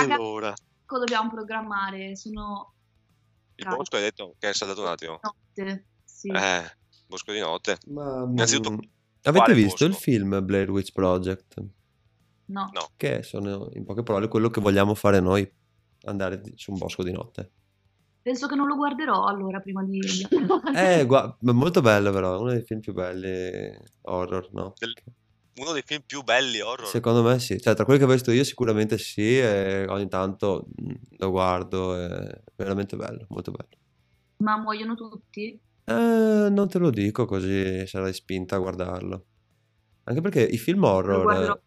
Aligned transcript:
Raga, 0.00 0.14
Allora, 0.14 0.54
ecco 0.82 0.98
dobbiamo 0.98 1.30
programmare, 1.30 2.16
sono 2.16 2.74
il 3.56 3.64
Raga. 3.64 3.76
bosco 3.76 3.96
hai 3.96 4.02
detto 4.02 4.34
che 4.38 4.48
è 4.50 4.52
saltato 4.52 4.80
un 4.82 4.88
attimo. 4.88 5.20
notte. 5.22 5.86
Sì. 6.04 6.28
Eh, 6.28 6.62
bosco 7.06 7.32
di 7.32 7.40
notte. 7.40 7.78
Ma, 7.88 8.22
Innanzitutto, 8.28 8.72
mm, 8.72 8.78
avete 9.22 9.54
visto 9.54 9.84
il 9.84 9.90
bosco? 9.90 10.02
film 10.04 10.44
Blair 10.44 10.70
Witch 10.70 10.92
Project? 10.92 11.54
No. 12.46 12.68
No. 12.72 12.90
Che 12.96 13.22
sono 13.22 13.68
in 13.74 13.84
poche 13.84 14.02
parole 14.02 14.28
quello 14.28 14.48
che 14.50 14.60
vogliamo 14.60 14.94
fare 14.94 15.20
noi, 15.20 15.50
andare 16.04 16.42
su 16.56 16.72
un 16.72 16.78
bosco 16.78 17.02
di 17.02 17.12
notte. 17.12 17.52
Penso 18.20 18.46
che 18.46 18.54
non 18.54 18.66
lo 18.66 18.74
guarderò 18.76 19.24
allora 19.24 19.60
prima 19.60 19.82
di... 19.84 20.00
Eh, 20.74 21.06
ma 21.06 21.52
molto 21.52 21.80
bello 21.82 22.10
però, 22.10 22.40
uno 22.40 22.50
dei 22.52 22.62
film 22.62 22.80
più 22.80 22.94
belli 22.94 23.76
horror, 24.02 24.48
no? 24.52 24.72
Del- 24.78 24.94
Uno 25.56 25.72
dei 25.72 25.82
film 25.84 26.02
più 26.04 26.22
belli 26.22 26.60
horror. 26.60 26.86
Secondo 26.86 27.22
me 27.22 27.38
sì, 27.38 27.60
cioè 27.60 27.74
tra 27.74 27.84
quelli 27.84 28.00
che 28.00 28.06
ho 28.06 28.12
visto 28.12 28.32
io 28.32 28.42
sicuramente 28.44 28.98
sì 28.98 29.38
e 29.38 29.86
ogni 29.88 30.08
tanto 30.08 30.66
mm, 30.80 30.94
lo 31.18 31.30
guardo, 31.30 31.96
è 31.96 32.40
veramente 32.56 32.96
bello, 32.96 33.26
molto 33.28 33.52
bello. 33.52 33.82
Ma 34.38 34.56
muoiono 34.58 34.94
tutti? 34.94 35.58
Eh, 35.84 36.48
non 36.50 36.68
te 36.68 36.78
lo 36.78 36.90
dico 36.90 37.24
così 37.24 37.86
sarai 37.86 38.12
spinta 38.12 38.56
a 38.56 38.58
guardarlo. 38.58 39.26
Anche 40.04 40.20
perché 40.20 40.42
i 40.42 40.58
film 40.58 40.84
horror, 40.84 41.60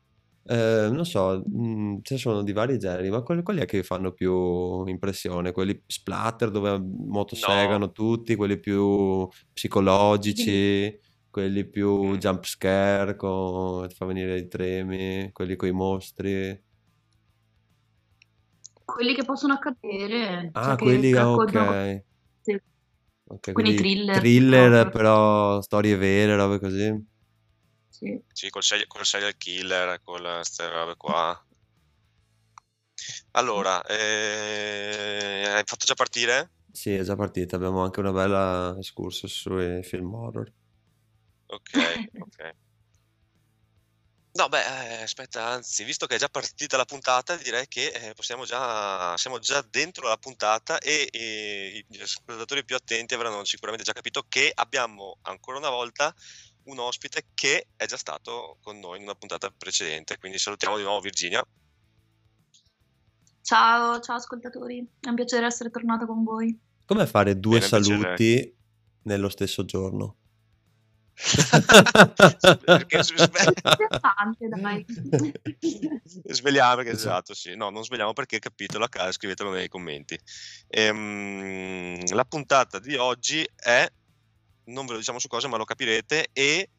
eh, 0.50 0.90
non 0.92 1.06
so, 1.06 1.44
mm, 1.50 1.98
ce 2.04 2.14
ne 2.14 2.20
sono 2.20 2.44
di 2.44 2.54
vari 2.54 2.78
generi, 2.78 3.10
ma 3.10 3.22
quelli, 3.22 3.42
quelli 3.42 3.62
è 3.62 3.66
che 3.66 3.84
fanno 3.84 4.12
più 4.12 4.86
impressione, 4.86 5.52
quelli 5.52 5.84
splatter 5.86 6.52
dove 6.52 6.80
motosegano 6.80 7.92
tutti, 7.92 8.36
quelli 8.36 8.60
più 8.60 9.28
psicologici, 9.54 11.00
quelli 11.38 11.70
più 11.70 12.18
jump 12.18 12.46
scare, 12.46 13.16
con, 13.16 13.88
ti 13.88 13.94
fa 13.94 14.06
venire 14.06 14.40
i 14.40 14.48
tremi, 14.48 15.30
quelli 15.32 15.56
con 15.56 15.68
i 15.68 15.72
mostri. 15.72 16.64
Quelli 18.84 19.14
che 19.14 19.24
possono 19.24 19.54
accadere. 19.54 20.50
Ah, 20.54 20.64
cioè 20.70 20.76
che 20.78 20.84
quelli, 20.84 21.14
ah, 21.14 21.26
raccontano- 21.26 21.70
ok. 21.70 22.04
sì. 22.42 22.60
Ok, 23.30 23.52
Quindi 23.52 23.76
quindi 23.76 23.76
thriller, 23.76 24.18
thriller, 24.20 24.72
horror. 24.72 24.92
però 24.92 25.62
storie 25.62 25.96
vere, 25.96 26.36
robe 26.36 26.58
così. 26.60 27.06
Sì. 27.88 28.20
Sì, 28.34 28.50
col 28.50 28.64
serial, 28.64 28.88
col 28.88 29.06
serial 29.06 29.38
killer, 29.38 30.02
con 30.02 30.20
queste 30.22 30.68
robe 30.70 30.96
qua. 30.96 31.40
Allora, 33.34 33.84
eh, 33.84 35.44
hai 35.46 35.64
fatto 35.66 35.86
già 35.86 35.94
partire? 35.94 36.50
Sì, 36.72 36.96
è 36.96 37.04
già 37.04 37.16
partita. 37.16 37.56
Abbiamo 37.58 37.84
anche 37.84 38.00
una 38.00 38.12
bella 38.12 38.74
excursus 38.78 39.32
sui 39.32 39.84
film 39.84 40.14
horror. 40.16 40.52
Ok, 41.48 41.72
ok. 42.20 42.56
No, 44.38 44.50
beh, 44.50 44.60
eh, 44.60 45.02
aspetta, 45.02 45.48
anzi, 45.48 45.84
visto 45.84 46.06
che 46.06 46.16
è 46.16 46.20
già 46.20 46.30
partita 46.30 46.78
la 46.78 46.86
puntata, 46.86 47.36
direi 47.38 47.68
che 47.68 47.88
eh, 47.88 48.14
possiamo 48.14 48.46
già, 48.46 49.18
siamo 49.18 49.40
già 49.40 49.66
dentro 49.68 50.08
la 50.08 50.18
puntata 50.18 50.78
e, 50.78 51.10
e 51.12 51.84
gli 51.88 52.00
ascoltatori 52.00 52.64
più 52.64 52.76
attenti 52.76 53.16
avranno 53.16 53.44
sicuramente 53.46 53.84
già 53.84 53.94
capito 53.94 54.26
che 54.30 54.52
abbiamo 54.54 55.18
ancora 55.24 55.58
una 55.58 55.72
volta 55.72 56.14
un 56.66 56.78
ospite 56.78 57.30
che 57.34 57.70
è 57.76 57.88
già 57.88 57.98
stato 57.98 58.58
con 58.62 58.78
noi 58.78 58.98
in 58.98 59.04
una 59.04 59.16
puntata 59.16 59.50
precedente. 59.50 60.20
Quindi 60.20 60.38
salutiamo 60.38 60.78
di 60.78 60.84
nuovo 60.84 61.00
Virginia. 61.00 61.44
Ciao, 63.42 64.00
ciao 64.02 64.18
ascoltatori. 64.18 64.88
È 65.00 65.10
un 65.10 65.16
piacere 65.16 65.48
essere 65.48 65.72
tornata 65.72 66.06
con 66.06 66.24
voi. 66.24 66.56
Come 66.86 67.08
fare 67.08 67.40
due 67.40 67.58
Bene, 67.58 67.70
piacere. 67.70 67.98
saluti 67.98 68.58
nello 69.04 69.30
stesso 69.30 69.66
giorno? 69.66 70.18
Perché 72.64 73.04
sve-. 73.04 73.30
Svegliamo 76.26 76.76
perché 76.76 76.92
Esatto. 76.92 77.32
esatto, 77.32 77.34
sì. 77.34 77.56
No, 77.56 77.70
non 77.70 77.84
svegliamo 77.84 78.14
perché 78.14 78.40
capitelo 78.40 78.86
a 78.86 78.90
casa, 78.90 79.12
scrivetelo 79.12 79.52
nei 79.52 79.68
commenti. 79.68 80.18
Ehm, 80.68 82.06
la 82.14 82.26
puntata 82.26 82.80
di 82.80 82.96
oggi 82.96 83.48
è, 83.56 83.90
non 84.66 84.86
ve 84.86 84.92
lo 84.94 84.98
diciamo 85.00 85.20
su 85.20 85.28
cosa, 85.28 85.48
ma 85.48 85.58
lo 85.58 85.66
capirete 85.66 86.28
e 86.34 86.70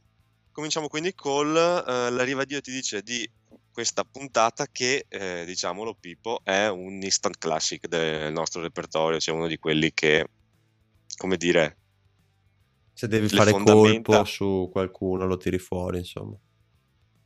cominciamo 0.53 0.89
quindi 0.89 1.15
con 1.15 1.49
eh, 1.57 2.11
l'arriva 2.11 2.45
Dio 2.45 2.61
ti 2.61 2.71
dice 2.73 3.03
di 3.03 3.29
questa 3.73 4.05
puntata 4.05 4.67
che, 4.67 5.07
eh, 5.09 5.45
diciamolo 5.47 5.95
Pippo, 5.95 6.41
è 6.43 6.67
un 6.67 7.01
instant 7.01 7.39
classic 7.39 7.87
del 7.87 8.33
nostro 8.33 8.61
repertorio, 8.61 9.21
cioè 9.21 9.35
uno 9.35 9.47
di 9.47 9.57
quelli 9.59 9.93
che, 9.95 10.27
come 11.17 11.37
dire, 11.37 11.77
Se 12.99 13.07
devi 13.07 13.29
fare 13.29 13.53
colpo 13.53 14.25
su 14.25 14.69
qualcuno, 14.73 15.25
lo 15.25 15.37
tiri 15.37 15.61
fuori, 15.61 15.99
insomma. 15.99 16.37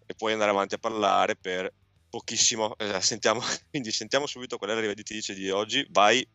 e 0.05 0.15
poi 0.15 0.35
andare 0.35 0.51
avanti 0.51 0.75
a 0.75 0.79
parlare 0.79 1.35
per 1.35 1.73
pochissimo. 2.11 2.77
eh, 2.77 3.01
sentiamo, 3.01 3.41
quindi 3.71 3.91
sentiamo 3.91 4.27
subito 4.27 4.59
qual 4.59 4.73
è 4.73 4.95
ti 4.95 5.15
dice 5.15 5.33
di 5.33 5.49
oggi. 5.49 5.83
Vai, 5.89 6.29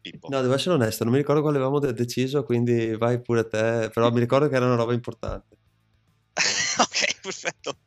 Pippo. 0.00 0.26
No, 0.30 0.40
devo 0.40 0.54
essere 0.54 0.74
onesto, 0.74 1.04
non 1.04 1.12
mi 1.12 1.20
ricordo 1.20 1.42
quale 1.42 1.58
avevamo 1.58 1.78
de- 1.78 1.92
deciso, 1.92 2.42
quindi 2.42 2.96
vai 2.96 3.22
pure 3.22 3.46
te. 3.46 3.88
Però 3.94 4.10
mi 4.10 4.18
ricordo 4.18 4.48
che 4.48 4.56
era 4.56 4.66
una 4.66 4.74
roba 4.74 4.94
importante. 4.94 5.58
ok, 6.34 7.20
perfetto. 7.20 7.78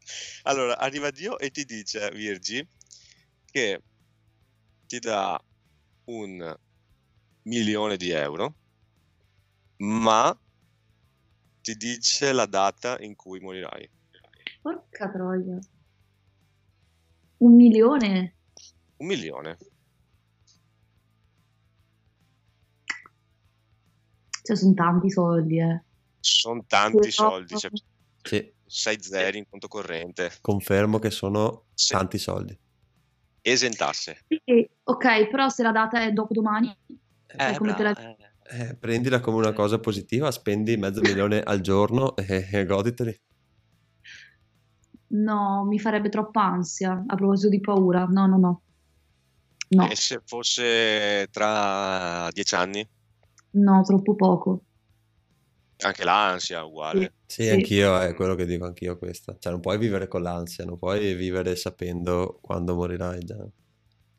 Allora, 0.43 0.77
arriva 0.77 1.11
Dio 1.11 1.37
e 1.39 1.49
ti 1.51 1.65
dice, 1.65 2.09
Virgi, 2.11 2.65
che 3.51 3.81
ti 4.87 4.99
dà 4.99 5.37
un 6.05 6.57
milione 7.49 7.97
di 7.97 8.11
euro, 8.11 8.55
ma 9.79 10.33
ti 11.69 11.75
dice 11.75 12.31
la 12.31 12.45
data 12.47 12.97
in 12.99 13.15
cui 13.15 13.39
morirai. 13.39 13.87
Porca 14.61 15.09
troia. 15.11 15.59
Un 17.37 17.55
milione? 17.55 18.37
Un 18.97 19.07
milione. 19.07 19.57
Cioè, 24.41 24.55
sono 24.55 24.73
tanti 24.73 25.11
soldi, 25.11 25.59
eh. 25.59 25.83
Sono 26.19 26.63
tanti 26.65 27.11
Sì, 27.11 27.11
soldi, 27.11 27.57
cioè, 27.57 27.69
Sì, 28.21 28.53
sei 28.65 29.01
zeri 29.01 29.37
in 29.37 29.45
conto 29.47 29.67
corrente. 29.67 30.37
confermo 30.41 30.97
che 30.99 31.11
sono 31.11 31.67
Sì. 31.73 31.93
tanti 31.93 32.17
soldi. 32.17 32.59
Esentasse. 33.41 34.25
Sì, 34.27 34.69
ok, 34.83 35.27
però 35.29 35.49
se 35.49 35.63
la 35.63 35.71
data 35.71 36.01
è 36.01 36.11
dopodomani, 36.11 36.75
Eh, 37.27 37.55
come 37.57 37.75
te 37.75 37.83
la- 37.83 37.93
eh. 37.95 38.28
Eh, 38.51 38.75
prendila 38.75 39.19
come 39.19 39.37
una 39.37 39.53
cosa 39.53 39.79
positiva, 39.79 40.31
spendi 40.31 40.75
mezzo 40.75 41.01
milione 41.01 41.41
al 41.41 41.61
giorno 41.61 42.15
e, 42.17 42.47
e 42.51 42.65
goditeli. 42.65 43.17
no, 45.11 45.65
mi 45.65 45.79
farebbe 45.79 46.09
troppa 46.09 46.43
ansia. 46.43 47.03
A 47.07 47.15
proposito 47.15 47.49
di 47.49 47.59
paura, 47.59 48.05
no, 48.05 48.27
no, 48.27 48.37
no. 48.37 48.61
No, 49.71 49.87
E 49.87 49.95
se 49.95 50.21
fosse 50.25 51.27
tra 51.31 52.27
dieci 52.31 52.55
anni? 52.55 52.87
no, 53.51 53.81
troppo 53.83 54.15
poco. 54.15 54.63
Anche 55.81 56.03
l'ansia, 56.03 56.63
uguale. 56.65 57.13
Sì, 57.25 57.43
Sì. 57.43 57.49
anch'io 57.51 57.97
è 57.99 58.13
quello 58.13 58.35
che 58.35 58.45
dico 58.45 58.65
anch'io 58.65 58.97
questa. 58.97 59.35
Cioè, 59.39 59.51
non 59.51 59.61
puoi 59.61 59.77
vivere 59.77 60.07
con 60.07 60.21
l'ansia, 60.21 60.65
non 60.65 60.77
puoi 60.77 61.13
vivere 61.13 61.55
sapendo 61.55 62.39
quando 62.41 62.75
morirai 62.75 63.19
già. 63.23 63.37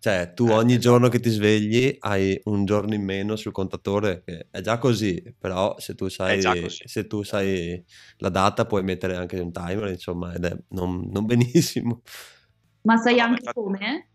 Cioè, 0.00 0.32
tu 0.32 0.46
Eh, 0.48 0.52
ogni 0.52 0.70
esatto. 0.72 0.88
giorno 0.88 1.08
che 1.08 1.20
ti 1.20 1.28
svegli 1.28 1.94
hai 2.00 2.40
un 2.44 2.64
giorno 2.64 2.94
in 2.94 3.04
meno 3.04 3.36
sul 3.36 3.52
contatore, 3.52 4.22
che 4.24 4.48
è 4.50 4.62
già 4.62 4.78
così, 4.78 5.22
però 5.38 5.78
se 5.78 5.94
tu 5.94 6.08
sai, 6.08 6.40
se 6.70 7.06
tu 7.06 7.22
sai 7.22 7.84
la 8.16 8.30
data 8.30 8.64
puoi 8.64 8.82
mettere 8.82 9.14
anche 9.16 9.38
un 9.38 9.52
timer, 9.52 9.90
insomma, 9.90 10.32
ed 10.32 10.44
è 10.46 10.56
non, 10.68 11.06
non 11.10 11.26
benissimo. 11.26 12.00
Ma 12.82 12.96
sai 12.96 13.16
No, 13.16 13.22
anche 13.24 13.40
infatti- 13.40 13.60
come? 13.60 14.08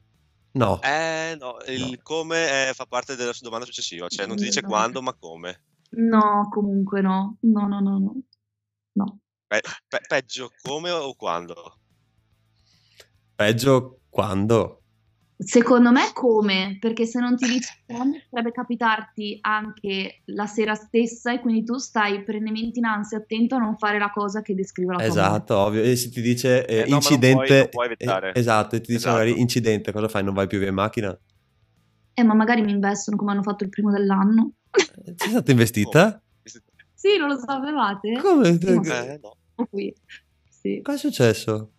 No, 0.54 0.80
Eh, 0.82 1.36
no, 1.40 1.58
il 1.68 1.82
No. 1.82 1.98
come 2.02 2.70
eh, 2.70 2.74
fa 2.74 2.86
parte 2.88 3.16
della 3.16 3.34
domanda 3.42 3.66
successiva, 3.66 4.08
cioè 4.08 4.26
non 4.26 4.38
ti 4.38 4.46
dice 4.46 4.62
No. 4.62 4.68
quando, 4.70 5.02
ma 5.04 5.14
come. 5.14 5.62
No, 5.98 6.48
comunque 6.50 7.02
no. 7.02 7.38
No, 7.42 7.68
no, 7.68 7.80
no, 7.80 8.00
no. 8.00 8.16
No. 8.94 9.20
Pe- 9.46 9.62
pe- 9.88 10.02
peggio 10.08 10.50
come 10.64 10.90
o 10.90 11.14
quando? 11.14 11.78
peggio 13.36 14.00
quando... 14.10 14.80
Secondo 15.38 15.92
me 15.92 16.12
come? 16.14 16.78
Perché 16.80 17.06
se 17.06 17.20
non 17.20 17.36
ti 17.36 17.46
dici 17.46 17.68
quando 17.86 18.18
potrebbe 18.30 18.52
capitarti 18.54 19.38
anche 19.42 20.22
la 20.26 20.46
sera 20.46 20.76
stessa 20.76 21.34
e 21.34 21.42
quindi 21.42 21.66
tu 21.66 21.76
stai 21.78 22.24
perennemente 22.24 22.80
in 22.80 22.86
ansia, 22.86 23.18
attento 23.18 23.56
a 23.56 23.58
non 23.60 23.76
fare 23.76 24.00
la 24.00 24.12
cosa 24.12 24.42
che 24.42 24.56
descrive 24.56 24.94
la 24.94 24.98
tua 25.00 25.06
mente. 25.14 25.20
Esatto, 25.20 25.58
ovvio. 25.58 25.82
E 25.84 25.96
se 25.98 26.10
ti 26.10 26.22
dice 26.22 26.66
eh, 26.66 26.76
Eh, 26.76 26.80
no, 26.84 26.84
ma 26.84 26.88
non 26.88 26.98
incidente, 27.00 27.36
puoi- 27.36 27.88
non 27.88 27.96
puoi 27.98 28.30
eh, 28.32 28.32
esatto, 28.40 28.76
e 28.76 28.80
ti 28.80 28.88
dice 28.94 28.98
Esatto. 29.00 29.18
magari 29.18 29.40
incidente, 29.42 29.92
cosa 29.92 30.08
fai? 30.08 30.24
Non 30.24 30.34
vai 30.34 30.48
più 30.48 30.58
via 30.58 30.70
in 30.70 30.74
macchina? 30.76 31.20
Eh, 32.14 32.24
ma 32.24 32.34
magari 32.34 32.62
mi 32.62 32.72
investono 32.72 33.18
come 33.18 33.32
hanno 33.32 33.44
fatto 33.44 33.66
il 33.66 33.70
primo 33.70 33.92
dell'anno. 33.92 34.54
Eh, 34.72 35.14
Sei 35.18 35.30
stata 35.32 35.52
investita? 35.52 36.24
Sì, 36.94 37.18
non 37.18 37.28
lo 37.28 37.38
sapevate? 37.38 38.14
Come? 38.22 38.58
Eh, 38.58 39.20
no. 39.22 39.36
Qui. 39.70 39.94
Sì. 40.48 40.80
Cosa 40.82 40.96
è 40.96 41.00
successo? 41.00 41.74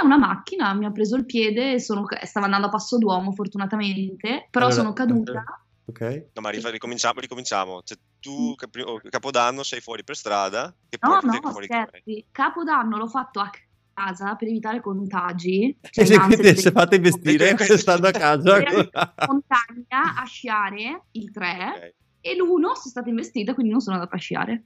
È 0.00 0.04
una 0.04 0.18
macchina, 0.18 0.72
mi 0.74 0.84
ha 0.86 0.90
preso 0.90 1.16
il 1.16 1.24
piede, 1.26 1.72
e 1.74 1.80
sono, 1.80 2.06
stavo 2.24 2.44
andando 2.46 2.66
a 2.68 2.70
passo 2.70 2.96
d'uomo 2.98 3.32
fortunatamente, 3.32 4.46
però 4.50 4.66
Allora, 4.66 4.80
sono 4.80 4.92
caduta. 4.94 5.44
Ok. 5.86 6.26
No, 6.34 6.40
ma 6.42 6.50
ricominciamo, 6.50 7.18
ricominciamo. 7.20 7.82
Cioè, 7.82 7.98
tu 8.20 8.54
capi- 8.54 8.80
o- 8.82 9.00
Capodanno 9.08 9.62
sei 9.64 9.80
fuori 9.80 10.04
per 10.04 10.16
strada, 10.16 10.72
che 10.88 10.98
No, 11.02 11.18
no, 11.22 11.50
fuori 11.50 11.66
scherzi. 11.66 12.24
Capodanno 12.30 12.96
l'ho 12.96 13.08
fatto 13.08 13.40
a 13.40 13.50
casa 13.92 14.36
per 14.36 14.48
evitare 14.48 14.80
contagi. 14.80 15.76
E 15.80 15.88
Cioè, 15.90 16.04
se 16.04 16.14
l'ansia 16.14 16.36
quindi 16.36 16.54
di 16.54 16.60
se 16.60 16.70
fate 16.70 17.00
questo- 17.00 17.76
stando 17.76 18.06
a 18.06 18.10
casa. 18.12 18.58
In 18.58 18.88
montagna 19.26 20.14
a 20.20 20.24
sciare 20.24 21.02
il 21.12 21.30
3 21.32 21.72
Ok. 21.74 21.94
e 22.20 22.36
l'1 22.36 22.60
sono 22.60 22.74
stata 22.76 23.08
investita, 23.08 23.52
quindi 23.54 23.72
non 23.72 23.80
sono 23.80 23.96
andata 23.96 24.14
a 24.14 24.18
sciare. 24.18 24.64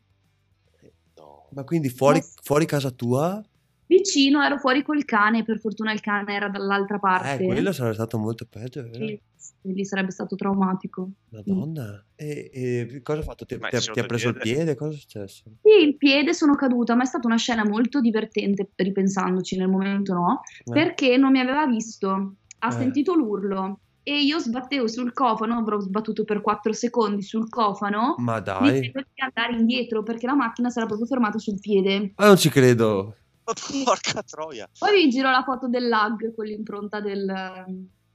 No. 1.17 1.49
Ma 1.53 1.65
quindi 1.65 1.89
fuori, 1.89 2.19
Eh, 2.19 2.25
fuori 2.43 2.67
casa 2.67 2.91
tua? 2.91 3.43
Vicino 3.87 4.43
ero 4.43 4.59
fuori 4.59 4.83
col 4.83 5.05
cane, 5.05 5.45
per 5.45 5.59
fortuna 5.61 5.93
il 5.93 6.01
cane 6.01 6.35
era 6.35 6.49
dall'altra 6.49 6.99
parte. 6.99 7.43
Eh, 7.43 7.47
quello 7.47 7.73
sarebbe 7.73 7.95
stato 7.95 8.19
molto 8.19 8.47
peggio, 8.49 8.83
vero? 8.83 8.95
Sì, 8.95 9.21
lì 9.63 9.85
sarebbe 9.85 10.11
stato 10.11 10.37
traumatico. 10.37 11.11
Madonna. 11.31 12.03
E, 12.17 12.51
e 12.53 13.01
cosa 13.03 13.21
ha 13.21 13.23
fatto? 13.23 13.45
Ti, 13.45 13.59
ti 13.59 13.77
ha, 13.77 13.81
ti 13.81 14.01
ha 14.01 14.05
preso 14.05 14.29
il 14.29 14.35
piede? 14.37 14.57
piede? 14.57 14.75
Cosa 14.75 14.95
è 14.95 14.99
successo? 14.99 15.43
Sì, 15.63 15.85
il 15.87 15.97
piede 15.97 16.33
sono 16.33 16.55
caduta, 16.55 16.95
ma 16.95 17.03
è 17.03 17.07
stata 17.07 17.27
una 17.27 17.37
scena 17.37 17.65
molto 17.65 18.01
divertente 18.01 18.71
ripensandoci 18.75 19.57
nel 19.59 19.69
momento, 19.69 20.15
no? 20.15 20.41
Eh, 20.65 20.73
Perché 20.73 21.17
non 21.19 21.33
mi 21.33 21.41
aveva 21.41 21.67
visto, 21.67 22.35
ha 22.61 22.69
Eh. 22.69 22.73
sentito 22.73 23.15
l'urlo 23.15 23.81
e 24.03 24.23
io 24.23 24.39
sbattevo 24.39 24.87
sul 24.87 25.13
cofano, 25.15 25.57
avrò 25.59 25.79
sbattuto 25.81 26.25
per 26.25 26.41
4 26.43 26.73
secondi 26.73 27.23
sul 27.23 27.49
cofano, 27.49 28.15
Ma 28.19 28.41
dai, 28.41 28.81
dicendo 28.81 29.01
di 29.13 29.23
andare 29.23 29.59
indietro 29.59 30.03
perché 30.03 30.27
la 30.27 30.35
macchina 30.35 30.69
si 30.71 30.77
era 30.79 30.87
proprio 30.87 31.07
fermata 31.07 31.39
sul 31.39 31.59
piede. 31.59 32.13
ma 32.17 32.27
non 32.27 32.37
ci 32.37 32.49
credo. 32.51 33.17
Porca 33.85 34.23
troia. 34.23 34.69
Poi 34.79 35.05
vi 35.05 35.11
giro 35.11 35.31
la 35.31 35.43
foto 35.43 35.69
del 35.69 35.89
lag 35.89 36.35
con 36.35 36.45
l'impronta 36.47 37.01
del, 37.01 37.65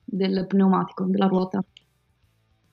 del 0.03 0.45
pneumatico, 0.47 1.05
della 1.05 1.27
ruota. 1.27 1.63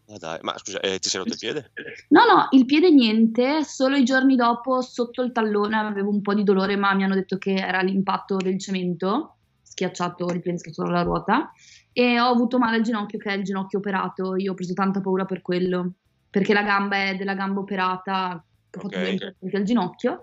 Ma 0.08 0.16
dai, 0.18 0.38
ma 0.42 0.56
scusa, 0.56 0.78
eh, 0.80 0.98
ti 1.00 1.08
sei 1.08 1.20
rotto 1.20 1.32
il 1.32 1.38
piede? 1.38 1.72
No, 2.10 2.20
no, 2.24 2.46
il 2.50 2.64
piede 2.64 2.90
niente, 2.90 3.64
solo 3.64 3.96
i 3.96 4.04
giorni 4.04 4.36
dopo 4.36 4.80
sotto 4.80 5.22
il 5.22 5.32
tallone 5.32 5.76
avevo 5.76 6.10
un 6.10 6.22
po' 6.22 6.32
di 6.32 6.44
dolore, 6.44 6.76
ma 6.76 6.94
mi 6.94 7.02
hanno 7.02 7.16
detto 7.16 7.38
che 7.38 7.54
era 7.54 7.80
l'impatto 7.80 8.36
del 8.36 8.58
cemento, 8.58 9.38
schiacciato, 9.62 10.28
ripenscato 10.28 10.84
la 10.84 11.02
ruota, 11.02 11.50
e 11.92 12.20
ho 12.20 12.28
avuto 12.28 12.58
male 12.58 12.76
al 12.76 12.82
ginocchio, 12.82 13.18
che 13.18 13.30
è 13.30 13.36
il 13.36 13.42
ginocchio 13.42 13.80
operato, 13.80 14.36
io 14.36 14.52
ho 14.52 14.54
preso 14.54 14.74
tanta 14.74 15.00
paura 15.00 15.24
per 15.24 15.42
quello, 15.42 15.94
perché 16.30 16.52
la 16.52 16.62
gamba 16.62 17.08
è 17.08 17.16
della 17.16 17.34
gamba 17.34 17.60
operata, 17.60 18.44
che 18.70 18.78
ho 18.78 18.82
fatto 18.82 18.96
Ok. 18.96 19.02
due 19.02 19.10
interventi 19.10 19.56
al 19.56 19.62
ginocchio, 19.64 20.22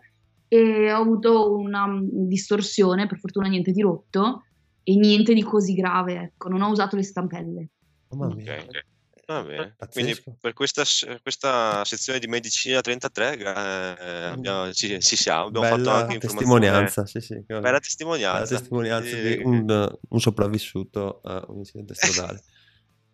e 0.55 0.91
ho 0.91 1.01
avuto 1.01 1.55
una 1.57 1.87
mm, 1.87 2.27
distorsione, 2.27 3.07
per 3.07 3.17
fortuna 3.19 3.47
niente 3.47 3.71
di 3.71 3.81
rotto, 3.81 4.43
e 4.83 4.95
niente 4.95 5.33
di 5.33 5.41
così 5.41 5.73
grave, 5.73 6.13
ecco, 6.15 6.49
non 6.49 6.61
ho 6.61 6.69
usato 6.69 6.95
le 6.95 7.03
stampelle. 7.03 7.69
Mamma 8.09 8.35
mia. 8.35 8.53
Ok, 8.53 8.65
ok. 8.67 8.85
Va 9.25 9.41
bene. 9.41 9.75
Quindi 9.91 10.21
per 10.39 10.51
questa, 10.53 10.83
questa 11.21 11.83
sezione 11.85 12.19
di 12.19 12.27
medicina 12.27 12.81
33 12.81 13.37
eh, 13.37 14.23
abbiamo- 14.25 14.71
ci, 14.73 14.99
ci 14.99 15.15
siamo, 15.15 15.45
abbiamo 15.47 15.65
fatto 15.67 15.77
Bella 15.81 15.93
anche 15.93 16.13
informazione. 16.15 16.59
testimonianza, 16.59 17.05
sì, 17.05 17.19
sì. 17.21 17.39
Bella 17.45 17.59
bella 17.61 17.79
testimonianza. 17.79 18.55
testimonianza 18.57 19.15
Eh, 19.15 19.37
di 19.37 19.43
un, 19.43 19.97
un 20.09 20.19
sopravvissuto 20.19 21.21
a 21.23 21.45
un 21.47 21.59
incidente 21.59 21.93
stradale. 21.95 22.43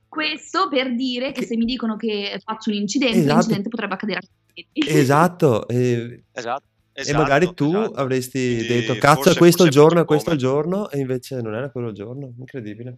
Questo 0.07 0.67
per 0.67 0.95
dire 0.95 1.31
che 1.31 1.41
Che- 1.41 1.45
se 1.45 1.55
mi 1.55 1.65
dicono 1.65 1.95
che 1.95 2.41
faccio 2.43 2.71
un 2.71 2.77
incidente, 2.77 3.19
Esatto. 3.19 3.33
l'incidente 3.35 3.69
potrebbe 3.69 3.93
accadere 3.93 4.17
a 4.17 4.21
me. 4.23 4.65
Esatto, 4.73 5.67
e, 5.67 6.23
Esatto. 6.33 6.65
E 6.99 7.01
esatto, 7.01 7.17
magari 7.21 7.53
tu 7.53 7.69
esatto. 7.69 7.93
avresti 7.93 8.55
Quindi 8.55 8.67
detto 8.67 8.95
cazzo 8.95 9.15
forse- 9.21 9.31
è 9.31 9.37
questo 9.37 9.63
il 9.63 9.69
giorno, 9.71 10.01
è 10.01 10.05
questo 10.05 10.31
il 10.31 10.37
come. 10.39 10.49
giorno, 10.51 10.89
e 10.89 10.99
invece 10.99 11.41
non 11.41 11.53
era 11.55 11.69
quello 11.71 11.87
il 11.89 11.95
giorno, 11.95 12.33
incredibile. 12.37 12.97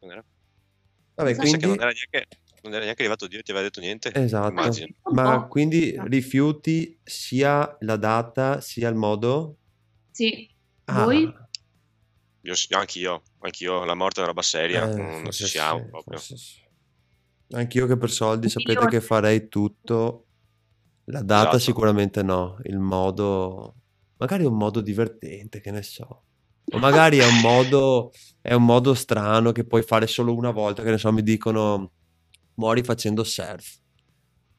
Non 0.00 0.10
era- 0.12 0.24
Vabbè. 1.14 1.34
Pensa 1.36 1.42
che 1.42 1.48
quindi... 1.48 1.66
non 1.66 1.76
era, 1.76 1.92
neanche, 1.92 2.28
non 2.62 2.72
era 2.72 2.82
neanche 2.84 3.02
arrivato 3.02 3.26
Dio 3.26 3.38
e 3.38 3.42
ti 3.42 3.50
aveva 3.50 3.66
detto 3.66 3.80
niente. 3.80 4.10
Esatto, 4.14 4.50
Immagino. 4.50 4.94
ma 5.12 5.46
quindi 5.46 5.94
rifiuti 6.06 6.98
sia 7.02 7.76
la 7.80 7.96
data 7.96 8.60
sia 8.60 8.88
il 8.88 8.94
modo? 8.96 9.56
Sì, 10.10 10.48
Ah, 10.84 11.04
voi? 11.04 11.32
Io, 12.42 12.54
anch'io, 12.70 13.22
anch'io, 13.40 13.84
la 13.84 13.94
morte 13.94 14.16
è 14.16 14.22
una 14.22 14.28
roba 14.28 14.42
seria, 14.42 14.90
eh, 14.90 14.94
non, 14.94 15.30
ci 15.30 15.44
siamo 15.46 15.80
sì, 15.84 15.88
proprio. 15.90 16.18
sì. 16.18 16.34
Anch'io 17.52 17.86
che 17.86 17.96
per 17.96 18.10
soldi 18.10 18.48
sapete 18.48 18.70
milione. 18.72 18.90
che 18.90 19.00
farei 19.00 19.48
tutto, 19.48 20.26
la 21.10 21.22
data 21.22 21.42
Esatto. 21.50 21.58
sicuramente 21.58 22.22
no, 22.22 22.58
il 22.64 22.78
modo, 22.78 23.74
magari 24.18 24.44
è 24.44 24.46
un 24.46 24.56
modo 24.56 24.80
divertente, 24.80 25.60
che 25.60 25.70
ne 25.70 25.82
so. 25.82 26.24
O 26.72 26.78
magari 26.78 27.18
è 27.18 27.26
un 27.26 27.40
modo, 27.42 28.12
è 28.40 28.52
un 28.54 28.64
modo 28.64 28.94
strano 28.94 29.52
che 29.52 29.64
puoi 29.64 29.82
fare 29.82 30.06
solo 30.06 30.34
una 30.34 30.50
volta, 30.50 30.82
che 30.82 30.90
ne 30.90 30.98
so, 30.98 31.12
mi 31.12 31.22
dicono 31.22 31.92
muori 32.54 32.82
facendo 32.82 33.24
surf. 33.24 33.78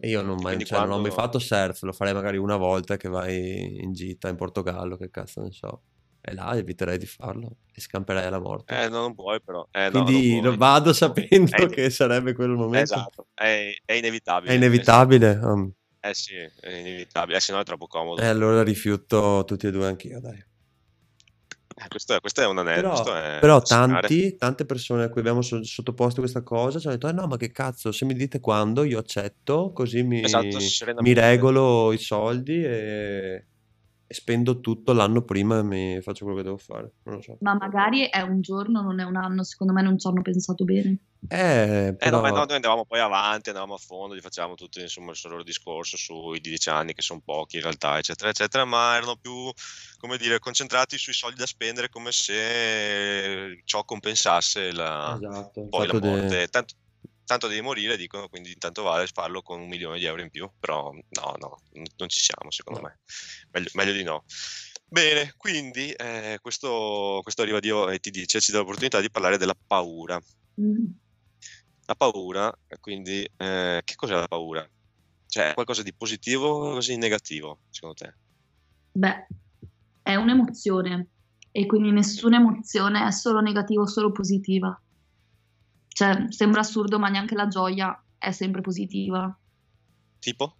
E 0.03 0.09
io 0.09 0.21
non, 0.23 0.39
mai, 0.41 0.63
cioè, 0.65 0.79
non 0.79 0.91
ho 0.91 0.99
mai 0.99 1.11
quando- 1.11 1.21
fatto 1.21 1.39
surf, 1.39 1.83
lo 1.83 1.91
farei 1.93 2.13
magari 2.13 2.37
una 2.37 2.57
volta 2.57 2.97
che 2.97 3.07
vai 3.07 3.81
in 3.83 3.93
gita 3.93 4.29
in 4.29 4.35
Portogallo, 4.35 4.97
che 4.97 5.09
cazzo 5.11 5.41
ne 5.41 5.51
so. 5.51 5.83
E 6.23 6.33
là 6.33 6.55
eviterei 6.55 6.99
di 6.99 7.07
farlo 7.07 7.57
e 7.73 7.81
scamperei 7.81 8.25
alla 8.25 8.39
morte. 8.39 8.79
Eh, 8.79 8.89
no, 8.89 8.99
non 9.01 9.15
puoi 9.15 9.41
però. 9.41 9.67
Eh, 9.71 9.89
no, 9.91 10.03
Quindi 10.03 10.39
puoi. 10.39 10.55
vado 10.57 10.93
sapendo 10.93 11.55
Eh, 11.55 11.67
che 11.67 11.89
sarebbe 11.89 12.33
quello 12.33 12.53
il 12.53 12.59
momento. 12.59 12.93
Esatto, 12.93 13.27
è, 13.33 13.73
è 13.83 13.93
inevitabile. 13.93 14.51
È 14.51 14.55
inevitabile. 14.55 15.39
um, 15.41 15.71
Eh 16.03 16.13
sì, 16.15 16.33
è 16.35 16.69
inevitabile, 16.69 17.37
eh, 17.37 17.39
se 17.39 17.53
no 17.53 17.59
è 17.59 17.63
troppo 17.63 17.85
comodo. 17.85 18.19
E 18.21 18.25
allora 18.25 18.63
rifiuto 18.63 19.43
tutti 19.45 19.67
e 19.67 19.71
due 19.71 19.85
anch'io, 19.85 20.19
dai. 20.19 20.43
Eh, 21.75 21.87
questo, 21.87 22.15
è, 22.15 22.19
questo 22.19 22.41
è 22.41 22.47
un 22.47 22.57
anello. 22.57 22.89
Però, 22.89 23.13
è 23.15 23.37
però 23.39 23.61
tanti, 23.61 24.35
tante 24.35 24.65
persone 24.65 25.03
a 25.03 25.09
cui 25.09 25.21
abbiamo 25.21 25.43
so- 25.43 25.63
sottoposto 25.63 26.19
questa 26.21 26.41
cosa 26.41 26.79
ci 26.79 26.87
hanno 26.87 26.95
detto: 26.97 27.07
"Eh 27.07 27.13
no, 27.13 27.27
ma 27.27 27.37
che 27.37 27.51
cazzo, 27.51 27.91
se 27.91 28.05
mi 28.05 28.15
dite 28.15 28.39
quando, 28.39 28.83
io 28.83 28.97
accetto, 28.97 29.71
così 29.73 30.01
mi, 30.01 30.23
Esatto, 30.23 30.57
mi 31.01 31.13
regolo 31.13 31.91
i 31.93 31.97
soldi 31.99 32.63
e 32.63 33.45
spendo 34.13 34.59
tutto 34.59 34.93
l'anno 34.93 35.23
prima 35.23 35.59
e 35.59 35.63
mi 35.63 36.01
faccio 36.01 36.23
quello 36.23 36.39
che 36.39 36.43
devo 36.45 36.57
fare. 36.57 36.93
Non 37.03 37.15
lo 37.15 37.21
so. 37.21 37.37
Ma 37.41 37.53
magari 37.55 38.07
è 38.09 38.21
un 38.21 38.41
giorno, 38.41 38.81
non 38.81 38.99
è 38.99 39.03
un 39.03 39.15
anno, 39.15 39.43
secondo 39.43 39.73
me 39.73 39.81
non 39.81 39.97
ci 39.97 40.07
hanno 40.07 40.21
pensato 40.21 40.63
bene. 40.63 40.97
Eh, 41.27 41.87
Eh, 41.87 41.95
però... 41.95 42.17
no, 42.17 42.21
ma 42.21 42.29
no, 42.29 42.45
noi 42.45 42.55
andavamo 42.55 42.85
poi 42.85 42.99
avanti, 42.99 43.49
andavamo 43.49 43.75
a 43.75 43.77
fondo, 43.77 44.15
gli 44.15 44.21
facevamo 44.21 44.55
tutto 44.55 44.79
insomma, 44.79 45.11
il 45.11 45.19
loro 45.23 45.43
discorso 45.43 45.95
sui 45.95 46.39
10 46.39 46.69
anni, 46.69 46.93
che 46.93 47.01
sono 47.01 47.21
pochi 47.23 47.57
in 47.57 47.61
realtà, 47.61 47.97
eccetera, 47.97 48.29
eccetera, 48.29 48.65
ma 48.65 48.95
erano 48.95 49.15
più, 49.17 49.51
come 49.97 50.17
dire, 50.17 50.39
concentrati 50.39 50.97
sui 50.97 51.13
soldi 51.13 51.37
da 51.37 51.45
spendere 51.45 51.89
come 51.89 52.11
se 52.11 53.61
ciò 53.65 53.83
compensasse 53.83 54.71
la, 54.71 55.15
Esatto, 55.15 55.67
poi 55.69 55.87
la 55.87 55.93
fatto 55.93 55.99
de- 55.99 56.09
morte. 56.09 56.47
Tanto, 56.47 56.73
tanto 57.31 57.47
devi 57.47 57.61
morire, 57.61 57.95
dicono, 57.95 58.27
quindi 58.27 58.57
tanto 58.57 58.83
vale 58.83 59.07
farlo 59.07 59.41
con 59.41 59.61
un 59.61 59.69
milione 59.69 59.97
di 59.97 60.03
euro 60.03 60.21
in 60.21 60.29
più, 60.29 60.51
però 60.59 60.91
no, 60.91 61.35
no, 61.39 61.61
non 61.71 62.09
ci 62.09 62.19
siamo 62.19 62.51
secondo 62.51 62.81
No. 62.81 62.87
me, 62.87 62.99
meglio, 63.51 63.69
meglio 63.73 63.93
di 63.93 64.03
no. 64.03 64.25
Bene, 64.85 65.33
quindi 65.37 65.91
eh, 65.91 66.39
questo, 66.41 67.21
questo 67.23 67.41
arriva 67.41 67.61
Dio 67.61 67.89
e 67.89 67.99
ti 67.99 68.09
dice, 68.11 68.41
ci 68.41 68.51
dà 68.51 68.57
l'opportunità 68.57 68.99
di 68.99 69.09
parlare 69.09 69.37
della 69.37 69.55
paura. 69.65 70.19
Mm. 70.59 70.87
La 71.85 71.95
paura, 71.95 72.53
quindi, 72.81 73.25
eh, 73.37 73.81
che 73.81 73.95
cos'è 73.95 74.13
la 74.13 74.27
paura? 74.27 74.69
Cioè, 75.25 75.51
è 75.51 75.53
qualcosa 75.53 75.83
di 75.83 75.93
positivo 75.93 76.49
o 76.49 76.73
così 76.73 76.97
negativo, 76.97 77.61
secondo 77.69 77.95
te? 77.95 78.13
Beh, 78.91 79.27
è 80.01 80.15
un'emozione 80.15 81.07
e 81.49 81.65
quindi 81.65 81.91
nessuna 81.91 82.37
emozione 82.37 83.07
è 83.07 83.11
solo 83.11 83.39
negativa 83.39 83.83
o 83.83 83.87
solo 83.87 84.11
positiva. 84.11 84.77
Cioè, 86.01 86.25
sembra 86.31 86.61
assurdo, 86.61 86.97
ma 86.97 87.09
neanche 87.09 87.35
la 87.35 87.47
gioia 87.47 88.03
è 88.17 88.31
sempre 88.31 88.61
positiva. 88.61 89.37
Tipo? 90.17 90.55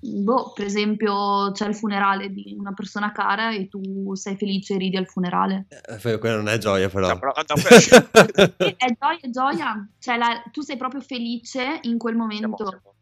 Boh, 0.00 0.52
per 0.52 0.66
esempio, 0.66 1.50
c'è 1.52 1.66
il 1.66 1.74
funerale 1.74 2.28
di 2.28 2.54
una 2.58 2.74
persona 2.74 3.10
cara 3.10 3.54
e 3.54 3.68
tu 3.68 4.14
sei 4.14 4.36
felice 4.36 4.74
e 4.74 4.76
ridi 4.78 4.98
al 4.98 5.06
funerale. 5.06 5.66
Eh, 5.68 6.18
quella 6.18 6.36
non 6.36 6.48
è 6.48 6.58
gioia, 6.58 6.90
però. 6.90 7.08
No, 7.08 7.18
però- 7.18 7.32
no, 7.34 7.56
Sì, 7.56 8.74
è 8.76 8.96
gioia, 8.98 9.18
è 9.18 9.30
gioia. 9.30 9.88
Cioè, 9.98 10.18
la- 10.18 10.42
tu 10.52 10.60
sei 10.60 10.76
proprio 10.76 11.00
felice 11.00 11.78
in 11.82 11.96
quel 11.96 12.16
momento. 12.16 12.66
siamo- 12.66 12.94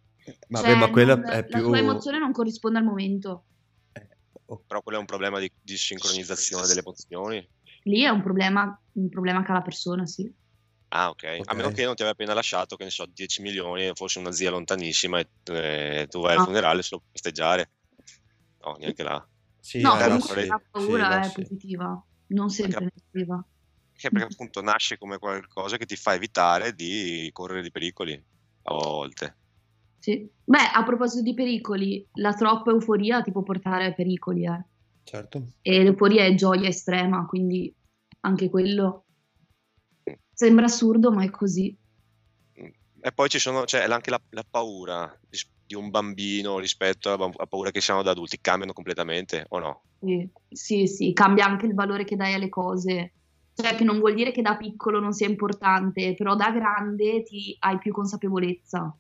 Vabbè, 0.47 0.65
Cioè, 0.69 0.77
ma 0.77 0.91
quella 0.91 1.17
non- 1.17 1.29
è 1.29 1.45
la 1.49 1.59
più... 1.59 1.67
tua 1.67 1.79
emozione 1.79 2.19
non 2.21 2.31
corrisponde 2.31 2.79
al 2.79 2.85
momento. 2.85 3.45
oh, 4.47 4.63
Però 4.65 4.81
quello 4.81 4.99
è 4.99 5.01
un 5.01 5.07
problema 5.07 5.41
di, 5.41 5.51
di 5.61 5.77
sincronizzazione 5.77 6.69
delle 6.69 6.81
emozioni. 6.83 7.45
Lì 7.85 8.03
è 8.03 8.09
un 8.11 8.23
problema, 8.23 8.81
un 8.93 9.09
problema 9.09 9.43
che 9.43 9.51
ha 9.51 9.55
la 9.55 9.63
persona, 9.63 10.07
sì. 10.07 10.33
Ah, 10.95 11.09
ok. 11.09 11.39
Ok. 11.41 11.51
A 11.51 11.55
meno 11.55 11.71
che 11.71 11.85
non 11.85 11.95
ti 11.95 12.03
aveva 12.03 12.11
appena 12.11 12.35
lasciato, 12.35 12.77
che 12.77 12.85
ne 12.85 12.91
so, 12.91 13.07
10 13.07 13.41
milioni, 13.41 13.87
e 13.87 13.93
fosse 13.95 14.19
una 14.19 14.31
zia 14.31 14.51
lontanissima 14.51 15.19
e 15.19 15.29
eh, 15.45 16.07
tu 16.09 16.21
vai 16.21 16.35
al 16.35 16.41
Ah. 16.41 16.45
funerale 16.45 16.83
solo 16.83 17.01
per 17.01 17.11
festeggiare. 17.13 17.71
No, 18.65 18.77
neanche 18.79 19.03
là. 19.03 19.27
Sì, 19.59 19.81
No, 19.81 19.99
eh, 19.99 20.05
comunque 20.05 20.43
sì, 20.43 20.47
la 20.49 20.61
sì, 20.63 20.69
paura 20.71 21.09
là 21.09 21.21
è 21.21 21.29
sì. 21.29 21.41
positiva, 21.41 22.07
non 22.29 22.51
sempre 22.51 22.91
negativa. 22.95 23.47
Che 23.95 24.11
perché 24.11 24.33
appunto 24.33 24.61
nasce 24.61 24.99
come 24.99 25.19
qualcosa 25.19 25.77
che 25.77 25.87
ti 25.87 25.97
fa 25.97 26.15
evitare 26.15 26.75
di 26.75 27.29
correre 27.33 27.63
di 27.63 27.71
pericoli 27.71 28.13
a 28.65 28.75
volte. 28.75 29.37
Sì. 29.99 30.29
Beh, 30.45 30.71
a 30.75 30.83
proposito 30.85 31.23
di 31.23 31.33
pericoli, 31.35 32.07
la 32.15 32.35
troppa 32.35 32.71
euforia 32.71 33.23
ti 33.23 33.31
può 33.33 33.43
portare 33.43 33.87
a 33.87 33.93
pericoli, 33.93 34.45
eh. 34.45 34.65
Certo. 35.05 35.53
E 35.63 35.83
l'euforia 35.83 36.25
è 36.25 36.35
gioia 36.35 36.69
estrema, 36.69 37.25
quindi 37.27 37.73
anche 38.21 38.51
quello 38.51 39.02
sembra 40.43 40.65
assurdo, 40.67 41.13
ma 41.13 41.23
è 41.23 41.31
così. 41.31 41.77
E 43.05 43.13
poi 43.13 43.29
ci 43.29 43.39
sono, 43.39 43.65
c'è 43.65 43.85
anche 43.85 44.11
la, 44.11 44.21
la 44.31 44.45
paura 44.49 45.19
di 45.29 45.75
un 45.75 45.91
bambino 45.91 46.59
rispetto 46.59 47.13
alla, 47.13 47.25
alla 47.25 47.47
paura 47.49 47.71
che 47.71 47.81
si 47.81 47.91
hanno 47.91 48.03
da 48.03 48.11
adulti, 48.11 48.41
cambiano 48.41 48.73
completamente 48.73 49.47
o 49.49 49.59
no? 49.59 49.83
Sì, 50.01 50.29
sì, 50.49 50.87
sì, 50.87 51.13
cambia 51.13 51.47
anche 51.47 51.67
il 51.67 51.75
valore 51.75 52.05
che 52.05 52.17
dai 52.17 52.35
alle 52.35 52.49
cose. 52.49 53.15
Cioè, 53.55 53.75
che 53.75 53.85
non 53.85 53.99
vuol 53.99 54.15
dire 54.15 54.33
che 54.33 54.41
da 54.41 54.57
piccolo 54.57 54.99
non 54.99 55.13
sia 55.13 55.29
importante, 55.29 56.15
però 56.15 56.35
da 56.35 56.51
grande 56.51 57.23
ti 57.23 57.55
hai 57.61 57.79
più 57.79 57.93
consapevolezza. 57.93 58.97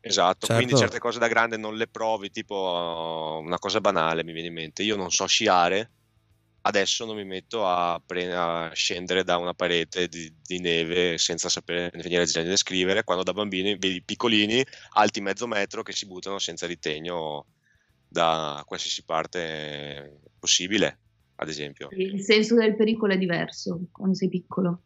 Esatto, 0.00 0.46
certo. 0.46 0.62
quindi 0.62 0.76
certe 0.76 0.98
cose 0.98 1.18
da 1.18 1.28
grande 1.28 1.56
non 1.56 1.76
le 1.76 1.86
provi, 1.86 2.30
tipo 2.30 3.40
una 3.42 3.58
cosa 3.58 3.80
banale 3.80 4.24
mi 4.24 4.32
viene 4.32 4.48
in 4.48 4.54
mente, 4.54 4.82
io 4.82 4.96
non 4.96 5.10
so 5.10 5.26
sciare, 5.26 5.90
adesso 6.66 7.04
non 7.04 7.16
mi 7.16 7.24
metto 7.24 7.66
a, 7.66 8.00
pre- 8.04 8.34
a 8.34 8.70
scendere 8.72 9.24
da 9.24 9.36
una 9.36 9.54
parete 9.54 10.08
di, 10.08 10.32
di, 10.42 10.60
neve 10.60 11.18
senza 11.18 11.48
sapere 11.48 11.90
né 11.94 12.02
leggere 12.02 12.46
né 12.46 12.56
scrivere, 12.56 13.04
quando 13.04 13.22
da 13.22 13.32
bambini 13.32 13.76
vedi 13.76 14.02
piccolini, 14.02 14.64
alti 14.92 15.20
mezzo 15.20 15.46
metro, 15.46 15.82
che 15.82 15.92
si 15.92 16.06
buttano 16.06 16.38
senza 16.38 16.66
ritegno 16.66 17.46
da 18.08 18.62
qualsiasi 18.66 19.04
parte 19.04 20.20
possibile, 20.38 21.00
ad 21.36 21.48
esempio. 21.48 21.88
Il 21.90 22.22
senso 22.22 22.54
del 22.54 22.76
pericolo 22.76 23.12
è 23.12 23.18
diverso 23.18 23.88
quando 23.90 24.14
sei 24.14 24.28
piccolo. 24.28 24.82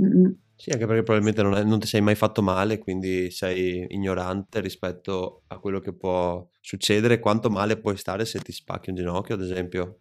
Mm-hmm. 0.00 0.32
Sì, 0.56 0.70
anche 0.70 0.86
perché 0.86 1.02
probabilmente 1.02 1.42
non, 1.42 1.54
è, 1.54 1.64
non, 1.64 1.80
ti 1.80 1.86
sei 1.86 2.00
mai 2.00 2.14
fatto 2.14 2.42
male, 2.42 2.78
quindi 2.78 3.30
sei 3.30 3.86
ignorante 3.88 4.60
rispetto 4.60 5.42
a 5.48 5.58
quello 5.58 5.80
che 5.80 5.94
può 5.94 6.46
succedere, 6.60 7.18
quanto 7.18 7.50
male 7.50 7.78
puoi 7.78 7.96
stare 7.96 8.24
se 8.24 8.40
ti 8.40 8.52
spacchi 8.52 8.90
un 8.90 8.96
ginocchio, 8.96 9.34
ad 9.34 9.42
esempio. 9.42 10.00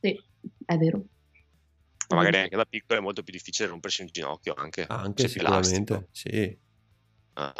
Sì, 0.00 0.14
è 0.64 0.76
vero. 0.76 1.04
Ma 2.08 2.16
magari 2.16 2.38
anche 2.38 2.56
da 2.56 2.64
piccolo 2.64 2.98
è 2.98 3.02
molto 3.02 3.22
più 3.22 3.32
difficile 3.32 3.68
rompersi 3.68 4.02
un 4.02 4.08
ginocchio 4.10 4.54
anche. 4.54 4.84
Anche 4.88 5.28
sicuramente, 5.28 6.08
sì. 6.12 6.58
Ah. 7.34 7.52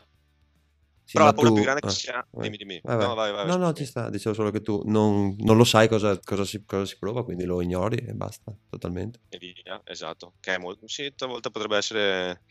sì. 1.04 1.12
Però 1.12 1.24
la 1.24 1.32
paura 1.32 1.48
tu... 1.48 1.54
più 1.54 1.64
grande 1.64 1.80
che 1.80 1.86
ah, 1.88 1.90
sia... 1.90 2.26
Vai. 2.30 2.42
Dimmi, 2.44 2.56
dimmi. 2.56 2.80
Vai, 2.82 2.96
vai. 2.96 3.06
No, 3.06 3.14
vai, 3.14 3.32
vai, 3.32 3.46
no, 3.46 3.56
no, 3.56 3.72
ci 3.72 3.84
sta. 3.84 4.08
Dicevo 4.08 4.34
solo 4.34 4.50
che 4.50 4.60
tu 4.60 4.82
non, 4.86 5.34
non 5.38 5.56
lo 5.56 5.64
sai 5.64 5.88
cosa, 5.88 6.18
cosa, 6.22 6.44
si, 6.44 6.64
cosa, 6.64 6.84
si, 6.84 6.96
prova, 6.98 7.24
quindi 7.24 7.44
lo 7.44 7.60
ignori 7.60 7.96
e 7.96 8.12
basta, 8.12 8.54
totalmente. 8.68 9.20
E 9.28 9.38
via, 9.38 9.80
esatto. 9.84 10.34
Che 10.38 10.54
è 10.54 10.58
molto... 10.58 10.86
Sì, 10.86 11.12
talvolta 11.16 11.50
potrebbe 11.50 11.76
essere 11.76 12.42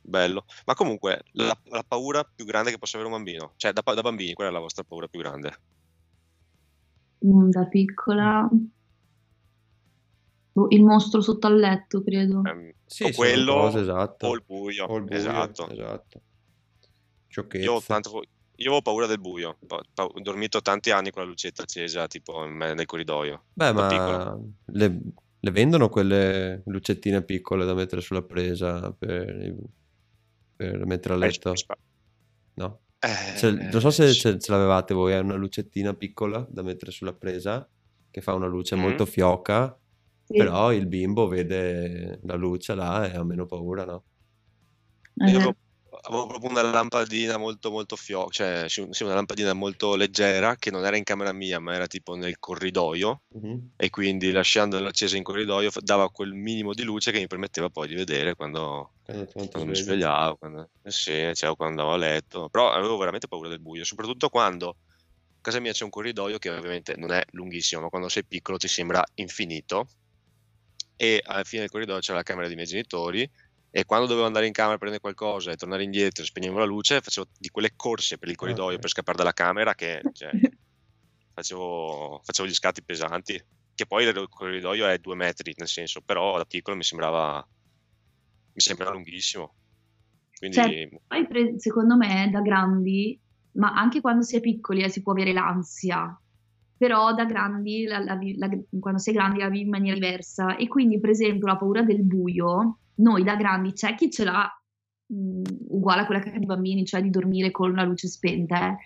bello. 0.00 0.44
Ma 0.64 0.74
comunque, 0.74 1.22
la, 1.32 1.58
la, 1.64 1.84
paura 1.86 2.22
più 2.24 2.44
grande 2.44 2.70
che 2.70 2.78
possa 2.78 2.98
avere 2.98 3.12
un 3.12 3.16
bambino? 3.16 3.54
Cioè, 3.56 3.72
da, 3.72 3.82
da 3.82 4.00
bambini, 4.00 4.32
qual 4.32 4.48
è 4.48 4.50
la 4.50 4.60
vostra 4.60 4.84
paura 4.84 5.08
più 5.08 5.18
grande? 5.18 5.58
Mm, 7.26 7.50
da 7.50 7.66
piccola 7.66 8.48
il 10.68 10.82
mostro 10.82 11.20
sotto 11.20 11.46
al 11.46 11.56
letto, 11.56 12.02
credo. 12.02 12.42
Eh, 12.44 12.74
sì, 12.84 13.04
o 13.04 13.10
quello 13.12 13.54
cose, 13.54 13.80
esatto. 13.80 14.26
o 14.26 14.34
il 14.34 14.42
buio. 14.46 14.84
O 14.84 14.96
il 14.96 15.04
buio 15.04 15.18
esatto. 15.18 15.68
esatto. 15.70 16.20
Io, 17.52 17.80
tanto, 17.80 18.10
io 18.56 18.66
avevo 18.66 18.82
paura 18.82 19.06
del 19.06 19.18
buio. 19.18 19.56
Ho 19.66 20.20
dormito 20.20 20.60
tanti 20.60 20.90
anni 20.90 21.10
con 21.10 21.22
la 21.22 21.28
lucetta 21.28 21.62
accesa, 21.62 22.06
tipo 22.06 22.44
nel 22.44 22.84
corridoio. 22.84 23.44
Beh, 23.54 23.72
ma 23.72 24.38
le, 24.66 25.00
le, 25.40 25.50
vendono 25.50 25.88
quelle 25.88 26.62
lucettine 26.66 27.22
piccole 27.22 27.64
da 27.64 27.72
mettere 27.72 28.02
sulla 28.02 28.22
presa 28.22 28.92
per, 28.92 29.54
per 30.54 30.84
mettere 30.84 31.14
a 31.14 31.16
letto? 31.16 31.54
No. 32.54 32.80
Eh, 32.98 33.36
cioè, 33.38 33.50
non 33.50 33.80
so 33.80 33.90
se 33.90 34.12
ce, 34.12 34.38
ce, 34.38 34.52
l'avevate 34.52 34.92
voi, 34.92 35.12
è 35.12 35.18
una 35.18 35.34
lucettina 35.34 35.94
piccola 35.94 36.46
da 36.48 36.62
mettere 36.62 36.92
sulla 36.92 37.14
presa 37.14 37.68
che 38.10 38.20
fa 38.20 38.34
una 38.34 38.46
luce 38.46 38.76
mm-hmm. 38.76 38.84
molto 38.84 39.06
fioca 39.06 39.76
sì. 40.32 40.38
Però 40.38 40.72
il 40.72 40.86
bimbo 40.86 41.28
vede 41.28 42.20
la 42.24 42.34
luce 42.34 42.74
là 42.74 43.10
e 43.10 43.16
ha 43.16 43.22
meno 43.22 43.46
paura, 43.46 43.84
no? 43.84 44.04
Io 45.16 45.36
avevo, 45.36 45.56
avevo 46.02 46.26
proprio 46.26 46.50
una 46.50 46.62
lampadina 46.62 47.36
molto 47.36 47.70
molto 47.70 47.96
fioca, 47.96 48.30
cioè 48.30 48.64
sì, 48.68 49.02
una 49.02 49.14
lampadina 49.14 49.52
molto 49.52 49.94
leggera 49.94 50.56
che 50.56 50.70
non 50.70 50.84
era 50.84 50.96
in 50.96 51.04
camera 51.04 51.32
mia 51.32 51.60
ma 51.60 51.74
era 51.74 51.86
tipo 51.86 52.14
nel 52.14 52.38
corridoio 52.38 53.22
uh-huh. 53.28 53.70
e 53.76 53.90
quindi 53.90 54.32
lasciandola 54.32 54.88
accesa 54.88 55.16
in 55.16 55.22
corridoio 55.22 55.70
dava 55.80 56.10
quel 56.10 56.32
minimo 56.32 56.72
di 56.72 56.82
luce 56.82 57.12
che 57.12 57.18
mi 57.18 57.26
permetteva 57.26 57.68
poi 57.68 57.88
di 57.88 57.94
vedere 57.94 58.34
quando, 58.34 58.94
quando, 59.04 59.26
quando 59.32 59.66
mi 59.66 59.76
svegliavo, 59.76 60.36
quando, 60.36 60.70
eh 60.82 60.90
sì, 60.90 61.30
cioè, 61.34 61.54
quando 61.54 61.82
andavo 61.82 61.92
a 61.92 61.96
letto, 61.96 62.48
però 62.48 62.72
avevo 62.72 62.96
veramente 62.96 63.28
paura 63.28 63.48
del 63.48 63.60
buio, 63.60 63.84
soprattutto 63.84 64.28
quando 64.30 64.68
a 64.68 65.40
casa 65.40 65.60
mia 65.60 65.72
c'è 65.72 65.84
un 65.84 65.90
corridoio 65.90 66.38
che 66.38 66.50
ovviamente 66.50 66.94
non 66.96 67.12
è 67.12 67.22
lunghissimo, 67.32 67.82
ma 67.82 67.88
quando 67.88 68.08
sei 68.08 68.24
piccolo 68.24 68.56
ti 68.56 68.68
sembra 68.68 69.04
infinito 69.14 69.88
e 70.96 71.20
alla 71.24 71.44
fine 71.44 71.62
del 71.62 71.70
corridoio 71.70 72.00
c'era 72.00 72.18
la 72.18 72.24
camera 72.24 72.46
dei 72.46 72.56
miei 72.56 72.68
genitori 72.68 73.28
e 73.74 73.84
quando 73.86 74.06
dovevo 74.06 74.26
andare 74.26 74.46
in 74.46 74.52
camera 74.52 74.74
a 74.74 74.78
prendere 74.78 75.00
qualcosa 75.00 75.50
e 75.50 75.56
tornare 75.56 75.82
indietro, 75.82 76.24
spegnevo 76.24 76.58
la 76.58 76.66
luce, 76.66 77.00
facevo 77.00 77.28
di 77.38 77.48
quelle 77.48 77.72
corse 77.74 78.18
per 78.18 78.28
il 78.28 78.36
corridoio 78.36 78.68
okay. 78.68 78.78
per 78.78 78.90
scappare 78.90 79.16
dalla 79.16 79.32
camera 79.32 79.74
che 79.74 80.02
cioè, 80.12 80.30
facevo, 81.32 82.20
facevo, 82.22 82.48
gli 82.48 82.52
scatti 82.52 82.82
pesanti, 82.82 83.42
che 83.74 83.86
poi 83.86 84.04
il 84.04 84.26
corridoio 84.28 84.86
è 84.86 84.98
due 84.98 85.14
metri, 85.14 85.54
nel 85.56 85.68
senso, 85.68 86.02
però 86.02 86.36
da 86.36 86.44
piccolo 86.44 86.76
mi 86.76 86.82
sembrava, 86.82 87.46
mi 88.52 88.60
sembrava 88.60 88.92
lunghissimo. 88.92 89.54
Quindi... 90.36 90.56
Cioè, 90.56 90.88
poi 91.06 91.54
secondo 91.58 91.96
me 91.96 92.28
da 92.30 92.40
grandi, 92.40 93.18
ma 93.52 93.72
anche 93.72 94.00
quando 94.02 94.22
si 94.22 94.36
è 94.36 94.40
piccoli 94.40 94.82
eh, 94.82 94.90
si 94.90 95.02
può 95.02 95.12
avere 95.12 95.32
l'ansia, 95.32 96.14
però 96.82 97.14
da 97.14 97.24
grandi, 97.24 97.84
la, 97.84 98.00
la, 98.00 98.18
la, 98.38 98.48
quando 98.80 98.98
sei 98.98 99.14
grandi 99.14 99.38
la 99.38 99.48
vivi 99.48 99.62
in 99.62 99.68
maniera 99.68 99.94
diversa 99.94 100.56
e 100.56 100.66
quindi 100.66 100.98
per 100.98 101.10
esempio 101.10 101.46
la 101.46 101.56
paura 101.56 101.84
del 101.84 102.02
buio, 102.02 102.78
noi 102.96 103.22
da 103.22 103.36
grandi 103.36 103.72
c'è 103.72 103.94
chi 103.94 104.10
ce 104.10 104.24
l'ha 104.24 104.50
mh, 105.06 105.42
uguale 105.68 106.00
a 106.00 106.06
quella 106.06 106.20
che 106.20 106.30
ha 106.30 106.34
i 106.34 106.44
bambini, 106.44 106.84
cioè 106.84 107.00
di 107.00 107.10
dormire 107.10 107.52
con 107.52 107.72
la 107.72 107.84
luce 107.84 108.08
spenta, 108.08 108.72
eh. 108.72 108.76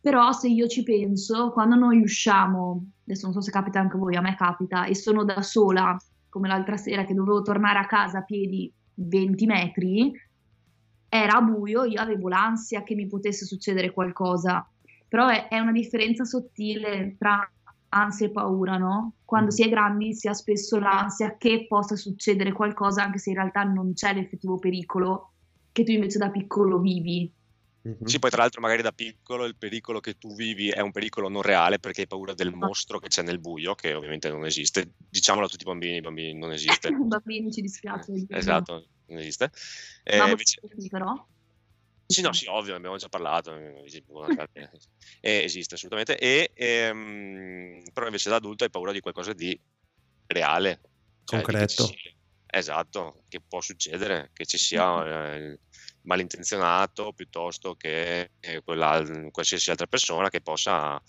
però 0.00 0.32
se 0.32 0.48
io 0.48 0.66
ci 0.66 0.82
penso, 0.82 1.52
quando 1.52 1.76
noi 1.76 2.00
usciamo, 2.00 2.86
adesso 3.04 3.26
non 3.26 3.34
so 3.34 3.40
se 3.40 3.52
capita 3.52 3.78
anche 3.78 3.94
a 3.94 4.00
voi, 4.00 4.16
a 4.16 4.20
me 4.20 4.34
capita, 4.34 4.86
e 4.86 4.96
sono 4.96 5.22
da 5.22 5.40
sola, 5.40 5.96
come 6.28 6.48
l'altra 6.48 6.76
sera 6.76 7.04
che 7.04 7.14
dovevo 7.14 7.42
tornare 7.42 7.78
a 7.78 7.86
casa 7.86 8.18
a 8.18 8.24
piedi 8.24 8.68
20 8.94 9.46
metri, 9.46 10.12
era 11.08 11.40
buio, 11.40 11.84
io 11.84 12.00
avevo 12.00 12.28
l'ansia 12.28 12.82
che 12.82 12.96
mi 12.96 13.06
potesse 13.06 13.44
succedere 13.44 13.92
qualcosa 13.92 14.68
però 15.08 15.28
è, 15.28 15.48
è 15.48 15.58
una 15.58 15.72
differenza 15.72 16.24
sottile 16.24 17.16
tra 17.18 17.48
ansia 17.94 18.26
e 18.26 18.30
paura, 18.30 18.76
no? 18.76 19.14
Quando 19.24 19.46
mm. 19.46 19.54
si 19.54 19.62
è 19.62 19.68
grandi 19.68 20.14
si 20.14 20.28
ha 20.28 20.34
spesso 20.34 20.78
l'ansia 20.78 21.36
che 21.36 21.66
possa 21.68 21.96
succedere 21.96 22.52
qualcosa, 22.52 23.02
anche 23.02 23.18
se 23.18 23.30
in 23.30 23.36
realtà 23.36 23.62
non 23.62 23.94
c'è 23.94 24.12
l'effettivo 24.12 24.58
pericolo 24.58 25.30
che 25.72 25.84
tu 25.84 25.90
invece 25.92 26.18
da 26.18 26.30
piccolo 26.30 26.78
vivi. 26.78 27.32
Mm-hmm. 27.86 28.04
Sì, 28.04 28.18
poi 28.18 28.30
tra 28.30 28.40
l'altro 28.40 28.62
magari 28.62 28.80
da 28.80 28.92
piccolo 28.92 29.44
il 29.44 29.56
pericolo 29.56 30.00
che 30.00 30.16
tu 30.16 30.34
vivi 30.34 30.70
è 30.70 30.80
un 30.80 30.90
pericolo 30.90 31.28
non 31.28 31.42
reale 31.42 31.78
perché 31.78 32.02
hai 32.02 32.06
paura 32.06 32.32
del 32.32 32.48
ah. 32.48 32.56
mostro 32.56 32.98
che 32.98 33.08
c'è 33.08 33.22
nel 33.22 33.40
buio, 33.40 33.74
che 33.74 33.92
ovviamente 33.92 34.30
non 34.30 34.46
esiste. 34.46 34.94
Diciamolo 35.08 35.46
a 35.46 35.48
tutti 35.48 35.62
i 35.62 35.66
bambini, 35.66 35.96
i 35.96 36.00
bambini 36.00 36.34
non 36.34 36.50
esiste. 36.52 36.88
I 36.88 36.96
bambini 36.96 37.52
ci 37.52 37.60
dispiace. 37.60 38.26
esatto, 38.28 38.86
non 39.06 39.18
esiste. 39.18 39.50
Eh, 40.02 40.16
invece... 40.16 40.60
però? 40.88 41.26
Sì, 42.06 42.20
no, 42.20 42.32
sì, 42.32 42.46
ovvio, 42.46 42.74
abbiamo 42.74 42.96
già 42.96 43.08
parlato, 43.08 43.54
eh, 44.52 44.78
esiste 45.20 45.74
assolutamente, 45.74 46.18
e, 46.18 46.52
ehm, 46.54 47.82
però 47.92 48.06
invece 48.06 48.28
da 48.28 48.36
adulto 48.36 48.64
hai 48.64 48.70
paura 48.70 48.92
di 48.92 49.00
qualcosa 49.00 49.32
di 49.32 49.58
reale. 50.26 50.80
Cioè, 51.24 51.40
Concreto. 51.40 51.86
Che 51.88 52.16
esatto, 52.46 53.24
che 53.28 53.40
può 53.46 53.60
succedere, 53.60 54.30
che 54.32 54.46
ci 54.46 54.58
sia 54.58 55.34
eh, 55.34 55.58
malintenzionato 56.02 57.12
piuttosto 57.12 57.74
che 57.74 58.30
eh, 58.38 58.62
qualsiasi 58.62 59.70
altra 59.70 59.86
persona 59.86 60.28
che 60.28 60.40
possa 60.40 61.00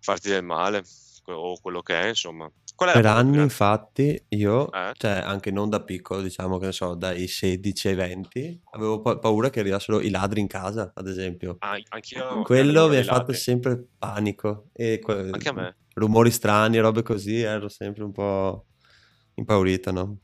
farti 0.00 0.28
del 0.30 0.44
male 0.44 0.82
o 1.24 1.58
quello 1.60 1.82
che 1.82 2.00
è, 2.00 2.08
insomma. 2.08 2.50
Per 2.76 3.06
anni, 3.06 3.40
infatti, 3.40 4.20
io, 4.30 4.70
eh? 4.72 4.92
cioè 4.96 5.12
anche 5.12 5.52
non 5.52 5.70
da 5.70 5.82
piccolo, 5.82 6.20
diciamo 6.20 6.58
che 6.58 6.66
ne 6.66 6.72
so, 6.72 6.94
dai 6.94 7.28
16 7.28 7.88
ai 7.88 7.94
20, 7.94 8.62
avevo 8.72 9.00
pa- 9.00 9.16
paura 9.18 9.48
che 9.48 9.60
arrivassero 9.60 10.00
i 10.00 10.10
ladri 10.10 10.40
in 10.40 10.48
casa, 10.48 10.90
ad 10.92 11.06
esempio. 11.06 11.56
Ah, 11.60 11.78
anch'io. 11.90 12.42
Quello 12.42 12.88
mi 12.88 12.96
ha 12.96 13.04
fatto 13.04 13.32
sempre 13.32 13.90
panico. 13.96 14.70
E 14.72 14.98
que- 14.98 15.30
anche 15.30 15.48
a 15.48 15.52
me. 15.52 15.76
Rumori 15.94 16.32
strani, 16.32 16.78
robe 16.78 17.02
così, 17.02 17.40
ero 17.40 17.68
sempre 17.68 18.02
un 18.02 18.10
po' 18.10 18.66
impaurito, 19.34 19.92
no? 19.92 20.18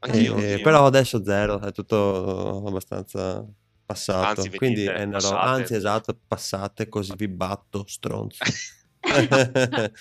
Anch'io, 0.00 0.36
e, 0.36 0.50
anch'io. 0.50 0.64
Però 0.64 0.84
adesso 0.84 1.24
zero, 1.24 1.58
è 1.60 1.72
tutto 1.72 2.64
abbastanza 2.66 3.46
passato. 3.86 4.42
Anzi, 4.42 4.56
Quindi 4.58 4.84
è 4.84 5.04
una 5.04 5.18
roba, 5.18 5.40
anzi 5.40 5.74
esatto, 5.74 6.18
passate 6.26 6.90
così 6.90 7.14
vi 7.16 7.28
batto, 7.28 7.84
stronzo. 7.86 8.44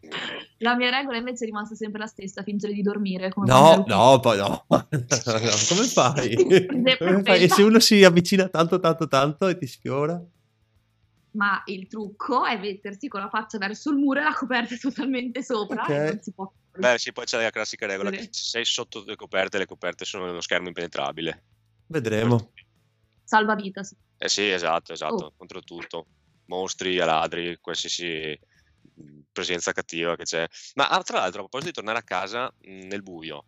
La 0.62 0.76
mia 0.76 0.90
regola 0.90 1.16
invece 1.16 1.44
è 1.44 1.46
rimasta 1.46 1.74
sempre 1.74 2.00
la 2.00 2.06
stessa, 2.06 2.42
fingere 2.42 2.74
di 2.74 2.82
dormire. 2.82 3.32
no, 3.34 3.84
no, 3.86 4.20
poi 4.20 4.36
no. 4.38 4.66
no. 4.68 4.86
Come 4.88 5.84
fai? 5.86 6.34
Come 6.66 7.22
fai? 7.22 7.42
E 7.42 7.48
se 7.48 7.62
uno 7.62 7.78
si 7.78 8.04
avvicina 8.04 8.48
tanto, 8.48 8.78
tanto, 8.78 9.08
tanto 9.08 9.48
e 9.48 9.56
ti 9.56 9.66
sfiora? 9.66 10.22
Ma 11.32 11.62
il 11.66 11.86
trucco 11.86 12.44
è 12.44 12.58
mettersi 12.58 13.08
con 13.08 13.20
la 13.20 13.28
faccia 13.28 13.56
verso 13.56 13.90
il 13.90 13.96
muro 13.96 14.20
e 14.20 14.24
la 14.24 14.34
coperta 14.34 14.76
totalmente 14.76 15.42
sopra 15.42 15.82
okay. 15.82 16.08
non 16.08 16.20
si 16.20 16.32
può... 16.32 16.52
Beh, 16.76 16.98
sì, 16.98 17.12
poi 17.12 17.24
c'è 17.24 17.40
la 17.40 17.50
classica 17.50 17.86
regola 17.86 18.10
che 18.10 18.22
se 18.22 18.28
sei 18.30 18.64
sotto 18.64 19.02
le 19.06 19.16
coperte, 19.16 19.58
le 19.58 19.66
coperte 19.66 20.04
sono 20.04 20.28
uno 20.28 20.40
schermo 20.40 20.68
impenetrabile. 20.68 21.44
Vedremo. 21.86 22.52
Salvavita, 23.24 23.82
sì. 23.82 23.96
Eh 24.18 24.28
sì, 24.28 24.50
esatto, 24.50 24.92
esatto, 24.92 25.24
oh. 25.24 25.32
contro 25.36 25.60
tutto. 25.60 26.06
Mostri, 26.46 26.96
ladri, 26.96 27.58
qualsiasi 27.60 28.38
presenza 29.32 29.72
cattiva 29.72 30.16
che 30.16 30.24
c'è. 30.24 30.46
Ma 30.74 30.88
ah, 30.88 31.02
tra 31.02 31.18
l'altro, 31.18 31.40
a 31.40 31.48
proposito 31.48 31.70
di 31.70 31.76
tornare 31.76 31.98
a 31.98 32.02
casa 32.02 32.52
mh, 32.60 32.86
nel 32.86 33.02
buio, 33.02 33.46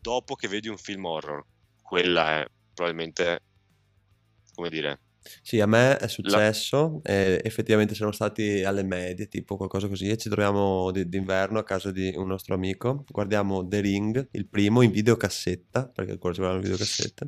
dopo 0.00 0.34
che 0.34 0.48
vedi 0.48 0.68
un 0.68 0.78
film 0.78 1.04
horror, 1.04 1.44
quella 1.82 2.40
è 2.40 2.46
probabilmente, 2.74 3.40
come 4.54 4.68
dire, 4.68 5.00
sì, 5.42 5.58
a 5.60 5.66
me 5.66 5.96
è 5.96 6.06
successo, 6.06 7.00
e 7.02 7.40
effettivamente 7.42 7.94
siamo 7.94 8.12
stati 8.12 8.62
alle 8.62 8.82
medie, 8.82 9.26
tipo 9.26 9.56
qualcosa 9.56 9.88
così, 9.88 10.08
e 10.08 10.18
ci 10.18 10.28
troviamo 10.28 10.90
d- 10.90 11.04
d'inverno 11.04 11.58
a 11.58 11.64
casa 11.64 11.90
di 11.90 12.12
un 12.14 12.26
nostro 12.26 12.54
amico, 12.54 13.04
guardiamo 13.08 13.66
The 13.66 13.80
Ring, 13.80 14.28
il 14.32 14.46
primo, 14.46 14.82
in 14.82 14.90
videocassetta, 14.90 15.88
perché 15.88 16.12
ancora 16.12 16.34
ci 16.34 16.40
guardavamo 16.40 16.66
in 16.66 16.72
videocassetta, 16.72 17.26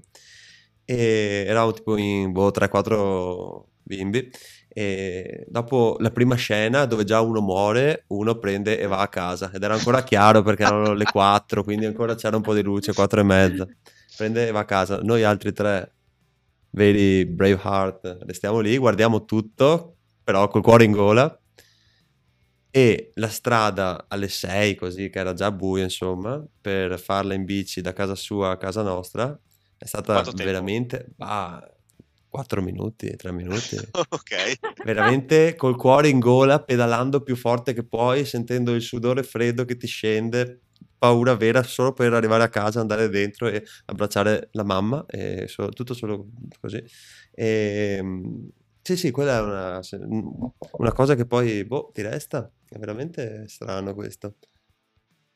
e 0.85 1.45
eravamo 1.47 1.73
tipo 1.73 1.97
in 1.97 2.33
boh, 2.33 2.50
3-4 2.50 3.68
bimbi, 3.87 4.31
e 4.69 5.47
dopo 5.49 5.97
la 6.00 6.11
prima 6.11 6.35
scena 6.35 6.85
dove 6.85 7.05
già 7.05 7.21
uno 7.21 7.40
muore, 7.40 8.05
uno 8.09 8.38
prende 8.38 8.78
e 8.78 8.87
va 8.87 8.99
a 8.99 9.09
casa, 9.09 9.50
ed 9.55 9.62
era 9.62 9.75
ancora 9.75 10.02
chiaro 10.02 10.43
perché 10.43 10.64
erano 10.64 10.93
le 10.93 11.05
4, 11.05 11.62
quindi 11.62 11.87
ancora 11.87 12.14
c'era 12.14 12.37
un 12.37 12.43
po' 12.43 12.55
di 12.55 12.62
luce, 12.62 12.93
4 12.93 13.21
e 13.21 13.23
mezza, 13.23 13.66
prende 14.16 14.49
e 14.49 14.50
va 14.50 14.61
a 14.61 14.64
casa, 14.64 14.99
noi 15.02 15.23
altri 15.23 15.52
tre 15.52 15.95
vedi 16.71 17.25
Braveheart, 17.25 18.19
restiamo 18.26 18.61
lì, 18.61 18.76
guardiamo 18.76 19.25
tutto, 19.25 19.97
però 20.23 20.49
col 20.49 20.62
cuore 20.62 20.85
in 20.85 20.93
gola. 20.93 21.40
E 22.69 23.12
la 23.14 23.28
strada 23.28 24.05
alle 24.07 24.28
6, 24.28 24.75
così 24.75 25.09
che 25.09 25.19
era 25.19 25.33
già 25.33 25.50
buio, 25.50 25.83
insomma, 25.83 26.45
per 26.61 27.00
farla 27.00 27.33
in 27.33 27.47
bici 27.47 27.81
da 27.81 27.95
casa 27.95 28.14
sua 28.14 28.50
a 28.50 28.57
casa 28.59 28.83
nostra, 28.83 29.40
è 29.78 29.87
stata 29.87 30.23
veramente. 30.35 31.07
Bah, 31.16 31.66
4 32.37 32.61
minuti, 32.61 33.16
3 33.16 33.33
minuti. 33.33 33.76
ok. 34.11 34.85
Veramente 34.85 35.55
col 35.55 35.75
cuore 35.75 36.09
in 36.09 36.19
gola, 36.19 36.62
pedalando 36.62 37.23
più 37.23 37.35
forte 37.35 37.73
che 37.73 37.83
puoi, 37.83 38.26
sentendo 38.26 38.75
il 38.75 38.83
sudore 38.83 39.23
freddo 39.23 39.64
che 39.64 39.78
ti 39.78 39.87
scende, 39.87 40.61
paura 40.99 41.35
vera 41.35 41.62
solo 41.62 41.95
per 41.95 42.12
arrivare 42.12 42.43
a 42.43 42.50
casa, 42.50 42.81
andare 42.81 43.09
dentro 43.09 43.49
e 43.49 43.64
abbracciare 43.87 44.50
la 44.52 44.64
mamma, 44.64 45.07
e 45.09 45.49
so, 45.49 45.71
tutto 45.71 45.95
solo 45.95 46.28
così. 46.61 46.85
E, 47.33 47.97
ehm, 47.99 48.50
sì, 48.83 48.99
sì, 48.99 49.11
quella 49.11 49.38
è 49.38 49.40
una, 49.40 49.81
una 50.73 50.93
cosa 50.93 51.14
che 51.14 51.25
poi 51.25 51.64
boh, 51.64 51.90
ti 51.95 52.02
resta. 52.02 52.52
È 52.69 52.76
veramente 52.76 53.49
strano 53.49 53.95
questo. 53.95 54.35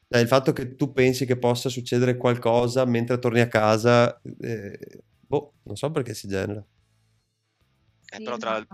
Cioè, 0.06 0.20
il 0.20 0.28
fatto 0.28 0.52
che 0.52 0.74
tu 0.76 0.92
pensi 0.92 1.24
che 1.24 1.38
possa 1.38 1.70
succedere 1.70 2.18
qualcosa 2.18 2.84
mentre 2.84 3.18
torni 3.18 3.40
a 3.40 3.48
casa, 3.48 4.20
eh, 4.40 4.78
boh, 5.26 5.54
non 5.62 5.76
so 5.76 5.90
perché 5.90 6.12
si 6.12 6.28
genera. 6.28 6.62
Eh, 8.10 8.22
però 8.22 8.36
tra... 8.36 8.66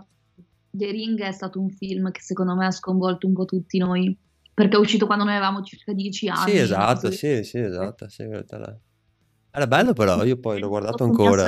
The 0.71 0.91
Ring 0.91 1.19
è 1.21 1.33
stato 1.33 1.61
un 1.61 1.71
film 1.71 2.11
che 2.11 2.21
secondo 2.21 2.55
me 2.55 2.67
ha 2.67 2.71
sconvolto 2.71 3.27
un 3.27 3.33
po' 3.33 3.45
tutti 3.45 3.79
noi 3.79 4.17
perché 4.57 4.77
è 4.77 4.79
uscito 4.79 5.05
quando 5.05 5.25
noi 5.25 5.35
avevamo 5.35 5.63
circa 5.63 5.93
10 5.93 6.29
anni. 6.29 6.51
Sì, 6.51 6.57
esatto, 6.57 7.11
sì, 7.11 7.45
sì, 7.45 7.59
esatto. 7.59 8.09
Sì, 8.09 8.23
Era 8.23 9.67
bello 9.67 9.93
però, 9.93 10.25
io 10.25 10.39
poi 10.39 10.59
l'ho 10.59 10.69
guardato 10.69 11.05
ancora. 11.05 11.47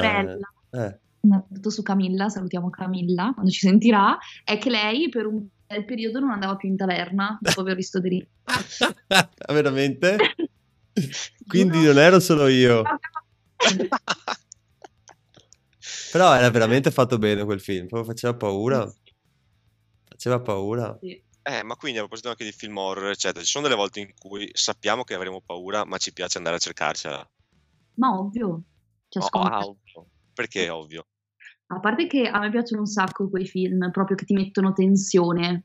Eh. 0.70 0.98
una 1.20 1.42
foto 1.50 1.70
su 1.70 1.82
Camilla, 1.82 2.28
salutiamo 2.28 2.68
Camilla 2.68 3.30
quando 3.32 3.50
ci 3.50 3.60
sentirà, 3.60 4.18
è 4.44 4.58
che 4.58 4.68
lei 4.68 5.08
per 5.08 5.24
un 5.24 5.46
bel 5.66 5.86
periodo 5.86 6.20
non 6.20 6.32
andava 6.32 6.56
più 6.56 6.68
in 6.68 6.76
taverna 6.76 7.38
dopo 7.40 7.62
aver 7.62 7.76
visto 7.76 7.98
The 7.98 8.08
Ring. 8.08 8.26
Veramente? 9.52 10.16
Quindi 11.46 11.82
non 11.82 11.98
ero 11.98 12.20
solo 12.20 12.46
io. 12.46 12.82
Però 16.12 16.34
era 16.34 16.50
veramente 16.50 16.90
fatto 16.90 17.18
bene 17.18 17.44
quel 17.44 17.60
film, 17.60 17.86
proprio 17.86 18.12
faceva 18.12 18.34
paura. 18.34 18.92
Faceva 20.04 20.40
paura. 20.40 20.96
Sì. 21.00 21.22
Eh, 21.42 21.62
ma 21.62 21.76
quindi 21.76 21.98
a 21.98 22.02
proposito 22.02 22.28
anche 22.28 22.44
di 22.44 22.52
film 22.52 22.76
horror, 22.76 23.10
eccetera, 23.10 23.42
ci 23.42 23.50
sono 23.50 23.64
delle 23.64 23.78
volte 23.78 24.00
in 24.00 24.12
cui 24.18 24.50
sappiamo 24.52 25.02
che 25.02 25.14
avremo 25.14 25.40
paura, 25.40 25.84
ma 25.86 25.96
ci 25.96 26.12
piace 26.12 26.36
andare 26.36 26.56
a 26.56 26.58
cercarcela. 26.58 27.30
Ma 27.94 28.18
ovvio. 28.18 28.62
Cioè, 29.08 29.22
oh, 29.30 29.40
ah, 29.40 29.58
ovvio. 29.60 30.06
Perché 30.34 30.66
è 30.66 30.72
ovvio? 30.72 31.06
A 31.68 31.80
parte 31.80 32.06
che 32.06 32.28
a 32.28 32.38
me 32.38 32.50
piacciono 32.50 32.82
un 32.82 32.86
sacco 32.86 33.30
quei 33.30 33.46
film, 33.46 33.90
proprio 33.90 34.16
che 34.16 34.26
ti 34.26 34.34
mettono 34.34 34.72
tensione. 34.74 35.64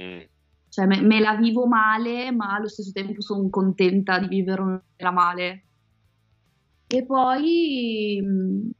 Mm. 0.00 0.20
Cioè, 0.68 0.86
me, 0.86 1.00
me, 1.00 1.18
la 1.18 1.34
vivo 1.34 1.66
male, 1.66 2.30
ma 2.30 2.54
allo 2.54 2.68
stesso 2.68 2.92
tempo 2.92 3.20
sono 3.20 3.48
contenta 3.50 4.18
di 4.20 4.28
viverla 4.28 5.10
male. 5.12 5.64
E 6.86 7.04
poi 7.04 8.20
mm, 8.22 8.70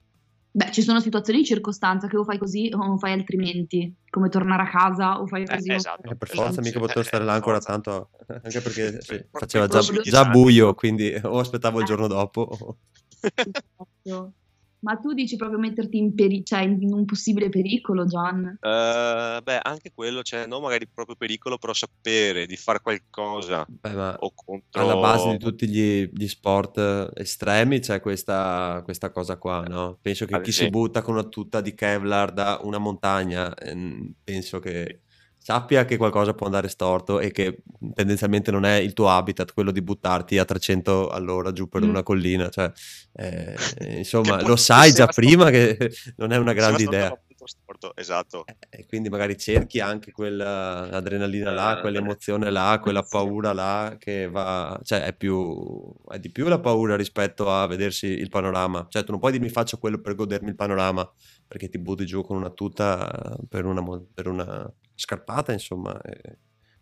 Beh, 0.57 0.71
ci 0.71 0.83
sono 0.83 1.01
situazioni 1.01 1.41
di 1.41 1.45
circostanza 1.45 2.07
che 2.07 2.17
o 2.17 2.23
fai 2.23 2.39
così 2.39 2.71
o 2.73 2.77
non 2.77 2.97
fai 2.97 3.11
altrimenti, 3.11 3.93
come 4.09 4.29
tornare 4.29 4.63
a 4.63 4.71
casa 4.71 5.21
o 5.21 5.27
fai 5.27 5.43
eh, 5.43 5.47
così. 5.47 5.71
Eh, 5.71 5.75
esatto. 5.75 6.09
Eh, 6.09 6.17
per 6.17 6.29
forza, 6.29 6.61
mica 6.61 6.79
potevo 6.79 7.03
stare 7.03 7.25
là 7.25 7.33
ancora 7.33 7.59
tanto, 7.59 8.11
anche 8.41 8.61
perché 8.61 9.01
sì, 9.01 9.21
faceva 9.33 9.67
già, 9.67 9.81
già, 9.81 10.25
buio, 10.27 10.75
quindi 10.75 11.13
o 11.25 11.41
aspettavo 11.41 11.81
il 11.81 11.87
giorno 11.87 12.07
dopo. 12.07 12.79
Esatto. 14.05 14.35
Ma 14.85 14.97
tu 14.97 15.15
dici 15.15 15.37
proprio 15.37 15.59
metterti 15.59 15.97
in, 15.97 16.15
peri- 16.15 16.45
cioè 16.45 16.61
in 16.61 16.93
un 16.93 17.07
possibile 17.07 17.49
pericolo, 17.49 18.05
Gian? 18.05 18.59
Uh, 18.61 19.43
beh, 19.43 19.61
anche 19.63 19.93
quello, 19.95 20.23
cioè 20.23 20.47
non 20.47 20.61
magari 20.61 20.87
proprio 20.93 21.17
pericolo, 21.17 21.57
però 21.57 21.73
sapere 21.73 22.45
di 22.45 22.57
fare 22.57 22.81
qualcosa 22.81 23.65
beh, 23.67 24.17
o 24.19 24.33
contro... 24.35 24.83
Alla 24.83 24.97
base 24.97 25.31
di 25.31 25.39
tutti 25.39 25.67
gli, 25.67 26.11
gli 26.13 26.29
sport 26.29 27.13
estremi 27.15 27.81
c'è 27.81 28.01
questa, 28.01 28.83
questa, 28.85 29.11
cosa 29.11 29.39
qua, 29.39 29.63
no? 29.63 29.97
Penso 30.03 30.27
che 30.27 30.39
chi 30.43 30.53
si 30.53 30.69
butta 30.69 31.01
con 31.01 31.15
una 31.15 31.25
tuta 31.25 31.63
di 31.63 31.75
Kevlar 31.75 32.33
da 32.33 32.61
una 32.63 32.79
montagna, 32.79 33.55
ehm, 33.55 34.13
penso 34.23 34.59
che 34.59 35.04
sappia 35.45 35.85
che 35.85 35.99
qualcosa 35.99 36.33
può 36.33 36.47
andare 36.47 36.69
storto 36.69 37.21
e 37.21 37.31
che 37.31 37.59
tendenzialmente 37.93 38.51
non 38.51 38.65
è 38.65 38.77
il 38.77 38.95
tuo 38.95 39.11
habitat 39.11 39.53
quello 39.53 39.73
di 39.73 39.83
buttarti 39.83 40.39
a 40.39 40.45
300 40.47 41.11
all'ora 41.11 41.53
giù 41.53 41.69
per 41.69 41.85
mm. 41.85 41.89
una 41.91 42.03
collina, 42.03 42.49
cioè, 42.49 42.73
eh, 43.13 43.55
insomma, 43.99 44.41
lo 44.41 44.57
sai 44.57 44.95
già 44.95 45.07
prima 45.07 45.51
che 45.51 45.93
non 46.17 46.33
è 46.33 46.39
una 46.39 46.55
grande 46.55 46.85
idea. 46.85 47.19
Storto, 47.47 47.95
esatto. 47.95 48.47
Eh, 48.47 48.57
e 48.71 48.87
quindi 48.87 49.11
magari 49.11 49.37
cerchi 49.37 49.79
anche 49.81 50.13
quell'adrenalina 50.13 51.51
là, 51.53 51.77
eh, 51.77 51.81
quell'emozione 51.83 52.51
là, 52.51 52.81
quella 52.81 53.03
paura 53.03 53.53
là 53.53 53.97
che 53.99 54.31
va, 54.31 54.81
cioè 54.83 55.03
è 55.03 55.13
più, 55.13 55.93
è 56.09 56.19
di 56.19 56.31
più 56.31 56.49
la 56.49 56.59
paura 56.59 56.97
rispetto 56.97 57.51
a 57.51 57.67
vedersi 57.67 58.07
il 58.07 58.31
panorama. 58.31 58.87
Cioè 58.89 59.05
tu 59.05 59.11
non 59.11 59.21
puoi 59.21 59.33
dirmi 59.33 59.51
faccio 59.51 59.77
quello 59.77 60.01
per 60.01 60.15
godermi 60.15 60.49
il 60.49 60.55
panorama, 60.55 61.07
perché 61.47 61.69
ti 61.69 61.79
butti 61.79 62.07
giù 62.07 62.25
con 62.25 62.39
una 62.39 62.49
tuta 62.49 63.37
per 63.47 63.67
una, 63.67 63.85
per 64.15 64.27
una 64.27 64.73
scarpata, 64.95 65.53
insomma. 65.53 65.99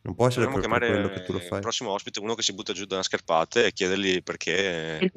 non 0.02 0.14
può 0.14 0.26
essere 0.26 0.46
per, 0.48 0.60
per 0.60 0.78
quello 0.78 1.08
che 1.10 1.22
tu 1.22 1.32
lo 1.32 1.38
fai. 1.38 1.56
Il 1.56 1.62
prossimo 1.62 1.90
ospite 1.90 2.20
uno 2.20 2.34
che 2.34 2.42
si 2.42 2.54
butta 2.54 2.72
giù 2.72 2.84
da 2.84 2.94
una 2.94 3.04
scarpata 3.04 3.62
e 3.62 3.72
chiedergli 3.72 4.22
perché... 4.22 5.10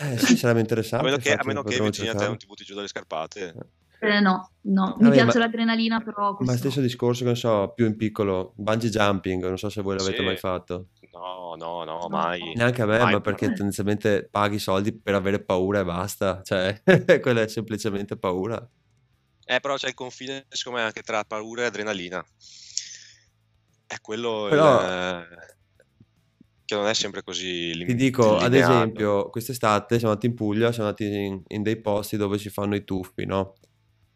Eh 0.00 0.18
sì, 0.18 0.36
sarebbe 0.36 0.60
interessante. 0.60 1.06
A 1.06 1.10
meno 1.10 1.20
che, 1.20 1.32
a 1.32 1.44
meno 1.44 1.62
che 1.62 1.80
Virginia 1.80 2.14
te 2.14 2.26
non 2.26 2.36
ti 2.36 2.46
butti 2.46 2.64
giù 2.64 2.74
dalle 2.74 2.86
scarpate. 2.86 3.54
Eh, 4.00 4.20
no, 4.20 4.52
no, 4.60 4.94
mi 4.98 5.04
Vabbè, 5.04 5.14
piace 5.14 5.38
ma, 5.38 5.44
l'adrenalina, 5.44 6.00
però. 6.00 6.36
Ma 6.38 6.56
stesso 6.56 6.80
discorso, 6.80 7.20
che 7.20 7.26
non 7.26 7.36
so, 7.36 7.72
più 7.74 7.84
in 7.84 7.96
piccolo, 7.96 8.52
bungee 8.56 8.90
jumping, 8.90 9.44
non 9.44 9.58
so 9.58 9.68
se 9.68 9.82
voi 9.82 9.96
l'avete 9.96 10.18
sì. 10.18 10.24
mai 10.24 10.36
fatto. 10.36 10.90
No, 11.12 11.56
no, 11.56 11.82
no, 11.82 12.06
mai. 12.08 12.52
Neanche 12.54 12.82
a 12.82 12.86
me, 12.86 12.98
mai, 12.98 13.14
ma 13.14 13.20
perché 13.20 13.46
tendenzialmente 13.46 14.28
paghi 14.30 14.60
soldi 14.60 14.96
per 14.96 15.14
avere 15.14 15.42
paura 15.42 15.80
e 15.80 15.84
basta. 15.84 16.42
Cioè, 16.44 16.80
quella 17.20 17.42
è 17.42 17.48
semplicemente 17.48 18.16
paura. 18.16 18.56
Eh, 19.50 19.60
però 19.60 19.76
c'è 19.76 19.88
il 19.88 19.94
confine, 19.94 20.44
secondo 20.50 20.78
me, 20.78 20.84
anche 20.84 21.00
tra 21.00 21.24
paura 21.24 21.62
e 21.62 21.66
adrenalina. 21.66 22.22
È 23.86 23.98
quello 24.02 24.46
però... 24.50 24.78
il, 24.78 25.28
che 26.66 26.74
non 26.74 26.86
è 26.86 26.92
sempre 26.92 27.22
così 27.22 27.74
lim- 27.74 27.86
Ti 27.86 27.94
dico, 27.94 28.36
ad 28.36 28.52
esempio, 28.52 29.30
quest'estate 29.30 29.96
siamo 29.96 30.12
andati 30.12 30.26
in 30.26 30.34
Puglia, 30.34 30.70
siamo 30.70 30.88
andati 30.88 31.06
in, 31.06 31.42
in 31.46 31.62
dei 31.62 31.80
posti 31.80 32.18
dove 32.18 32.36
si 32.36 32.50
fanno 32.50 32.74
i 32.74 32.84
tuffi, 32.84 33.24
no? 33.24 33.54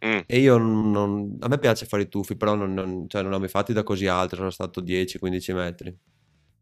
Mm. 0.04 0.18
E 0.26 0.38
io 0.38 0.58
non, 0.58 1.38
a 1.40 1.48
me 1.48 1.58
piace 1.58 1.86
fare 1.86 2.02
i 2.02 2.08
tuffi, 2.08 2.36
però 2.36 2.54
non, 2.54 2.74
non, 2.74 3.08
cioè 3.08 3.22
non 3.22 3.30
l'ho 3.30 3.38
mai 3.38 3.48
fatti 3.48 3.72
da 3.72 3.82
così 3.82 4.06
alto, 4.06 4.36
sono 4.36 4.50
stato 4.50 4.82
10-15 4.82 5.54
metri. 5.54 5.98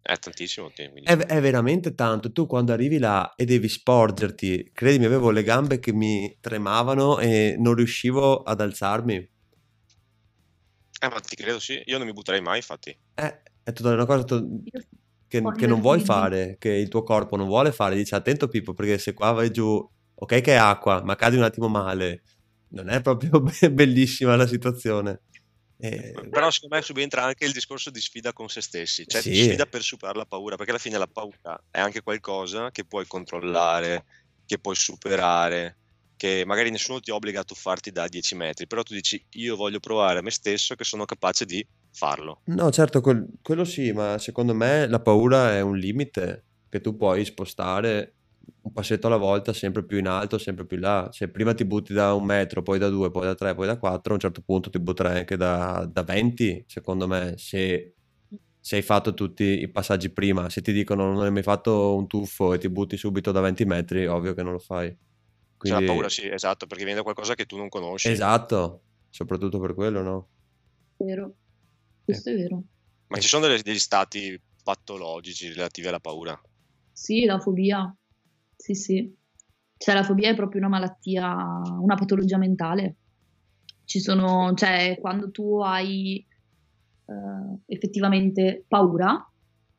È 0.03 0.17
tantissimo 0.19 0.71
tempo. 0.73 1.01
È, 1.03 1.17
è, 1.17 1.41
veramente 1.41 1.95
tanto. 1.95 2.33
Tu 2.33 2.47
quando 2.47 2.73
arrivi 2.73 2.99
là 2.99 3.35
e 3.37 3.45
devi 3.45 3.69
sporgerti, 3.69 4.71
credimi, 4.73 5.05
avevo 5.05 5.31
le 5.31 5.43
gambe 5.43 5.79
che 5.79 5.93
mi 5.93 6.37
tremavano 6.41 7.19
e 7.19 7.57
non 7.59 7.75
riuscivo 7.75 8.43
ad 8.43 8.61
alzarmi. 8.61 9.15
Eh, 11.03 11.09
ma 11.09 11.21
ti 11.21 11.37
credo 11.37 11.59
sì, 11.59 11.81
io 11.85 11.99
non 11.99 12.07
mi 12.07 12.13
butterei 12.13 12.41
mai, 12.41 12.57
infatti. 12.57 12.97
Eh, 13.15 13.43
è 13.63 13.73
tutta 13.73 13.93
una 13.93 14.07
cosa 14.07 14.25
to- 14.25 14.47
che, 15.27 15.43
che, 15.57 15.67
non 15.67 15.81
vuoi 15.81 16.01
fare, 16.01 16.57
che 16.59 16.71
il 16.71 16.89
tuo 16.89 17.03
corpo 17.03 17.37
non 17.37 17.47
vuole 17.47 17.71
fare. 17.71 17.95
Dici 17.95 18.15
attento 18.15 18.49
Pippo, 18.49 18.75
perché 18.75 18.99
se 18.99 19.15
qua 19.15 19.31
vai 19.33 19.51
giù, 19.51 19.87
ok 20.15 20.41
che 20.41 20.53
è 20.53 20.57
acqua, 20.57 21.03
ma 21.05 21.15
cadi 21.15 21.37
un 21.37 21.45
attimo 21.45 21.69
male, 21.69 22.25
non 22.71 22.89
è 22.89 23.01
proprio 23.01 23.41
bellissima 23.71 24.35
la 24.35 24.47
situazione. 24.47 25.23
Eh, 25.83 26.13
Però 26.29 26.51
secondo 26.51 26.77
me 26.77 26.83
subentra 26.83 27.25
anche 27.25 27.45
il 27.47 27.53
discorso 27.53 27.91
di 27.91 28.01
sfida 28.01 28.33
con 28.33 28.49
se 28.49 28.61
stessi, 28.61 29.07
cioè 29.07 29.23
sì. 29.23 29.35
sfida 29.35 29.67
per 29.67 29.83
superare 29.83 30.19
la 30.19 30.27
paura, 30.27 30.57
perché 30.57 30.73
alla 30.73 30.81
fine 30.81 30.99
la 30.99 31.07
paura 31.07 31.59
è 31.71 31.81
anche 31.81 32.03
qualcosa 32.03 32.71
che 32.71 32.85
puoi 32.85 33.07
controllare, 33.07 34.05
che 34.45 34.59
puoi 34.59 34.75
superare, 34.75 35.79
che 36.17 36.45
magari 36.45 36.71
nessuno 36.71 37.01
ti 37.01 37.11
obbliga 37.11 37.41
a 37.41 37.45
tuffarti 37.45 37.91
da 37.93 38.07
10 38.09 38.35
metri, 38.35 38.67
però 38.67 38.83
tu 38.83 38.93
dici 38.93 39.25
io 39.37 39.57
voglio 39.57 39.81
provare 39.81 40.19
a 40.19 40.23
me 40.23 40.31
stesso 40.31 40.75
che 40.75 40.85
sono 40.85 41.07
capace 41.07 41.47
di 41.47 41.67
farlo. 41.91 42.43
No, 42.45 42.71
certo, 42.71 43.01
quel- 43.01 43.27
quello 43.41 43.65
sì, 43.65 43.93
ma 43.93 44.19
secondo 44.19 44.55
me 44.55 44.87
la 44.87 45.01
paura 45.01 45.55
è 45.55 45.61
un 45.61 45.79
limite 45.79 46.45
che 46.69 46.81
tu 46.81 46.97
puoi 46.97 47.25
spostare 47.25 48.17
un 48.63 48.73
passetto 48.73 49.07
alla 49.07 49.17
volta, 49.17 49.53
sempre 49.53 49.85
più 49.85 49.99
in 49.99 50.07
alto, 50.07 50.39
sempre 50.39 50.67
più 50.67 50.77
in 50.77 50.83
là. 50.83 51.09
Se 51.13 51.29
prima 51.31 51.55
ti 51.55 51.65
butti 51.65 51.93
da 51.93 52.15
un 52.15 52.25
metro, 52.25 52.63
poi 52.63 52.79
da 52.79 52.89
due, 52.89 53.11
poi 53.11 53.25
da 53.27 53.35
tre, 53.35 53.55
poi 53.55 53.67
da 53.67 53.79
quattro, 53.79 54.13
a 54.13 54.15
un 54.15 54.21
certo 54.21 54.43
punto 54.43 54.71
ti 54.71 54.79
butterai 54.81 55.19
anche 55.19 55.37
da, 55.37 55.87
da 55.91 56.03
20, 56.03 56.65
secondo 56.67 57.07
me, 57.09 57.35
se, 57.37 57.95
se 58.59 58.77
hai 58.77 58.83
fatto 58.83 59.15
tutti 59.15 59.45
i 59.45 59.71
passaggi 59.71 60.11
prima. 60.13 60.49
Se 60.51 60.63
ti 60.63 60.73
dicono 60.73 61.13
non 61.13 61.25
hai 61.25 61.31
mai 61.33 61.43
fatto 61.43 61.95
un 61.97 62.07
tuffo 62.07 62.53
e 62.55 62.59
ti 62.59 62.69
butti 62.71 62.97
subito 62.97 63.33
da 63.33 63.41
20 63.41 63.65
metri, 63.65 64.07
ovvio 64.07 64.35
che 64.35 64.43
non 64.43 64.53
lo 64.53 64.59
fai. 64.59 64.97
Cioè 65.63 65.77
la 65.79 65.83
Quindi, 65.83 65.83
paura 65.83 66.11
sì, 66.11 66.27
esatto, 66.29 66.67
perché 66.67 66.85
viene 66.85 66.99
da 66.99 67.03
qualcosa 67.05 67.35
che 67.35 67.47
tu 67.47 67.57
non 67.57 67.71
conosci. 67.71 68.13
esatto, 68.13 68.85
soprattutto 69.09 69.59
per 69.61 69.75
quello, 69.75 70.03
no? 70.03 70.31
Vero, 70.99 71.37
Eh, 72.11 72.15
questo 72.15 72.31
è 72.31 72.35
vero. 72.37 72.63
Ma 73.09 73.19
eh, 73.19 73.21
ci 73.21 73.29
sono 73.29 73.47
delle- 73.47 73.63
degli 73.63 73.79
stati 73.79 74.41
patologici 74.63 75.49
relativi 75.53 75.89
alla 75.89 76.01
paura? 76.01 76.41
Sì, 76.93 77.25
la 77.25 77.41
fobia. 77.41 77.93
Sì, 78.61 78.75
sì. 78.75 79.17
Cioè, 79.79 79.95
la 79.95 80.03
fobia 80.03 80.29
è 80.29 80.37
proprio 80.37 80.61
una 80.61 80.69
malattia, 80.69 81.63
una 81.81 81.95
patologia 81.95 82.37
mentale. 82.37 82.97
Ci 83.85 84.01
sono, 84.01 84.53
cioè, 84.55 84.99
quando 85.01 85.31
tu 85.31 85.61
hai 85.61 86.25
eh, 87.07 87.59
effettivamente 87.67 88.65
paura 88.69 89.27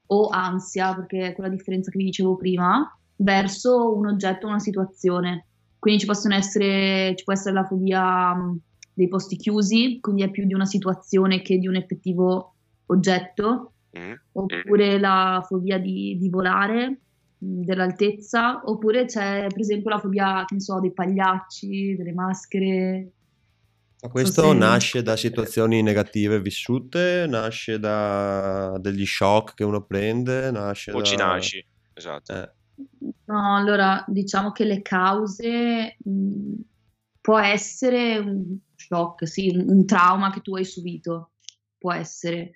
o 0.07 0.27
ansia, 0.29 0.95
perché 0.95 1.27
è 1.27 1.33
quella 1.33 1.49
differenza 1.49 1.91
che 1.91 1.97
vi 1.99 2.05
dicevo 2.05 2.35
prima, 2.35 2.91
verso 3.17 3.95
un 3.95 4.07
oggetto 4.07 4.47
una 4.47 4.59
situazione. 4.59 5.45
Quindi 5.77 6.01
ci 6.01 6.07
possono 6.07 6.33
essere, 6.33 7.13
ci 7.15 7.23
può 7.23 7.33
essere 7.33 7.53
la 7.53 7.65
fobia 7.65 8.33
mh, 8.33 8.59
dei 8.95 9.07
posti 9.07 9.35
chiusi, 9.35 9.99
quindi 10.01 10.23
è 10.23 10.31
più 10.31 10.45
di 10.47 10.55
una 10.55 10.65
situazione 10.65 11.41
che 11.43 11.59
di 11.59 11.67
un 11.67 11.75
effettivo 11.75 12.55
oggetto, 12.87 13.73
Mm? 13.97 14.13
oppure 14.31 14.97
la 14.99 15.43
fobia 15.45 15.77
di, 15.77 16.17
di 16.17 16.29
volare, 16.29 17.01
dell'altezza, 17.43 18.61
oppure 18.65 19.05
c'è 19.05 19.47
per 19.47 19.59
esempio 19.59 19.89
la 19.89 19.99
fobia, 19.99 20.43
che 20.45 20.53
ne 20.55 20.61
so, 20.61 20.79
dei 20.79 20.93
pagliacci, 20.93 21.95
delle 21.95 22.13
maschere. 22.13 23.11
Ma 24.01 24.09
Non 24.19 24.31
so 24.31 24.41
questo 24.41 24.41
se... 24.41 24.53
nasce 24.53 25.01
da 25.03 25.15
situazioni 25.15 25.81
negative 25.81 26.41
vissute, 26.41 27.25
nasce 27.27 27.79
da 27.79 28.77
degli 28.79 29.05
shock 29.05 29.53
che 29.55 29.63
uno 29.63 29.83
prende, 29.85 30.51
nasce 30.51 30.91
O 30.91 31.01
ci 31.01 31.15
da... 31.15 31.25
nasci, 31.27 31.65
esatto. 31.93 32.33
eh, 32.33 32.53
No, 33.25 33.55
allora 33.55 34.03
diciamo 34.07 34.51
che 34.51 34.65
le 34.65 34.81
cause 34.81 35.97
mh, 36.03 36.53
può 37.21 37.39
essere 37.39 38.17
un 38.17 38.57
shock, 38.75 39.27
sì, 39.27 39.49
un, 39.55 39.65
un 39.69 39.85
trauma 39.85 40.31
che 40.31 40.41
tu 40.41 40.55
hai 40.55 40.65
subito, 40.65 41.31
può 41.77 41.93
essere. 41.93 42.53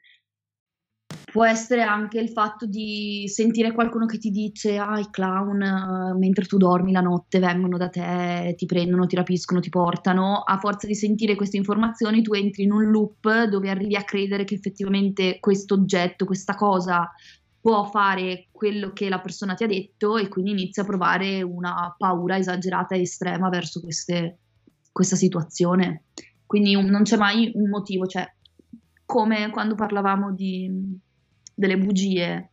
Può 1.35 1.43
essere 1.45 1.81
anche 1.81 2.17
il 2.17 2.29
fatto 2.29 2.65
di 2.65 3.25
sentire 3.27 3.73
qualcuno 3.73 4.05
che 4.05 4.17
ti 4.19 4.29
dice, 4.31 4.77
ah, 4.77 4.97
i 4.99 5.09
clown, 5.11 5.61
eh, 5.61 6.17
mentre 6.17 6.45
tu 6.45 6.55
dormi 6.55 6.93
la 6.93 7.01
notte 7.01 7.39
vengono 7.39 7.75
da 7.75 7.89
te, 7.89 8.53
ti 8.55 8.65
prendono, 8.65 9.05
ti 9.05 9.17
rapiscono, 9.17 9.59
ti 9.59 9.67
portano. 9.67 10.37
A 10.37 10.57
forza 10.59 10.87
di 10.87 10.95
sentire 10.95 11.35
queste 11.35 11.57
informazioni, 11.57 12.21
tu 12.21 12.31
entri 12.31 12.63
in 12.63 12.71
un 12.71 12.89
loop 12.89 13.47
dove 13.49 13.69
arrivi 13.69 13.97
a 13.97 14.03
credere 14.05 14.45
che 14.45 14.53
effettivamente 14.55 15.39
questo 15.41 15.73
oggetto, 15.73 16.23
questa 16.23 16.55
cosa 16.55 17.11
può 17.59 17.83
fare 17.83 18.47
quello 18.49 18.93
che 18.93 19.09
la 19.09 19.19
persona 19.19 19.55
ti 19.55 19.65
ha 19.65 19.67
detto 19.67 20.15
e 20.15 20.29
quindi 20.29 20.51
inizi 20.51 20.79
a 20.79 20.85
provare 20.85 21.41
una 21.41 21.93
paura 21.97 22.37
esagerata 22.37 22.95
e 22.95 23.01
estrema 23.01 23.49
verso 23.49 23.81
queste- 23.81 24.37
questa 24.89 25.17
situazione. 25.17 26.03
Quindi 26.45 26.75
un- 26.75 26.85
non 26.85 27.03
c'è 27.03 27.17
mai 27.17 27.51
un 27.55 27.67
motivo, 27.69 28.05
cioè 28.05 28.25
come 29.05 29.49
quando 29.49 29.75
parlavamo 29.75 30.31
di- 30.31 31.03
delle 31.55 31.77
bugie, 31.77 32.51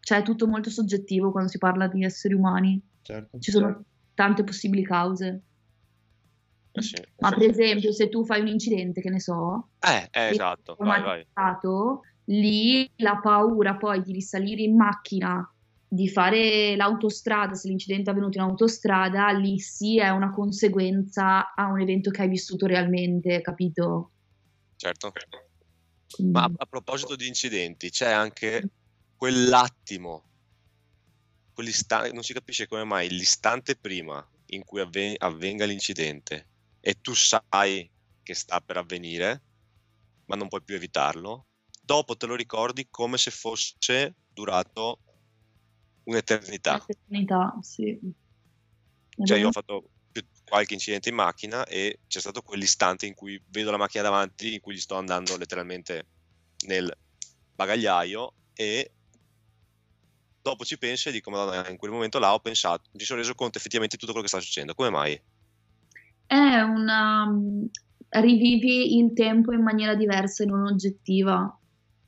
cioè 0.00 0.18
è 0.18 0.22
tutto 0.22 0.46
molto 0.46 0.70
soggettivo 0.70 1.32
quando 1.32 1.50
si 1.50 1.58
parla 1.58 1.88
di 1.88 2.04
esseri 2.04 2.34
umani, 2.34 2.80
certo. 3.02 3.38
ci 3.38 3.50
sono 3.50 3.84
tante 4.14 4.44
possibili 4.44 4.84
cause. 4.84 5.42
Eh 6.72 6.82
sì. 6.82 7.02
Ma 7.18 7.30
per 7.30 7.48
esempio, 7.48 7.92
se 7.92 8.08
tu 8.08 8.24
fai 8.24 8.40
un 8.40 8.46
incidente, 8.46 9.00
che 9.00 9.10
ne 9.10 9.18
so, 9.18 9.70
Eh, 9.80 10.08
eh, 10.12 10.28
esatto, 10.28 10.76
vai, 10.78 11.02
vai. 11.02 11.26
traumatizzato, 11.32 12.02
lì 12.26 12.88
la 12.96 13.18
paura 13.20 13.76
poi 13.76 14.02
di 14.02 14.12
risalire 14.12 14.62
in 14.62 14.76
macchina, 14.76 15.52
di 15.88 16.08
fare 16.08 16.76
l'autostrada, 16.76 17.54
se 17.54 17.66
l'incidente 17.68 18.10
è 18.10 18.12
avvenuto 18.12 18.38
in 18.38 18.44
autostrada, 18.44 19.30
lì 19.32 19.58
sì 19.58 19.98
è 19.98 20.10
una 20.10 20.30
conseguenza 20.30 21.52
a 21.54 21.66
un 21.66 21.80
evento 21.80 22.10
che 22.10 22.22
hai 22.22 22.28
vissuto 22.28 22.66
realmente, 22.66 23.40
capito? 23.40 24.12
Certo. 24.76 25.10
Quindi- 25.10 25.48
Ma 26.18 26.44
a, 26.44 26.52
a 26.56 26.66
proposito 26.66 27.16
di 27.16 27.26
incidenti, 27.26 27.90
c'è 27.90 28.10
anche 28.10 28.68
quell'attimo, 29.16 30.24
quell'istante, 31.52 32.12
non 32.12 32.22
si 32.22 32.32
capisce 32.32 32.66
come 32.66 32.84
mai 32.84 33.08
l'istante 33.08 33.76
prima 33.76 34.26
in 34.46 34.64
cui 34.64 34.80
avven- 34.80 35.16
avvenga 35.18 35.64
l'incidente 35.64 36.48
e 36.80 37.00
tu 37.00 37.14
sai 37.14 37.88
che 38.22 38.34
sta 38.34 38.60
per 38.60 38.78
avvenire, 38.78 39.42
ma 40.26 40.36
non 40.36 40.48
puoi 40.48 40.62
più 40.62 40.74
evitarlo, 40.74 41.46
dopo 41.80 42.16
te 42.16 42.26
lo 42.26 42.34
ricordi 42.34 42.88
come 42.90 43.18
se 43.18 43.30
fosse 43.30 44.16
durato 44.28 45.00
un'eternità. 46.04 46.84
L'eternità, 46.86 47.58
sì. 47.60 47.98
Cioè, 49.22 49.38
io 49.38 49.48
ho 49.48 49.52
fatto 49.52 49.90
qualche 50.50 50.74
incidente 50.74 51.08
in 51.08 51.14
macchina 51.14 51.64
e 51.64 52.00
c'è 52.08 52.20
stato 52.20 52.42
quell'istante 52.42 53.06
in 53.06 53.14
cui 53.14 53.40
vedo 53.48 53.70
la 53.70 53.76
macchina 53.78 54.02
davanti, 54.02 54.54
in 54.54 54.60
cui 54.60 54.74
gli 54.74 54.80
sto 54.80 54.96
andando 54.96 55.36
letteralmente 55.36 56.06
nel 56.66 56.92
bagagliaio 57.54 58.32
e 58.52 58.90
dopo 60.42 60.64
ci 60.64 60.76
penso 60.76 61.08
e 61.08 61.12
dico, 61.12 61.30
Madonna, 61.30 61.68
in 61.70 61.76
quel 61.76 61.92
momento 61.92 62.18
là 62.18 62.34
ho 62.34 62.40
pensato, 62.40 62.90
mi 62.92 63.04
sono 63.04 63.20
reso 63.20 63.34
conto 63.34 63.58
effettivamente 63.58 63.94
di 63.96 64.00
tutto 64.00 64.12
quello 64.12 64.26
che 64.26 64.32
sta 64.32 64.44
succedendo. 64.44 64.74
Come 64.74 64.90
mai? 64.90 65.20
È 66.26 66.60
una... 66.60 67.26
mm, 67.26 67.64
rivivi 68.08 68.98
il 68.98 69.12
tempo 69.12 69.52
in 69.52 69.62
maniera 69.62 69.94
diversa 69.94 70.42
e 70.42 70.46
non 70.46 70.66
oggettiva. 70.66 71.56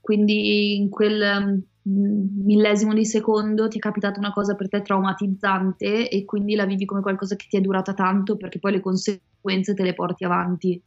Quindi 0.01 0.75
in 0.75 0.89
quel 0.89 1.45
mm, 1.45 1.59
millesimo 1.85 2.95
di 2.95 3.05
secondo 3.05 3.67
ti 3.69 3.79
è 3.79 3.81
capitata 3.81 4.19
una 4.19 4.33
cosa 4.33 4.55
per 4.55 4.69
te 4.69 4.83
traumatizzante 4.83 6.09
e 6.09 6.25
quindi 6.25 6.55
la 6.55 6.65
vivi 6.65 6.85
come 6.85 7.01
qualcosa 7.01 7.35
che 7.37 7.47
ti 7.49 7.57
è 7.57 7.61
durata 7.61 7.93
tanto 7.95 8.37
perché 8.37 8.59
poi 8.59 8.73
le 8.73 8.81
conseguenze 8.81 9.75
te 9.75 9.83
le 9.83 9.95
porti 9.95 10.25
avanti. 10.25 10.81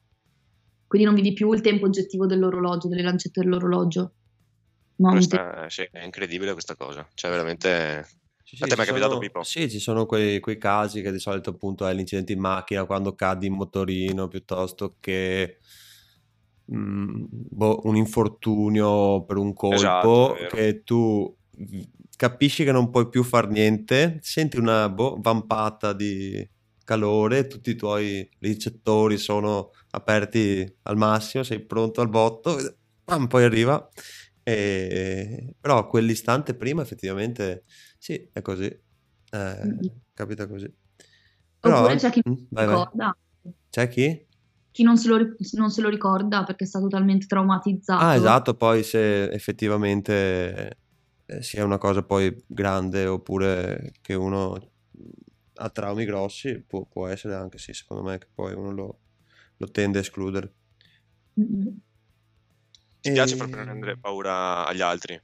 Quindi 0.88 1.08
non 1.08 1.16
vivi 1.16 1.34
più 1.34 1.52
il 1.52 1.62
tempo 1.62 1.86
oggettivo 1.86 2.26
dell'orologio, 2.26 2.88
delle 2.88 3.02
lancette 3.02 3.42
dell'orologio. 3.42 4.14
Ma 4.98 5.12
Questa, 5.12 5.70
sì, 5.70 5.88
è 5.92 6.04
incredibile 6.04 6.54
questa 6.54 6.76
cosa. 6.76 7.06
Cioè, 7.14 7.30
veramente... 7.30 8.08
Sì, 8.46 8.56
A 8.62 8.68
sì, 8.68 8.70
te 8.70 8.76
mi 8.76 8.82
è 8.82 8.86
ci 8.86 8.88
capitato, 8.90 9.08
sono, 9.08 9.18
Pippo? 9.18 9.44
sì, 9.44 9.70
ci 9.70 9.80
sono 9.80 10.06
quei, 10.06 10.40
quei 10.40 10.58
casi 10.58 11.02
che 11.02 11.12
di 11.12 11.20
solito 11.20 11.50
appunto 11.50 11.88
è 11.88 11.94
l'incidente 11.94 12.32
in 12.32 12.40
macchina 12.40 12.86
quando 12.86 13.16
cadi 13.16 13.48
in 13.48 13.54
motorino 13.54 14.28
piuttosto 14.28 14.98
che 15.00 15.58
mm, 16.74 17.24
boh, 17.30 17.82
un 17.84 17.96
infortunio 17.96 19.24
per 19.26 19.38
un 19.38 19.54
Esatto, 19.68 20.08
colpo 20.08 20.34
vero. 20.34 20.56
che 20.56 20.84
tu 20.84 21.36
capisci 22.16 22.64
che 22.64 22.72
non 22.72 22.90
puoi 22.90 23.10
più 23.10 23.24
far 23.24 23.48
niente, 23.50 24.20
senti 24.22 24.58
una 24.58 24.90
boh, 24.90 25.18
vampata 25.20 25.94
di 25.94 26.48
calore, 26.84 27.48
tutti 27.48 27.72
i 27.72 27.76
tuoi 27.76 28.28
ricettori 28.40 29.18
sono 29.18 29.72
aperti 29.92 30.78
al 30.84 30.98
massimo, 30.98 31.44
sei 31.44 31.64
pronto 31.66 32.02
al 32.02 32.10
botto, 32.10 32.56
pam, 33.04 33.28
poi 33.28 33.44
arriva. 33.44 33.88
E... 34.44 35.56
Però 35.60 35.88
quell'istante 35.88 36.56
prima 36.56 36.82
effettivamente 36.84 37.64
sì, 37.98 38.30
è 38.32 38.42
così. 38.42 38.66
Eh, 38.66 38.84
Mm. 39.32 39.88
capita 40.14 40.48
così. 40.48 40.72
Però... 41.60 41.80
Oppure 41.80 41.96
c'è 41.98 42.10
chi 42.12 42.22
Mm, 42.28 42.34
vai, 42.50 42.66
vai. 42.68 42.76
ricorda, 42.78 43.18
C'è 43.70 43.88
chi? 43.88 44.25
Chi 44.76 44.84
non 44.84 44.98
se 44.98 45.08
lo, 45.08 45.18
non 45.54 45.72
se 45.72 45.80
lo 45.80 45.88
ricorda 45.88 46.44
perché 46.44 46.66
sta 46.66 46.82
totalmente 46.82 47.28
traumatizzato. 47.28 48.04
Ah, 48.04 48.16
esatto, 48.16 48.56
poi 48.56 48.84
se 48.84 49.30
effettivamente 49.32 50.80
eh, 51.26 51.42
sia 51.42 51.64
una 51.64 51.78
cosa 51.78 52.04
poi 52.04 52.36
grande 52.46 53.06
oppure 53.06 53.94
che 54.02 54.16
uno 54.16 54.60
ha 55.58 55.70
traumi 55.70 56.04
grossi, 56.04 56.62
può, 56.62 56.84
può 56.84 57.08
essere 57.08 57.36
anche 57.36 57.58
sì, 57.58 57.72
secondo 57.72 58.04
me 58.04 58.18
che 58.18 58.28
poi 58.36 58.54
uno 58.54 58.72
lo, 58.74 59.00
lo 59.56 59.72
tende 59.72 60.00
a 60.00 60.02
escludere. 60.02 60.54
Mm. 61.40 61.68
Ti 63.00 63.12
piace 63.14 63.38
far 63.38 63.48
E- 63.48 63.52
prendere 63.52 63.98
paura 63.98 64.68
agli 64.68 64.82
altri? 64.82 65.22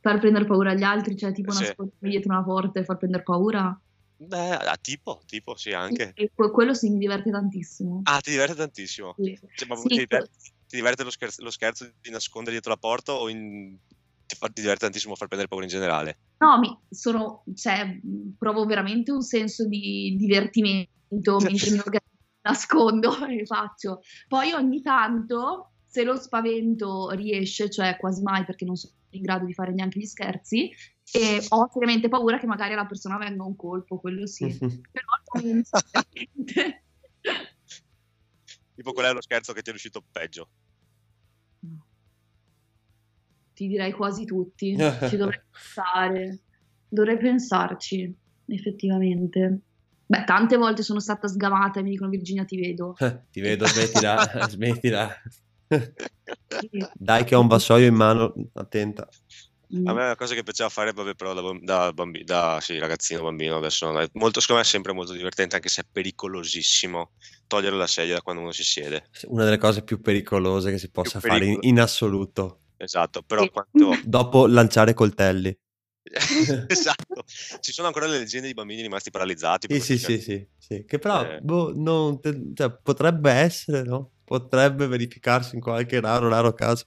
Far 0.00 0.20
prendere 0.20 0.44
paura 0.44 0.70
agli 0.70 0.84
altri, 0.84 1.16
cioè 1.16 1.32
tipo 1.32 1.50
Eh 1.50 1.54
sì. 1.54 1.60
nascondermi 1.64 2.10
dietro 2.10 2.32
una 2.32 2.44
porta 2.44 2.78
e 2.78 2.84
far 2.84 2.98
prendere 2.98 3.24
paura. 3.24 3.76
Beh, 4.20 4.50
ah, 4.56 4.76
tipo, 4.80 5.20
tipo, 5.26 5.56
sì, 5.56 5.70
anche. 5.72 6.12
E 6.14 6.32
que- 6.34 6.50
quello 6.50 6.74
sì 6.74 6.90
mi 6.90 6.98
diverte 6.98 7.30
tantissimo. 7.30 8.00
Ah, 8.04 8.20
ti 8.20 8.30
diverte 8.30 8.56
tantissimo. 8.56 9.14
Sì. 9.16 9.38
Cioè, 9.54 9.68
ma 9.68 9.76
Sì, 9.76 9.88
ti 9.88 9.94
diverte, 9.94 10.30
ti 10.66 10.76
diverte 10.76 11.04
lo, 11.04 11.10
scherzo, 11.10 11.42
lo 11.42 11.50
scherzo 11.50 11.92
di 12.00 12.10
nascondere 12.10 12.52
dietro 12.52 12.72
la 12.72 12.78
porta 12.78 13.12
o 13.14 13.28
in- 13.28 13.76
ti, 14.26 14.34
fa- 14.36 14.48
ti 14.48 14.60
diverte 14.60 14.84
tantissimo 14.84 15.14
far 15.14 15.28
prendere 15.28 15.48
paura 15.48 15.64
in 15.64 15.70
generale? 15.70 16.18
No, 16.38 16.58
mi 16.58 16.76
sono, 16.90 17.44
cioè, 17.54 18.00
provo 18.36 18.64
veramente 18.64 19.12
un 19.12 19.22
senso 19.22 19.66
di 19.68 20.16
divertimento 20.18 20.88
mentre 21.40 21.70
mi 21.70 21.80
nascondo 22.42 23.24
e 23.26 23.44
faccio. 23.46 24.00
Poi 24.26 24.52
ogni 24.52 24.82
tanto 24.82 25.74
se 25.84 26.02
lo 26.02 26.16
spavento 26.16 27.10
riesce, 27.10 27.70
cioè 27.70 27.96
quasi 27.98 28.22
mai 28.22 28.44
perché 28.44 28.64
non 28.64 28.74
sono 28.76 28.92
in 29.10 29.22
grado 29.22 29.46
di 29.46 29.54
fare 29.54 29.72
neanche 29.72 29.98
gli 30.00 30.04
scherzi, 30.04 30.70
e 31.12 31.44
ho 31.48 31.68
seriamente 31.72 32.08
paura 32.08 32.38
che 32.38 32.46
magari 32.46 32.74
alla 32.74 32.86
persona 32.86 33.16
venga 33.18 33.44
un 33.44 33.56
colpo, 33.56 33.98
quello 33.98 34.26
sì. 34.26 34.46
Però 34.90 35.06
non 35.42 35.62
Tipo 38.74 38.92
qual 38.92 39.06
è 39.06 39.12
lo 39.12 39.20
scherzo 39.20 39.52
che 39.52 39.62
ti 39.62 39.70
è 39.70 39.72
riuscito 39.72 40.04
peggio? 40.10 40.50
Ti 43.52 43.66
direi 43.66 43.90
quasi 43.92 44.24
tutti, 44.24 44.76
ci 45.10 45.16
dovrei 45.16 45.42
pensare, 45.50 46.44
dovrei 46.86 47.18
pensarci, 47.18 48.16
effettivamente. 48.46 49.62
Beh, 50.06 50.24
tante 50.24 50.56
volte 50.56 50.84
sono 50.84 51.00
stata 51.00 51.26
sgamata 51.26 51.80
e 51.80 51.82
mi 51.82 51.90
dicono 51.90 52.10
Virginia 52.10 52.44
ti 52.44 52.56
vedo. 52.56 52.94
ti 53.30 53.40
vedo, 53.40 53.66
smettila, 53.66 54.46
smettila. 54.48 55.10
Dai 56.94 57.24
che 57.24 57.34
ho 57.34 57.40
un 57.40 57.48
vassoio 57.48 57.86
in 57.88 57.94
mano, 57.94 58.32
attenta. 58.54 59.08
A 59.70 59.92
me 59.92 60.00
è 60.00 60.04
una 60.04 60.16
cosa 60.16 60.34
che 60.34 60.42
piaceva 60.42 60.70
fare, 60.70 60.92
vabbè, 60.92 61.14
però 61.14 61.34
da, 61.34 61.58
da, 61.60 61.92
bambi- 61.92 62.24
da 62.24 62.58
sì, 62.60 62.78
ragazzino, 62.78 63.22
bambino, 63.22 63.58
adesso 63.58 63.90
no, 63.90 64.00
è 64.00 64.08
molto, 64.14 64.40
secondo 64.40 64.62
me 64.62 64.66
è 64.66 64.70
sempre 64.70 64.94
molto 64.94 65.12
divertente, 65.12 65.56
anche 65.56 65.68
se 65.68 65.82
è 65.82 65.86
pericolosissimo 65.90 67.12
togliere 67.46 67.76
la 67.76 67.86
sedia 67.86 68.14
da 68.14 68.22
quando 68.22 68.40
uno 68.40 68.52
si 68.52 68.64
siede. 68.64 69.08
Una 69.26 69.44
delle 69.44 69.58
cose 69.58 69.82
più 69.82 70.00
pericolose 70.00 70.70
che 70.70 70.78
si 70.78 70.90
possa 70.90 71.20
fare 71.20 71.44
in, 71.44 71.58
in, 71.60 71.80
assoluto. 71.80 72.60
Esatto, 72.78 73.22
però 73.22 73.42
sì. 73.42 73.50
quanto... 73.50 74.00
Dopo 74.08 74.46
lanciare 74.46 74.94
coltelli. 74.94 75.54
esatto, 76.66 77.24
ci 77.60 77.72
sono 77.72 77.88
ancora 77.88 78.06
le 78.06 78.18
leggende 78.18 78.46
di 78.46 78.54
bambini 78.54 78.80
rimasti 78.80 79.10
paralizzati. 79.10 79.66
Sì, 79.68 79.80
sì, 79.80 79.98
sì, 79.98 80.20
sì, 80.20 80.48
sì, 80.56 80.84
che 80.86 80.98
però 80.98 81.24
eh. 81.24 81.40
boh, 81.42 81.74
non, 81.74 82.20
cioè, 82.54 82.70
potrebbe 82.82 83.30
essere, 83.32 83.82
no? 83.82 84.12
Potrebbe 84.24 84.86
verificarsi 84.86 85.56
in 85.56 85.60
qualche 85.60 86.00
raro, 86.00 86.28
raro 86.28 86.54
caso. 86.54 86.86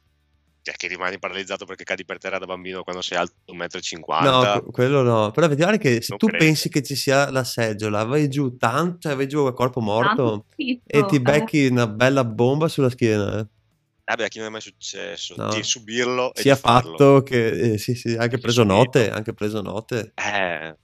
Cioè, 0.63 0.75
che 0.75 0.87
rimani 0.87 1.17
paralizzato 1.17 1.65
perché 1.65 1.83
cadi 1.83 2.05
per 2.05 2.19
terra 2.19 2.37
da 2.37 2.45
bambino 2.45 2.83
quando 2.83 3.01
sei 3.01 3.17
alto 3.17 3.33
1,50 3.51 3.99
m. 3.99 4.23
No, 4.23 4.63
quello 4.71 5.01
no. 5.01 5.31
Però 5.31 5.47
effettivamente 5.47 5.81
che 5.81 6.01
se 6.03 6.07
non 6.09 6.19
tu 6.19 6.27
credo. 6.27 6.43
pensi 6.43 6.69
che 6.69 6.83
ci 6.83 6.95
sia 6.95 7.31
la 7.31 7.43
seggiola, 7.43 8.03
vai 8.03 8.29
giù 8.29 8.57
tanto, 8.57 8.99
cioè 8.99 9.15
vai 9.15 9.27
giù 9.27 9.39
a 9.45 9.53
corpo 9.53 9.79
morto 9.79 10.45
e 10.55 11.05
ti 11.07 11.19
becchi 11.19 11.65
eh. 11.65 11.69
una 11.69 11.87
bella 11.87 12.23
bomba 12.23 12.67
sulla 12.67 12.91
schiena. 12.91 13.39
Eh. 13.39 13.47
Vabbè, 14.03 14.25
a 14.25 14.27
chi 14.27 14.37
non 14.37 14.47
è 14.47 14.51
mai 14.51 14.61
successo 14.61 15.33
no. 15.35 15.49
di 15.49 15.63
subirlo 15.63 16.31
e 16.33 16.41
sia 16.41 16.55
fatto 16.55 17.23
che 17.23 17.73
eh, 17.73 17.77
sì, 17.79 17.95
sì, 17.95 18.13
anche 18.13 18.37
preso 18.37 18.63
note, 18.63 19.09
anche 19.09 19.33
preso 19.33 19.61
note. 19.61 20.11
Eh, 20.13 20.77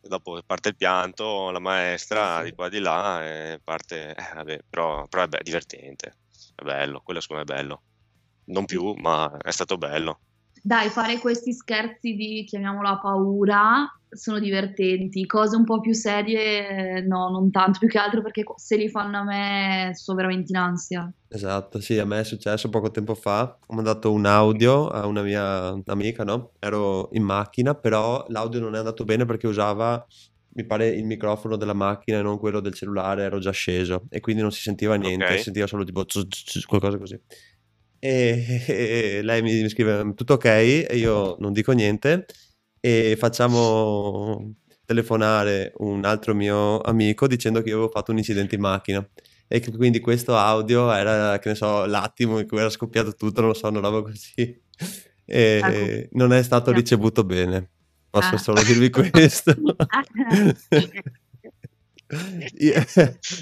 dopo 0.00 0.42
parte 0.44 0.70
il 0.70 0.76
pianto, 0.76 1.50
la 1.50 1.60
maestra 1.60 2.42
di 2.42 2.52
qua 2.52 2.68
di 2.68 2.80
là 2.80 3.24
e 3.24 3.60
parte, 3.64 4.10
eh, 4.10 4.34
vabbè, 4.34 4.60
però, 4.68 5.06
però 5.08 5.22
è 5.22 5.28
beh, 5.28 5.40
divertente, 5.42 6.16
è 6.54 6.62
bello, 6.62 7.00
quello 7.02 7.20
secondo 7.20 7.44
me 7.46 7.50
è 7.50 7.62
bello 7.62 7.82
non 8.46 8.64
più, 8.64 8.94
ma 8.94 9.36
è 9.38 9.50
stato 9.50 9.76
bello. 9.78 10.20
Dai, 10.64 10.88
fare 10.90 11.18
questi 11.18 11.52
scherzi 11.52 12.14
di, 12.14 12.44
chiamiamola 12.44 12.98
paura, 12.98 13.84
sono 14.08 14.38
divertenti. 14.38 15.26
Cose 15.26 15.56
un 15.56 15.64
po' 15.64 15.80
più 15.80 15.92
serie, 15.92 17.00
no, 17.04 17.30
non 17.30 17.50
tanto, 17.50 17.80
più 17.80 17.88
che 17.88 17.98
altro 17.98 18.22
perché 18.22 18.44
se 18.54 18.76
li 18.76 18.88
fanno 18.88 19.18
a 19.18 19.24
me 19.24 19.90
sto 19.94 20.14
veramente 20.14 20.52
in 20.52 20.58
ansia. 20.58 21.12
Esatto, 21.28 21.80
sì, 21.80 21.98
a 21.98 22.04
me 22.04 22.20
è 22.20 22.24
successo 22.24 22.68
poco 22.68 22.92
tempo 22.92 23.16
fa. 23.16 23.58
Ho 23.66 23.74
mandato 23.74 24.12
un 24.12 24.24
audio 24.24 24.86
a 24.86 25.06
una 25.06 25.22
mia 25.22 25.76
amica, 25.86 26.22
no? 26.22 26.52
Ero 26.60 27.08
in 27.12 27.24
macchina, 27.24 27.74
però 27.74 28.24
l'audio 28.28 28.60
non 28.60 28.76
è 28.76 28.78
andato 28.78 29.04
bene 29.04 29.24
perché 29.24 29.48
usava 29.48 30.06
mi 30.54 30.66
pare 30.66 30.88
il 30.88 31.04
microfono 31.04 31.56
della 31.56 31.72
macchina 31.72 32.18
e 32.18 32.22
non 32.22 32.38
quello 32.38 32.60
del 32.60 32.74
cellulare, 32.74 33.22
ero 33.22 33.38
già 33.38 33.52
sceso 33.52 34.04
e 34.10 34.20
quindi 34.20 34.42
non 34.42 34.52
si 34.52 34.60
sentiva 34.60 34.96
niente, 34.96 35.24
okay. 35.24 35.36
si 35.38 35.44
sentiva 35.44 35.66
solo 35.66 35.84
tipo 35.84 36.04
qualcosa 36.66 36.98
così. 36.98 37.18
E, 38.04 38.64
e 38.66 39.22
lei 39.22 39.42
mi 39.42 39.68
scrive 39.68 40.12
tutto 40.16 40.32
ok 40.34 40.44
e 40.44 40.88
io 40.94 41.36
non 41.38 41.52
dico 41.52 41.70
niente 41.70 42.26
e 42.80 43.14
facciamo 43.16 44.56
telefonare 44.84 45.72
un 45.76 46.04
altro 46.04 46.34
mio 46.34 46.80
amico 46.80 47.28
dicendo 47.28 47.62
che 47.62 47.68
io 47.68 47.76
avevo 47.76 47.90
fatto 47.90 48.10
un 48.10 48.18
incidente 48.18 48.56
in 48.56 48.60
macchina 48.60 49.08
e 49.46 49.60
che 49.60 49.70
quindi 49.70 50.00
questo 50.00 50.36
audio 50.36 50.90
era, 50.90 51.38
che 51.38 51.50
ne 51.50 51.54
so, 51.54 51.84
l'attimo 51.84 52.40
in 52.40 52.48
cui 52.48 52.58
era 52.58 52.70
scoppiato 52.70 53.14
tutto, 53.14 53.40
non 53.40 53.50
lo 53.50 53.54
so, 53.54 53.68
una 53.68 53.78
roba 53.78 54.02
così 54.02 54.60
e 55.24 55.60
ecco. 55.62 56.08
non 56.16 56.32
è 56.32 56.42
stato 56.42 56.72
ricevuto 56.72 57.22
bene. 57.22 57.70
Posso 58.10 58.34
ah. 58.34 58.38
solo 58.38 58.62
dirvi 58.64 58.90
questo. 59.10 59.54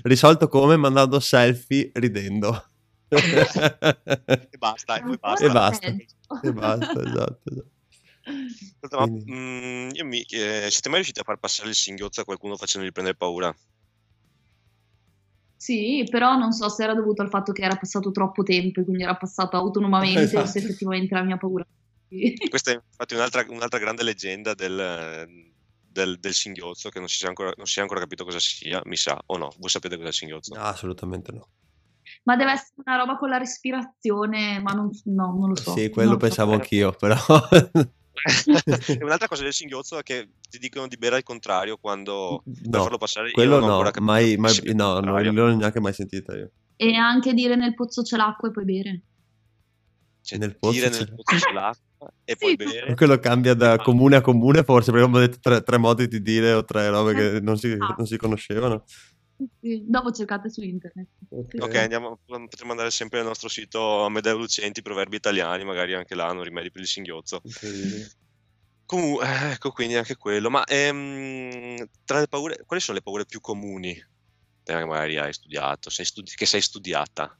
Risolto 0.03 0.49
come 0.49 0.77
mandando 0.77 1.18
selfie 1.18 1.90
ridendo 1.94 2.69
e 3.11 4.57
basta, 4.59 4.96
e 4.96 5.03
poi 5.03 5.18
basta. 5.18 5.44
E 5.44 5.51
basta, 5.51 5.87
e 5.87 6.53
basta, 6.53 7.01
esatto. 7.01 7.40
esatto. 7.44 7.70
Ascolta, 8.81 8.99
ma, 8.99 9.07
mm, 9.07 9.90
io 9.92 10.05
mi, 10.05 10.20
eh, 10.23 10.68
siete 10.70 10.88
mai 10.88 10.99
riusciti 10.99 11.20
a 11.20 11.25
far 11.25 11.38
passare 11.38 11.68
il 11.68 11.75
singhiozzo 11.75 12.20
a 12.20 12.25
qualcuno 12.25 12.57
facendogli 12.57 12.92
prendere 12.92 13.16
paura? 13.16 13.55
Sì, 15.57 16.07
però 16.09 16.37
non 16.37 16.53
so 16.53 16.68
se 16.68 16.85
era 16.85 16.94
dovuto 16.94 17.23
al 17.23 17.29
fatto 17.29 17.53
che 17.53 17.62
era 17.62 17.77
passato 17.77 18.11
troppo 18.12 18.42
tempo 18.42 18.81
e 18.81 18.85
quindi 18.85 19.03
era 19.03 19.16
passato 19.16 19.57
autonomamente 19.57 20.20
esatto. 20.20 20.38
o 20.38 20.46
se 20.46 20.59
esatto. 20.59 20.64
effettivamente 20.66 21.14
la 21.14 21.23
mia 21.23 21.37
paura. 21.37 21.66
Questa 22.49 22.70
è 22.70 22.75
infatti 22.75 23.14
un'altra, 23.14 23.44
un'altra 23.49 23.79
grande 23.79 24.03
leggenda 24.03 24.55
del, 24.55 25.29
del, 25.87 26.18
del, 26.18 26.33
singhiozzo 26.33 26.88
che 26.88 26.99
non 26.99 27.09
si, 27.09 27.27
ancora, 27.27 27.53
non 27.57 27.66
si 27.66 27.79
è 27.79 27.83
ancora 27.83 28.01
capito 28.01 28.25
cosa 28.25 28.40
sia, 28.40 28.81
mi 28.85 28.96
sa, 28.96 29.20
o 29.27 29.37
no? 29.37 29.53
Voi 29.59 29.68
sapete 29.68 29.96
cos'è 29.96 30.09
il 30.09 30.14
singhiozzo? 30.14 30.55
No, 30.55 30.62
assolutamente 30.62 31.33
no 31.33 31.49
ma 32.22 32.37
deve 32.37 32.52
essere 32.52 32.83
una 32.85 32.96
roba 32.96 33.16
con 33.16 33.28
la 33.28 33.38
respirazione, 33.38 34.61
ma 34.61 34.72
non, 34.72 34.90
no, 35.04 35.37
non 35.38 35.48
lo 35.48 35.56
so. 35.56 35.72
Sì, 35.72 35.88
quello 35.90 36.16
pensavo 36.16 36.52
so. 36.52 36.56
anch'io, 36.56 36.92
però... 36.92 37.16
Un'altra 39.00 39.28
cosa 39.28 39.44
del 39.44 39.52
singhiozzo 39.52 39.98
è 39.98 40.02
che 40.02 40.30
ti 40.48 40.59
dicono 40.59 40.87
di 40.87 40.96
bere 40.96 41.16
al 41.16 41.22
contrario 41.22 41.78
quando 41.78 42.42
no, 42.44 42.83
farlo 42.83 42.98
passare. 42.98 43.30
Quello 43.30 43.61
no, 43.61 43.88
mai, 44.00 44.37
mai, 44.37 44.61
no, 44.74 45.00
non 45.00 45.22
l'ho 45.22 45.54
neanche 45.54 45.80
mai 45.80 45.92
sentita 45.92 46.37
io. 46.37 46.50
E 46.76 46.94
anche 46.94 47.33
dire 47.33 47.56
nel 47.56 47.74
pozzo 47.74 48.02
c'è 48.02 48.16
l'acqua 48.16 48.48
e 48.48 48.52
poi 48.52 48.64
bere. 48.64 49.02
Cioè, 50.22 50.38
nel 50.38 50.59
pozzo 50.59 50.74
dire 50.74 50.90
c'è... 50.90 50.98
nel 50.98 51.14
pozzo 51.14 51.46
c'è 51.46 51.52
l'acqua 51.52 52.12
e 52.24 52.37
poi 52.37 52.56
bere. 52.56 52.94
Quello 52.94 53.18
cambia 53.18 53.54
da 53.54 53.76
comune 53.78 54.16
a 54.16 54.20
comune, 54.20 54.64
forse, 54.64 54.90
perché 54.90 55.06
abbiamo 55.06 55.24
detto 55.24 55.38
tre, 55.40 55.62
tre 55.62 55.78
modi 55.78 56.09
di 56.09 56.20
dire 56.20 56.52
o 56.52 56.64
tre 56.64 56.88
robe 56.90 57.14
che 57.14 57.40
non 57.40 57.56
si, 57.56 57.72
ah. 57.78 57.94
non 57.96 58.06
si 58.06 58.16
conoscevano. 58.16 58.85
Sì, 59.61 59.85
dopo 59.87 60.11
cercate 60.11 60.50
su 60.50 60.62
internet. 60.62 61.09
Okay. 61.29 61.61
ok, 61.61 61.74
andiamo, 61.76 62.18
potremmo 62.24 62.72
andare 62.72 62.90
sempre 62.90 63.20
al 63.20 63.26
nostro 63.26 63.48
sito 63.48 64.05
Amedeo 64.05 64.37
Lucenti, 64.37 64.83
proverbi 64.83 65.16
italiani, 65.16 65.64
magari 65.64 65.94
anche 65.94 66.14
là 66.14 66.26
hanno 66.26 66.42
rimedi 66.42 66.70
per 66.70 66.83
il 66.83 66.88
singhiozzo. 66.88 67.37
Okay. 67.37 68.07
Comunque, 68.85 69.24
eh, 69.24 69.50
ecco 69.53 69.70
quindi 69.70 69.94
anche 69.94 70.16
quello. 70.16 70.50
Ma 70.50 70.64
ehm, 70.64 71.87
tra 72.05 72.18
le 72.18 72.26
paure, 72.26 72.62
quali 72.66 72.83
sono 72.83 72.96
le 72.98 73.03
paure 73.03 73.24
più 73.24 73.40
comuni 73.40 73.94
che 74.62 74.85
magari 74.85 75.16
hai 75.16 75.33
studiato, 75.33 75.90
sei 75.90 76.05
studi- 76.05 76.33
che 76.35 76.46
sei 76.46 76.61
studiata? 76.61 77.37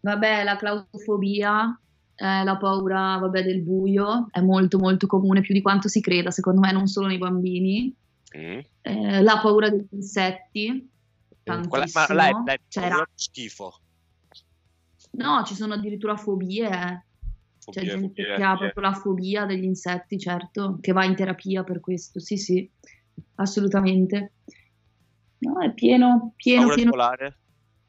Vabbè, 0.00 0.44
la 0.44 0.56
claustrofobia, 0.56 1.78
eh, 2.14 2.44
la 2.44 2.56
paura 2.56 3.18
vabbè, 3.18 3.42
del 3.42 3.62
buio 3.62 4.28
è 4.30 4.40
molto 4.40 4.78
molto 4.78 5.06
comune, 5.06 5.42
più 5.42 5.54
di 5.54 5.62
quanto 5.62 5.88
si 5.88 6.00
creda, 6.00 6.30
secondo 6.30 6.60
me 6.60 6.72
non 6.72 6.86
solo 6.86 7.06
nei 7.06 7.18
bambini. 7.18 7.94
Mm. 8.36 8.60
Eh, 8.82 9.22
la 9.22 9.40
paura 9.40 9.68
degli 9.68 9.86
insetti. 9.90 10.88
Qual 11.42 11.82
è, 11.82 11.90
ma 11.92 12.14
lei, 12.14 12.32
lei 12.44 12.58
C'era... 12.68 13.08
schifo. 13.14 13.80
No, 15.12 15.42
ci 15.44 15.54
sono 15.54 15.74
addirittura 15.74 16.16
fobie. 16.16 16.68
Eh. 16.68 17.02
C'è 17.70 17.82
gente 17.82 18.22
fobie, 18.22 18.36
che 18.36 18.42
ha 18.42 18.56
proprio 18.56 18.84
la 18.84 18.92
fobia 18.92 19.44
degli 19.46 19.64
insetti, 19.64 20.18
certo, 20.18 20.78
che 20.80 20.92
va 20.92 21.04
in 21.04 21.16
terapia 21.16 21.64
per 21.64 21.80
questo. 21.80 22.20
Sì, 22.20 22.36
sì, 22.36 22.70
assolutamente. 23.36 24.32
No, 25.38 25.60
è 25.60 25.72
pieno, 25.72 26.34
pieno, 26.36 26.60
paura 26.60 26.74
pieno. 26.74 26.90
Polare. 26.90 27.38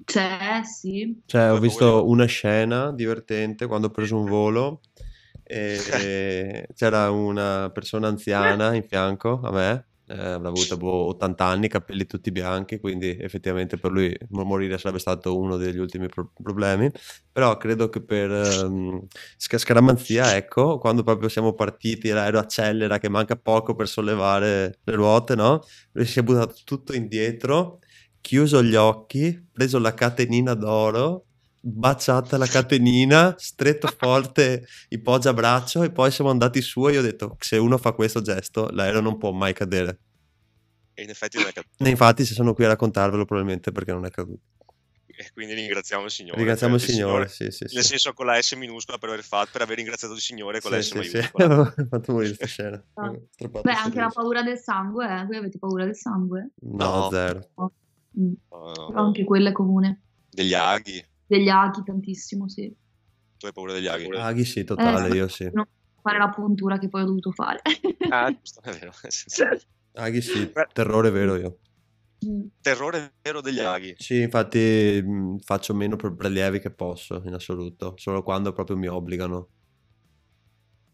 C'è, 0.04 0.62
sì. 0.64 1.22
Cioè, 1.26 1.52
ho 1.52 1.60
visto 1.60 2.08
una 2.08 2.26
scena 2.26 2.92
divertente 2.92 3.68
quando 3.68 3.88
ho 3.88 3.92
preso 3.92 4.18
un 4.18 4.26
volo 4.26 4.82
e 5.44 6.68
c'era 6.74 7.12
una 7.12 7.70
persona 7.72 8.08
anziana 8.08 8.74
in 8.74 8.84
fianco 8.84 9.42
a 9.44 9.52
me 9.52 9.86
eh, 10.12 10.32
avrà 10.34 10.50
avuto 10.50 10.78
boh, 10.78 11.08
80 11.08 11.46
anni, 11.46 11.68
capelli 11.68 12.06
tutti 12.06 12.32
bianchi, 12.32 12.80
quindi 12.80 13.18
effettivamente 13.20 13.78
per 13.78 13.92
lui 13.92 14.16
morire 14.30 14.78
sarebbe 14.78 15.00
stato 15.00 15.38
uno 15.38 15.56
degli 15.58 15.78
ultimi 15.78 16.08
pro- 16.08 16.32
problemi. 16.42 16.92
Però 17.32 17.56
credo 17.58 17.90
che 17.90 18.04
per 18.04 18.30
um, 18.66 19.06
scaramanzia, 19.38 20.36
ecco, 20.36 20.78
quando 20.78 21.04
proprio 21.04 21.30
siamo 21.30 21.54
partiti, 21.54 22.10
l'aereo 22.10 22.40
accelera 22.40 22.98
che 23.00 23.10
manca 23.10 23.36
poco 23.38 23.74
per 23.76 23.88
sollevare 23.88 24.80
le 24.84 24.96
ruote, 24.96 25.36
no? 25.36 25.62
Lui 25.94 26.06
si 26.06 26.20
è 26.20 26.24
buttato 26.24 26.56
tutto 26.66 26.94
indietro, 26.94 27.80
chiuso 28.20 28.62
gli 28.62 28.76
occhi, 28.76 29.48
preso 29.52 29.80
la 29.80 29.94
catenina 29.94 30.54
d'oro 30.54 31.28
baciata 31.64 32.38
la 32.38 32.48
catenina, 32.48 33.36
stretto 33.38 33.88
forte 33.96 34.66
il 34.90 35.02
poggiabraccio 35.02 35.84
e 35.84 35.92
poi 35.92 36.10
siamo 36.12 36.30
andati 36.32 36.62
su 36.62 36.88
e 36.88 36.94
io 36.94 37.00
ho 37.00 37.04
detto 37.04 37.36
se 37.40 37.58
uno 37.58 37.78
fa 37.78 37.92
questo 37.94 38.22
gesto 38.22 38.70
l'aereo 38.72 39.02
non 39.02 39.18
può 39.18 39.32
mai 39.32 39.54
cadere. 39.54 40.00
E 40.94 41.04
in 41.04 41.10
effetti 41.10 41.38
non 41.38 41.48
è 41.48 41.54
caduto. 41.54 41.84
E 41.84 41.90
infatti 41.90 42.26
se 42.26 42.34
sono 42.34 42.54
qui 42.54 42.66
a 42.66 42.70
raccontarvelo 42.70 43.26
probabilmente 43.26 43.72
perché 43.72 43.92
non 43.94 44.06
è 44.06 44.10
caduto. 44.10 44.42
e 45.06 45.30
quindi 45.34 45.54
ringraziamo 45.54 46.06
il 46.06 46.12
Signore. 46.12 46.38
Ringraziamo 46.38 46.76
il 46.76 46.82
per- 46.82 46.90
Signore, 46.90 47.28
sì, 47.28 47.50
sì, 47.52 47.64
Nel 47.72 47.84
sì. 47.84 47.90
senso 47.90 48.14
con 48.14 48.26
la 48.26 48.42
S 48.42 48.54
minuscola 48.54 48.98
per 48.98 49.10
aver, 49.10 49.24
fatto, 49.24 49.50
per 49.54 49.62
aver 49.62 49.78
ringraziato 49.78 50.14
il 50.16 50.20
Signore 50.20 50.60
con 50.62 50.72
la 50.72 50.82
S 50.82 50.92
Sì, 50.92 51.02
sì, 51.04 51.10
sì. 51.10 51.16
maiuscola. 51.18 51.60
Ho 51.78 51.88
fatto 51.90 52.12
morire 52.12 52.36
questa 52.36 52.46
scena. 52.48 52.84
Ah. 52.96 53.10
Ho 53.10 53.28
strappato 53.32 53.62
Beh, 53.62 53.72
anche 53.74 54.00
la 54.00 54.10
paura 54.12 54.42
del 54.44 54.58
sangue, 54.60 55.06
eh? 55.06 55.26
Voi 55.26 55.38
avete 55.38 55.60
paura 55.60 55.86
del 55.86 55.96
sangue? 55.96 56.50
No, 56.62 56.86
No. 56.86 57.10
zero. 57.12 57.50
Mm. 58.20 58.34
No, 58.50 58.72
Però 58.74 58.90
no. 58.90 59.06
anche 59.06 59.24
quella 59.24 59.50
è 59.50 59.54
comune. 59.54 60.02
Degli 60.30 60.54
aghi. 60.54 61.04
Degli 61.32 61.48
aghi 61.48 61.82
tantissimo, 61.86 62.50
sì. 62.50 62.70
Tu 63.38 63.46
hai 63.46 63.54
paura 63.54 63.72
degli 63.72 63.88
aghi? 63.88 64.10
Aghi 64.18 64.44
sì, 64.44 64.66
totale, 64.66 65.08
Eh, 65.08 65.16
io 65.16 65.30
sì. 65.30 65.50
no. 65.54 65.66
Fare 66.02 66.18
la 66.18 66.30
puntura 66.30 66.78
che 66.78 66.90
poi 66.90 67.04
ho 67.04 67.06
dovuto 67.06 67.32
fare. 67.32 67.62
Ah, 68.10 68.30
giusto, 68.36 68.60
è 68.64 68.72
vero. 68.72 68.92
Aghi 69.94 70.22
sì, 70.22 70.52
terrore 70.74 71.10
vero 71.10 71.38
io. 71.38 71.60
Mm. 72.26 72.48
Terrore 72.60 73.14
vero 73.22 73.40
degli 73.40 73.60
aghi. 73.60 73.96
Sì, 73.98 74.20
infatti 74.22 75.02
mh, 75.02 75.38
faccio 75.40 75.74
meno 75.74 75.96
pre- 75.96 76.14
prelievi 76.14 76.60
che 76.60 76.72
posso, 76.72 77.22
in 77.26 77.34
assoluto, 77.34 77.94
solo 77.96 78.24
quando 78.24 78.52
proprio 78.52 78.76
mi 78.76 78.88
obbligano. 78.88 79.52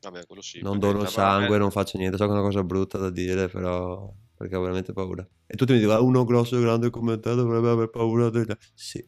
Vabbè, 0.01 0.27
quello 0.27 0.41
sì. 0.43 0.61
Non 0.61 0.77
dono 0.77 1.03
sangue, 1.05 1.55
eh, 1.55 1.59
non 1.59 1.71
faccio 1.71 1.97
niente, 1.97 2.17
so 2.17 2.25
che 2.25 2.29
è 2.29 2.33
una 2.33 2.43
cosa 2.43 2.63
brutta 2.63 2.99
da 2.99 3.09
dire, 3.09 3.47
però 3.47 4.13
perché 4.35 4.55
ho 4.55 4.61
veramente 4.61 4.93
paura. 4.93 5.27
E 5.47 5.55
tutti 5.55 5.73
mi 5.73 5.79
dicono, 5.79 5.97
"Ah, 5.97 6.01
uno 6.01 6.23
grosso 6.23 6.57
e 6.57 6.61
grande 6.61 6.91
come 6.91 7.19
te 7.19 7.33
dovrebbe 7.33 7.69
aver 7.69 7.89
paura 7.89 8.29
degli... 8.29 8.53
Sì, 8.75 9.03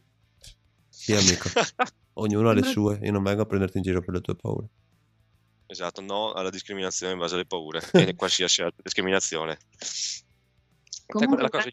sì 1.10 1.28
amico, 1.28 1.50
ognuno 2.14 2.50
ha 2.50 2.54
le 2.54 2.64
sue, 2.64 3.00
io 3.02 3.12
non 3.12 3.24
vengo 3.24 3.42
a 3.42 3.46
prenderti 3.46 3.78
in 3.78 3.84
giro 3.84 4.02
per 4.02 4.14
le 4.14 4.22
tue 4.22 4.36
paure. 4.36 4.68
Esatto, 5.66 6.02
no 6.02 6.34
alla 6.34 6.50
discriminazione 6.50 7.14
in 7.14 7.20
base 7.20 7.36
alle 7.36 7.46
paure 7.46 7.82
e 7.94 8.16
qualsiasi 8.16 8.62
altra 8.62 8.82
discriminazione. 8.84 9.58
Comunque, 11.06 11.42
la 11.42 11.50
cosa- 11.50 11.70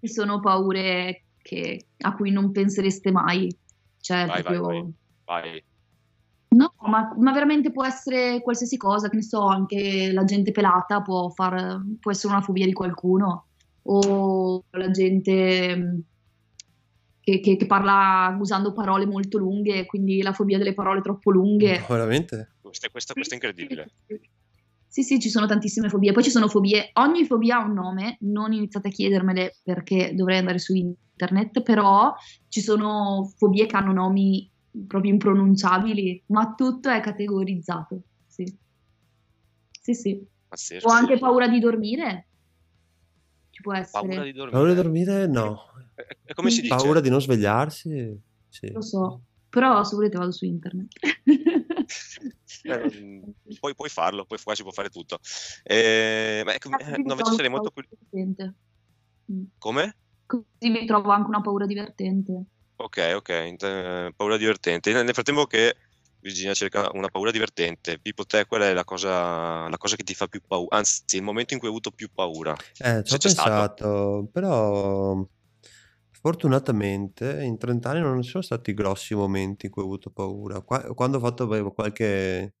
ci 0.00 0.08
sono 0.08 0.40
paure 0.40 1.24
che- 1.42 1.86
a 1.98 2.14
cui 2.14 2.30
non 2.30 2.50
pensereste 2.50 3.10
mai. 3.12 3.54
Cioè, 4.00 4.26
Vai, 4.26 4.42
vai, 4.42 4.54
proprio... 4.54 4.92
vai. 5.24 5.42
Vai. 5.50 5.64
No, 6.48 6.74
ma, 6.80 7.14
ma 7.18 7.32
veramente 7.32 7.70
può 7.72 7.84
essere 7.84 8.42
qualsiasi 8.42 8.76
cosa, 8.76 9.08
che 9.08 9.16
ne 9.16 9.22
so, 9.22 9.46
anche 9.46 10.12
la 10.12 10.24
gente 10.24 10.50
pelata 10.50 11.00
può, 11.00 11.30
far, 11.30 11.80
può 11.98 12.10
essere 12.10 12.32
una 12.34 12.42
fobia 12.42 12.66
di 12.66 12.72
qualcuno, 12.72 13.46
o 13.82 14.64
la 14.70 14.90
gente 14.90 16.04
che, 17.22 17.38
che- 17.40 17.56
che 17.56 17.66
parla 17.66 18.36
usando 18.40 18.72
parole 18.72 19.06
molto 19.06 19.38
lunghe, 19.38 19.86
quindi 19.86 20.20
la 20.22 20.32
fobia 20.32 20.58
delle 20.58 20.74
parole 20.74 21.00
troppo 21.00 21.30
lunghe. 21.30 21.84
Veramente? 21.88 22.56
Questa, 22.60 22.88
questa- 22.90 23.14
questa 23.14 23.34
è 23.34 23.38
incredibile. 23.38 23.90
Sì, 24.88 25.04
sì, 25.04 25.20
ci 25.20 25.30
sono 25.30 25.46
tantissime 25.46 25.88
fobie. 25.88 26.12
Poi 26.12 26.22
ci 26.22 26.30
sono 26.30 26.48
fobie, 26.48 26.90
ogni 26.94 27.24
fobia 27.24 27.58
ha 27.58 27.64
un 27.64 27.72
nome, 27.72 28.16
non 28.20 28.52
iniziate 28.52 28.88
a 28.88 28.90
chiedermele 28.90 29.56
perché 29.62 30.12
dovrei 30.14 30.38
andare 30.38 30.58
su 30.58 30.74
internet, 30.74 31.62
però 31.62 32.12
ci 32.48 32.60
sono 32.60 33.32
fobie 33.38 33.64
che 33.66 33.76
hanno 33.76 33.92
nomi 33.92 34.50
proprio 34.86 35.12
impronunciabili, 35.12 36.24
ma 36.26 36.54
tutto 36.54 36.90
è 36.90 37.00
categorizzato. 37.00 38.02
Sì, 38.26 38.44
sì, 39.80 39.94
sì. 39.94 40.26
Pazzesco. 40.48 40.86
O 40.88 40.90
anche 40.90 41.18
paura 41.18 41.48
di 41.48 41.58
dormire. 41.60 42.26
Ci 43.50 43.62
può 43.62 43.74
essere. 43.74 44.06
Paura 44.06 44.24
di 44.24 44.32
dormire. 44.32 44.50
Paura 44.56 44.68
di 44.74 44.76
dormire? 44.82 45.26
No. 45.26 45.71
E- 46.24 46.34
come 46.34 46.50
si 46.50 46.62
dice? 46.62 46.74
Paura 46.74 47.00
di 47.00 47.10
non 47.10 47.20
svegliarsi? 47.20 48.20
Sì. 48.48 48.70
Lo 48.72 48.82
so, 48.82 49.22
però 49.48 49.82
se 49.84 49.94
volete 49.94 50.18
vado 50.18 50.32
su 50.32 50.44
internet. 50.44 50.92
Eh, 52.62 52.90
mm, 53.00 53.22
puoi, 53.58 53.74
puoi 53.74 53.88
farlo, 53.88 54.24
poi 54.24 54.38
qua 54.42 54.54
si 54.54 54.62
può 54.62 54.72
fare 54.72 54.88
tutto. 54.88 55.18
Eh, 55.62 56.42
ma 56.44 56.54
ecco, 56.54 56.70
Cazzo, 56.70 56.94
eh, 56.94 57.02
no, 57.02 57.16
sarei 57.24 57.50
molto 57.50 57.72
divertente. 57.74 58.54
Mm. 59.32 59.44
Come? 59.58 59.96
Così 60.26 60.70
mi 60.70 60.86
trovo 60.86 61.10
anche 61.10 61.28
una 61.28 61.40
paura 61.40 61.66
divertente. 61.66 62.44
Ok, 62.76 63.12
ok, 63.16 64.14
paura 64.16 64.36
divertente. 64.36 64.92
Nel 64.92 65.12
frattempo 65.12 65.46
che 65.46 65.76
Virginia 66.18 66.54
cerca 66.54 66.90
una 66.94 67.08
paura 67.08 67.30
divertente, 67.30 67.98
Pippo, 67.98 68.24
te 68.24 68.46
qual 68.46 68.62
è 68.62 68.72
la 68.72 68.84
cosa, 68.84 69.68
la 69.68 69.76
cosa 69.76 69.96
che 69.96 70.04
ti 70.04 70.14
fa 70.14 70.26
più 70.26 70.40
paura? 70.46 70.76
Anzi, 70.76 71.16
il 71.16 71.22
momento 71.22 71.52
in 71.52 71.58
cui 71.58 71.68
hai 71.68 71.74
avuto 71.74 71.90
più 71.90 72.08
paura. 72.12 72.52
Eh, 72.78 73.02
ci 73.04 73.14
ho 73.14 73.18
c'è 73.18 73.28
stato. 73.28 73.74
pensato, 73.84 74.28
però 74.32 75.26
fortunatamente 76.22 77.42
in 77.42 77.58
30 77.58 77.90
anni 77.90 78.00
non 78.00 78.22
ci 78.22 78.30
sono 78.30 78.42
stati 78.44 78.72
grossi 78.74 79.14
momenti 79.14 79.66
in 79.66 79.72
cui 79.72 79.82
ho 79.82 79.86
avuto 79.86 80.08
paura. 80.10 80.60
Qua- 80.62 80.94
quando 80.94 81.16
ho 81.18 81.20
fatto 81.20 81.46
beh, 81.48 81.72
qualche 81.74 82.54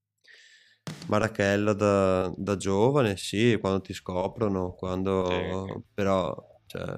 marachella 1.06 1.72
da, 1.72 2.32
da 2.36 2.56
giovane, 2.56 3.16
sì, 3.16 3.56
quando 3.60 3.80
ti 3.80 3.94
scoprono, 3.94 4.74
quando... 4.74 5.66
Sì. 5.68 5.82
però, 5.94 6.34
cioè, 6.66 6.96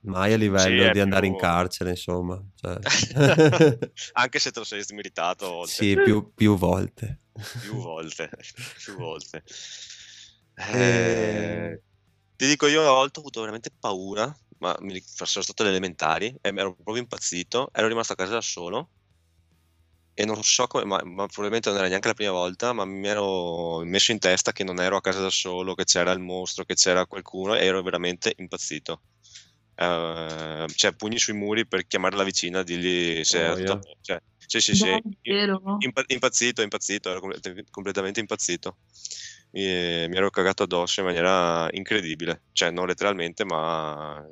mai 0.00 0.32
a 0.32 0.36
Sì, 0.36 0.42
livello 0.42 0.84
è 0.84 0.90
di 0.92 1.00
andare 1.00 1.26
in 1.26 1.32
più- 1.32 1.40
carcere, 1.42 1.90
insomma. 1.90 2.40
cioè. 2.54 2.78
Anche 4.12 4.38
se 4.38 4.50
te 4.52 4.58
lo 4.60 4.64
sei 4.64 4.84
meritato 4.92 5.46
a 5.46 5.48
volte. 5.50 5.72
Sì, 5.72 5.94
più, 6.00 6.32
più 6.32 6.56
volte. 6.56 7.22
più 7.60 7.74
volte, 7.74 8.30
più 8.84 8.94
volte. 8.96 9.42
E- 10.54 10.72
Eh, 11.72 11.82
ti 12.36 12.46
dico, 12.46 12.66
io 12.66 12.80
una 12.80 12.90
volta 12.90 13.18
ho 13.18 13.22
avuto 13.22 13.40
veramente 13.40 13.70
paura, 13.78 14.32
ma 14.58 14.74
mi 14.80 15.00
stato 15.00 15.62
alle 15.62 15.70
elementari 15.70 16.26
e 16.40 16.48
ero 16.54 16.74
proprio 16.74 17.02
impazzito, 17.02 17.70
ero 17.72 17.88
rimasto 17.88 18.12
a 18.12 18.16
casa 18.16 18.32
da 18.32 18.40
solo 18.40 18.90
e 20.16 20.24
non 20.24 20.42
so 20.44 20.68
come, 20.68 20.84
ma, 20.84 21.00
ma 21.02 21.26
probabilmente 21.26 21.68
non 21.70 21.78
era 21.78 21.88
neanche 21.88 22.06
la 22.06 22.14
prima 22.14 22.30
volta, 22.30 22.72
ma 22.72 22.84
mi 22.84 23.08
ero 23.08 23.80
messo 23.84 24.12
in 24.12 24.20
testa 24.20 24.52
che 24.52 24.62
non 24.62 24.80
ero 24.80 24.96
a 24.96 25.00
casa 25.00 25.20
da 25.20 25.30
solo, 25.30 25.74
che 25.74 25.84
c'era 25.84 26.12
il 26.12 26.20
mostro, 26.20 26.64
che 26.64 26.74
c'era 26.74 27.04
qualcuno 27.06 27.56
e 27.56 27.64
ero 27.64 27.82
veramente 27.82 28.32
impazzito. 28.36 29.02
Eh, 29.74 30.66
cioè, 30.72 30.94
pugni 30.94 31.18
sui 31.18 31.32
muri 31.34 31.66
per 31.66 31.84
chiamare 31.88 32.14
la 32.16 32.22
vicina 32.22 32.60
e 32.60 32.64
dirgli 32.64 33.24
se 33.24 33.38
è 33.40 33.50
Oh, 33.50 33.58
yeah. 33.58 33.78
Cioè, 34.00 34.18
sì, 34.46 34.60
sì, 34.60 34.74
sì. 34.76 34.88
Davvero? 35.22 35.78
Impa- 35.80 36.04
impazzito, 36.06 36.62
impazzito, 36.62 37.10
ero 37.10 37.18
complet- 37.20 37.70
completamente 37.70 38.20
impazzito. 38.20 38.78
Mi, 39.50 39.62
mi 40.08 40.16
ero 40.16 40.30
cagato 40.30 40.62
addosso 40.62 41.00
in 41.00 41.06
maniera 41.06 41.68
incredibile, 41.72 42.44
cioè 42.52 42.70
non 42.70 42.86
letteralmente, 42.86 43.44
ma 43.44 44.24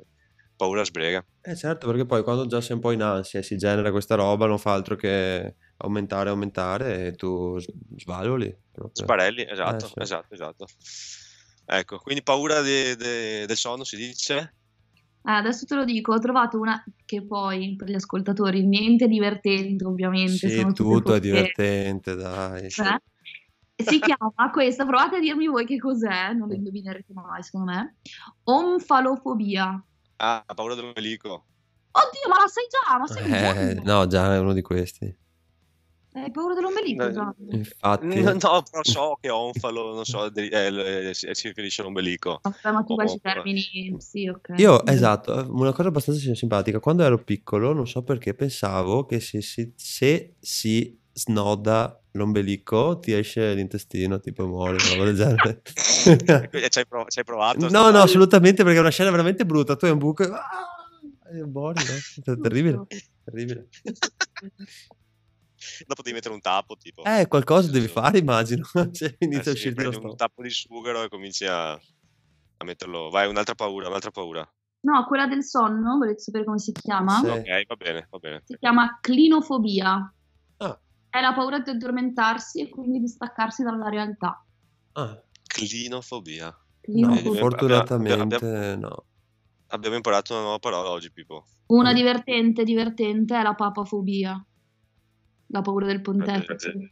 paura 0.55 0.83
sbrega. 0.83 1.25
Eh 1.41 1.55
certo, 1.55 1.87
perché 1.87 2.05
poi 2.05 2.23
quando 2.23 2.45
già 2.45 2.61
sei 2.61 2.75
un 2.75 2.81
po' 2.81 2.91
in 2.91 3.01
ansia 3.01 3.39
e 3.39 3.43
si 3.43 3.57
genera 3.57 3.91
questa 3.91 4.15
roba, 4.15 4.45
non 4.45 4.57
fa 4.59 4.73
altro 4.73 4.95
che 4.95 5.55
aumentare, 5.77 6.29
aumentare 6.29 7.07
e 7.07 7.11
tu 7.15 7.57
svalvoli 7.97 8.55
proprio. 8.71 9.03
Sparelli, 9.03 9.45
esatto, 9.49 9.85
Eh, 9.85 9.87
sì. 9.89 9.93
esatto, 9.97 10.33
esatto. 10.33 10.65
Ecco, 11.65 11.97
quindi 11.97 12.23
paura 12.23 12.61
de- 12.61 12.95
de- 12.95 13.45
del 13.45 13.57
sonno 13.57 13.83
si 13.83 13.95
dice? 13.95 14.55
Ah, 15.25 15.37
adesso 15.37 15.65
te 15.65 15.75
lo 15.75 15.85
dico, 15.85 16.13
ho 16.13 16.19
trovato 16.19 16.59
una 16.59 16.83
che 17.05 17.25
poi 17.25 17.75
per 17.77 17.89
gli 17.89 17.93
ascoltatori 17.95 18.65
niente 18.65 19.07
divertente 19.07 19.85
ovviamente. 19.85 20.49
Sì, 20.49 20.65
tutto 20.73 21.13
è 21.15 21.19
divertente, 21.21 22.15
dai. 22.15 22.65
Eh? 22.65 22.71
Si 23.75 23.99
chiama 23.99 24.51
questa, 24.51 24.85
provate 24.85 25.15
a 25.15 25.19
dirmi 25.19 25.47
voi 25.47 25.65
che 25.65 25.77
cos'è, 25.77 26.33
non 26.33 26.47
lo 26.49 26.53
indovinerete 26.53 27.11
mai 27.13 27.41
secondo 27.41 27.71
me. 27.71 27.97
Omfalofobia. 28.43 29.83
Ah, 30.17 30.43
paura 30.55 30.75
dell'ombelico. 30.75 31.45
Oddio, 31.91 32.29
ma 32.29 32.37
la 32.39 32.47
sai 32.47 32.65
già, 32.69 32.97
ma 32.97 33.07
sei 33.07 33.69
Eh, 33.69 33.73
no, 33.83 34.07
già 34.07 34.33
è 34.33 34.39
uno 34.39 34.53
di 34.53 34.61
questi. 34.61 35.15
Hai 36.15 36.31
paura 36.31 36.53
dell'ombelico 36.53 37.09
No? 37.09 37.35
Infatti, 37.49 38.21
No, 38.21 38.31
no, 38.33 38.63
però 38.69 38.83
so 38.83 39.17
che 39.19 39.29
onfalo, 39.29 39.93
non 39.95 40.05
so, 40.05 40.29
de- 40.29 40.45
eh, 40.47 41.09
eh, 41.09 41.13
si, 41.13 41.27
si 41.31 41.47
riferisce 41.47 41.81
all'ombelico. 41.81 42.41
Ma 42.63 42.83
tu 42.83 42.95
vai 42.95 43.07
sui 43.07 43.17
Oh, 43.17 43.21
termini, 43.21 43.95
sì, 43.99 44.27
ok. 44.27 44.49
io, 44.57 44.85
esatto, 44.85 45.47
una 45.49 45.71
cosa 45.73 45.87
abbastanza 45.89 46.33
simpatica. 46.35 46.79
Quando 46.79 47.03
ero 47.03 47.23
piccolo, 47.23 47.73
non 47.73 47.87
so 47.87 48.03
perché, 48.03 48.33
pensavo 48.35 49.05
che 49.05 49.19
se 49.19 49.41
si, 49.41 49.73
se 49.75 50.35
si 50.39 50.99
snoda 51.11 52.02
l'ombelico 52.13 52.99
ti 52.99 53.11
esce 53.13 53.53
l'intestino, 53.53 54.19
tipo 54.19 54.45
muori, 54.47 54.77
una 54.77 54.89
roba 54.89 55.05
del 55.05 55.15
genere. 55.15 55.61
Eh, 56.05 56.69
Ci 56.69 56.79
hai, 56.79 56.87
prov- 56.87 57.09
ci 57.09 57.19
hai 57.19 57.25
provato? 57.25 57.57
a 57.57 57.59
No, 57.61 57.65
no, 57.67 57.79
snodarlo? 57.79 58.01
assolutamente, 58.03 58.63
perché 58.63 58.77
è 58.77 58.81
una 58.81 58.89
scena 58.89 59.09
veramente 59.11 59.45
brutta. 59.45 59.75
Tu 59.75 59.85
hai 59.85 59.91
un 59.91 59.97
buco 59.99 60.23
e... 60.23 60.27
Ah! 60.31 60.67
E 61.33 61.43
muori, 61.45 61.79
no? 61.79 62.33
È 62.33 62.37
terribile, 62.39 62.85
terribile. 63.23 63.67
Dopo 65.87 66.01
devi 66.01 66.15
mettere 66.15 66.33
un 66.33 66.41
tappo, 66.41 66.75
tipo. 66.75 67.03
Eh, 67.03 67.27
qualcosa 67.27 67.71
devi 67.71 67.87
fare, 67.87 68.17
immagino. 68.19 68.65
Cioè, 68.91 69.15
Eh 69.17 69.25
inizia 69.25 69.51
a 69.51 69.55
sì, 69.55 69.61
uscirti 69.61 69.83
lo 69.83 69.89
prendi 69.89 70.07
un 70.07 70.15
tappo 70.15 70.41
di 70.41 70.49
sughero 70.49 71.03
e 71.03 71.09
cominci 71.09 71.45
a, 71.45 71.71
a 71.71 72.63
metterlo. 72.65 73.09
Vai, 73.09 73.27
un'altra 73.29 73.55
paura, 73.55 73.87
un'altra 73.87 74.11
paura. 74.11 74.47
No, 74.81 75.05
quella 75.05 75.27
del 75.27 75.43
sonno, 75.43 75.97
volete 75.97 76.19
sapere 76.19 76.43
come 76.43 76.59
si 76.59 76.71
chiama? 76.73 77.19
Sì. 77.19 77.27
Ok, 77.27 77.65
va 77.67 77.75
bene, 77.75 78.07
va 78.09 78.17
bene. 78.17 78.41
Si 78.45 78.57
chiama 78.59 78.99
clinofobia. 79.01 80.13
Ah, 81.13 81.19
È 81.19 81.21
la 81.21 81.33
paura 81.33 81.59
di 81.59 81.69
addormentarsi 81.69 82.61
e 82.61 82.69
quindi 82.69 82.99
di 82.99 83.07
staccarsi 83.07 83.63
dalla 83.63 83.89
realtà. 83.89 84.43
ah. 84.93 85.21
Clinofobia. 85.45 86.45
No, 86.47 86.55
Clinofobia. 86.81 87.21
Vedi, 87.23 87.37
fortunatamente 87.37 88.75
no. 88.75 89.05
Abbiamo 89.67 89.95
imparato 89.95 90.33
una 90.33 90.41
nuova 90.41 90.57
parola 90.59 90.89
oggi, 90.89 91.11
Pippo. 91.11 91.45
Una 91.67 91.93
divertente, 91.93 92.63
divertente 92.63 93.37
è 93.37 93.43
la 93.43 93.53
papafobia. 93.53 94.43
La 95.47 95.61
paura 95.61 95.85
del 95.85 96.01
pontefice. 96.01 96.71
Vabbè, 96.71 96.91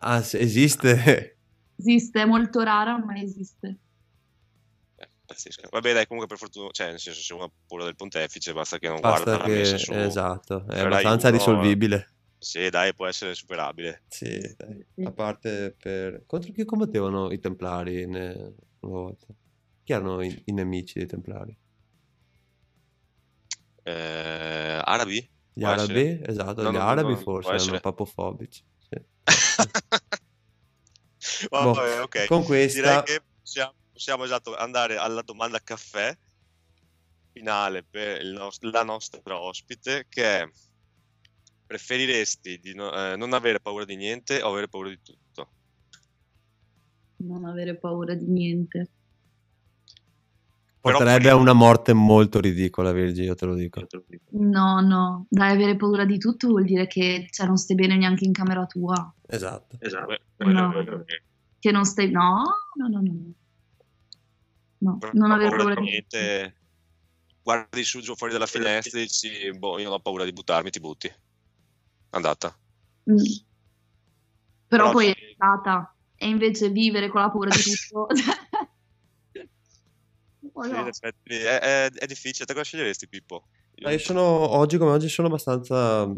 Ah, 0.00 0.22
se- 0.22 0.38
esiste. 0.38 1.36
Esiste, 1.76 2.22
è 2.22 2.24
molto 2.24 2.60
rara, 2.62 2.96
ma 2.98 3.14
esiste. 3.20 3.78
Pazzesca. 5.26 5.68
Vabbè, 5.70 5.92
dai, 5.92 6.06
comunque 6.06 6.26
per 6.34 6.38
fortuna, 6.38 6.68
cioè, 6.70 6.88
nel 6.90 6.98
senso, 6.98 7.20
se 7.20 7.34
uno 7.34 7.44
ha 7.44 7.50
paura 7.66 7.84
del 7.84 7.94
pontefice, 7.96 8.52
basta 8.54 8.78
che 8.78 8.88
non 8.88 9.00
Basta 9.00 9.24
guarda 9.24 9.38
la 9.44 9.44
che... 9.52 9.58
messa 9.58 9.76
su 9.76 9.92
Esatto, 9.92 10.64
è 10.68 10.80
abbastanza 10.80 11.28
1. 11.28 11.36
risolvibile. 11.36 12.12
Sì, 12.38 12.70
dai, 12.70 12.94
può 12.94 13.06
essere 13.06 13.34
superabile. 13.34 14.02
Sì, 14.08 14.38
dai. 14.56 14.84
A 15.04 15.12
parte 15.12 15.76
per... 15.78 16.24
Contro 16.26 16.52
chi 16.52 16.64
combattevano 16.64 17.30
i 17.30 17.38
Templari 17.38 18.06
ne- 18.06 18.54
una 18.80 18.92
volta? 18.92 19.26
Chi 19.84 19.92
erano 19.92 20.22
i, 20.22 20.42
i 20.46 20.52
nemici 20.52 20.98
dei 20.98 21.08
Templari? 21.08 21.56
Eh, 23.84 24.80
arabi? 24.84 25.28
Gli 25.52 25.62
Può 25.62 25.70
arabi? 25.70 25.94
essere? 25.94 26.26
Esatto, 26.26 26.62
No, 26.62 26.70
gli 26.70 26.76
no, 26.76 26.80
arabi 26.80 27.12
no, 27.12 27.16
forse 27.16 27.54
erano 27.54 27.80
papofobici. 27.80 28.62
Sì. 28.88 29.00
Vabbè, 31.50 31.98
Boh, 31.98 32.02
ok. 32.02 32.26
con 32.28 32.42
Direi 32.42 32.46
questa... 32.46 33.02
che 33.02 33.22
possiamo, 33.40 33.74
possiamo, 33.92 34.24
esatto, 34.24 34.56
andare 34.56 34.96
alla 34.96 35.22
domanda 35.22 35.58
caffè 35.60 36.16
finale 37.32 37.84
per 37.84 38.20
il 38.20 38.32
nos- 38.32 38.60
la 38.60 38.84
nostra 38.84 39.40
ospite, 39.40 40.06
che 40.08 40.42
è 40.42 40.48
preferiresti 41.68 42.58
di 42.58 42.74
no- 42.74 42.92
eh, 42.92 43.14
non 43.16 43.34
avere 43.34 43.60
paura 43.60 43.84
di 43.84 43.94
niente 43.94 44.40
o 44.42 44.48
avere 44.48 44.68
paura 44.68 44.88
di 44.88 44.98
tutto? 45.02 45.50
Non 47.18 47.44
avere 47.44 47.76
paura 47.76 48.14
di 48.14 48.26
niente. 48.26 48.88
Porterebbe 50.80 51.24
Però- 51.24 51.36
a 51.36 51.40
una 51.40 51.52
morte 51.52 51.92
molto 51.92 52.40
ridicola, 52.40 52.92
Virgi, 52.92 53.22
io 53.22 53.34
te 53.34 53.44
lo 53.44 53.54
dico. 53.54 53.86
No, 54.30 54.80
no, 54.80 55.26
dai, 55.28 55.52
avere 55.52 55.76
paura 55.76 56.04
di 56.06 56.16
tutto 56.18 56.48
vuol 56.48 56.64
dire 56.64 56.86
che 56.86 57.26
cioè, 57.30 57.46
non 57.46 57.56
stai 57.58 57.76
bene 57.76 57.96
neanche 57.96 58.24
in 58.24 58.32
camera 58.32 58.64
tua. 58.64 59.12
Esatto. 59.26 59.76
No. 60.38 60.78
eh, 60.80 61.22
Che 61.58 61.70
non 61.70 61.84
stai... 61.84 62.10
No, 62.10 62.44
no, 62.76 62.88
no, 62.88 63.00
no. 63.02 63.32
No, 64.80 64.98
però 64.98 65.12
non 65.14 65.32
avere 65.32 65.50
paura 65.50 65.64
paura 65.64 65.80
di 65.80 65.86
niente. 65.90 66.54
Guardi 67.42 67.82
su 67.82 68.00
giù 68.00 68.14
fuori 68.14 68.32
dalla 68.32 68.46
finestra 68.46 68.98
e 68.98 69.02
dici, 69.02 69.50
boh, 69.58 69.78
io 69.78 69.84
non 69.84 69.94
ho 69.94 70.00
paura 70.00 70.24
di 70.24 70.32
buttarmi, 70.32 70.70
ti 70.70 70.80
butti. 70.80 71.12
Andata. 72.10 72.56
Mm. 73.10 73.16
Però 74.66 74.82
Però 74.84 74.90
poi 74.92 75.04
sì. 75.06 75.10
è 75.10 75.32
stata. 75.34 75.96
E 76.14 76.28
invece 76.28 76.68
vivere 76.70 77.08
con 77.08 77.20
la 77.20 77.30
paura 77.30 77.50
di 77.50 77.62
tutto... 77.62 78.06
Oh, 80.52 80.62
Sì, 80.62 80.70
no. 80.70 80.88
è, 81.24 81.58
è- 81.58 81.90
è 81.90 82.06
difficile. 82.06 82.44
Te 82.46 82.52
cosa 82.52 82.64
sceglieresti, 82.64 83.08
Pippo? 83.08 83.48
Ma 83.82 83.90
io 83.90 83.98
sono, 83.98 84.20
oggi 84.22 84.76
come 84.76 84.90
oggi, 84.92 85.08
sono 85.08 85.28
abbastanza 85.28 86.06
mh, 86.06 86.16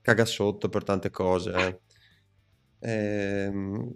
cagasotto 0.00 0.68
per 0.68 0.84
tante 0.84 1.10
cose. 1.10 1.80
eh. 2.80 2.88
Ehm, 2.90 3.92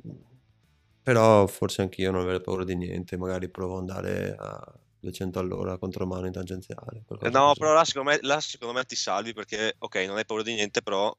però 1.02 1.46
forse 1.46 1.82
anch'io 1.82 2.10
non 2.10 2.22
avere 2.22 2.40
paura 2.40 2.64
di 2.64 2.76
niente, 2.76 3.16
magari 3.16 3.50
provo 3.50 3.74
ad 3.74 3.80
andare 3.80 4.34
a 4.38 4.80
200 5.01 5.38
all'ora 5.38 5.78
contro 5.78 6.07
mano 6.07 6.26
in 6.26 6.32
tangenziale. 6.32 7.05
Eh, 7.20 7.30
No, 7.30 7.47
così. 7.49 7.61
però 7.61 7.74
là 7.74 7.84
secondo, 7.84 8.11
me, 8.11 8.18
là 8.22 8.40
secondo 8.40 8.74
me 8.74 8.84
ti 8.84 8.97
salvi 8.97 9.32
perché, 9.32 9.74
ok, 9.78 9.94
non 10.07 10.16
hai 10.16 10.24
paura 10.24 10.42
di 10.42 10.55
niente, 10.55 10.82
però 10.82 11.14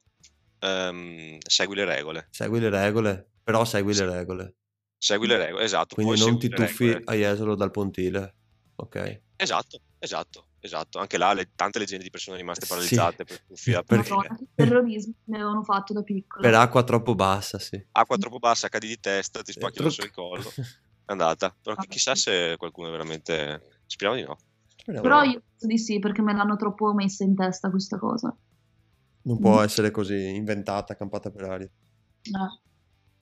ehm, 0.59 1.37
segui 1.39 1.75
le 1.75 1.85
regole. 1.85 2.27
Segui 2.31 2.59
le 2.59 2.69
regole, 2.69 3.29
però 3.43 3.63
segui 3.65 3.93
le 3.93 4.05
regole. 4.05 4.55
Segui 4.97 5.27
le 5.27 5.37
regole, 5.37 5.63
esatto. 5.63 5.95
Quindi 5.95 6.19
non 6.19 6.39
ti 6.39 6.49
tuffi 6.49 6.85
regole. 6.93 7.03
a 7.05 7.13
Jesolo 7.13 7.55
dal 7.55 7.71
pontile. 7.71 8.35
Ok? 8.79 9.21
Esatto, 9.35 9.81
esatto, 9.99 10.47
esatto. 10.59 10.99
Anche 10.99 11.17
là 11.17 11.33
le 11.33 11.51
tante 11.55 11.77
leggende 11.79 12.03
di 12.03 12.09
persone 12.09 12.37
rimaste 12.37 12.65
Sì. 12.65 12.71
paralizzate 12.71 13.23
per 13.23 13.39
tuffi 13.41 13.73
a 13.73 13.83
Perché- 13.83 14.09
Madonna, 14.09 14.35
che 14.35 14.47
terrorismo 14.55 15.13
mi 15.25 15.35
avevano 15.35 15.63
fatto 15.63 15.93
da 15.93 16.01
piccola. 16.01 16.41
Per 16.47 16.57
acqua 16.59 16.83
troppo 16.83 17.13
bassa, 17.15 17.59
sì. 17.59 17.83
Acqua 17.91 18.17
troppo 18.17 18.39
bassa, 18.39 18.69
cadi 18.69 18.87
di 18.87 18.99
testa, 18.99 19.41
ti 19.43 19.51
spacchi 19.51 19.79
addosso 19.79 20.01
il 20.01 20.11
collo. 20.11 20.51
È 21.07 21.13
andata. 21.13 21.55
Però 21.61 21.73
chi- 21.77 21.87
chissà 21.87 22.15
se 22.15 22.55
qualcuno 22.57 22.91
veramente... 22.91 23.79
Speriamo 23.85 24.19
di 24.19 24.27
no. 24.27 24.37
Speriamo. 24.75 25.07
Però 25.07 25.23
io 25.23 25.41
penso 25.41 25.65
di 25.65 25.77
sì, 25.77 25.99
perché 25.99 26.21
me 26.21 26.33
l'hanno 26.33 26.57
troppo 26.57 26.93
messa 26.93 27.23
in 27.23 27.33
testa 27.33 27.69
questa 27.69 27.97
cosa. 27.97 28.35
Non 29.21 29.39
può 29.39 29.61
essere 29.61 29.89
così 29.89 30.35
inventata, 30.35 30.97
campata 30.97 31.31
per 31.31 31.43
aria. 31.43 31.65
Eh. 31.65 32.66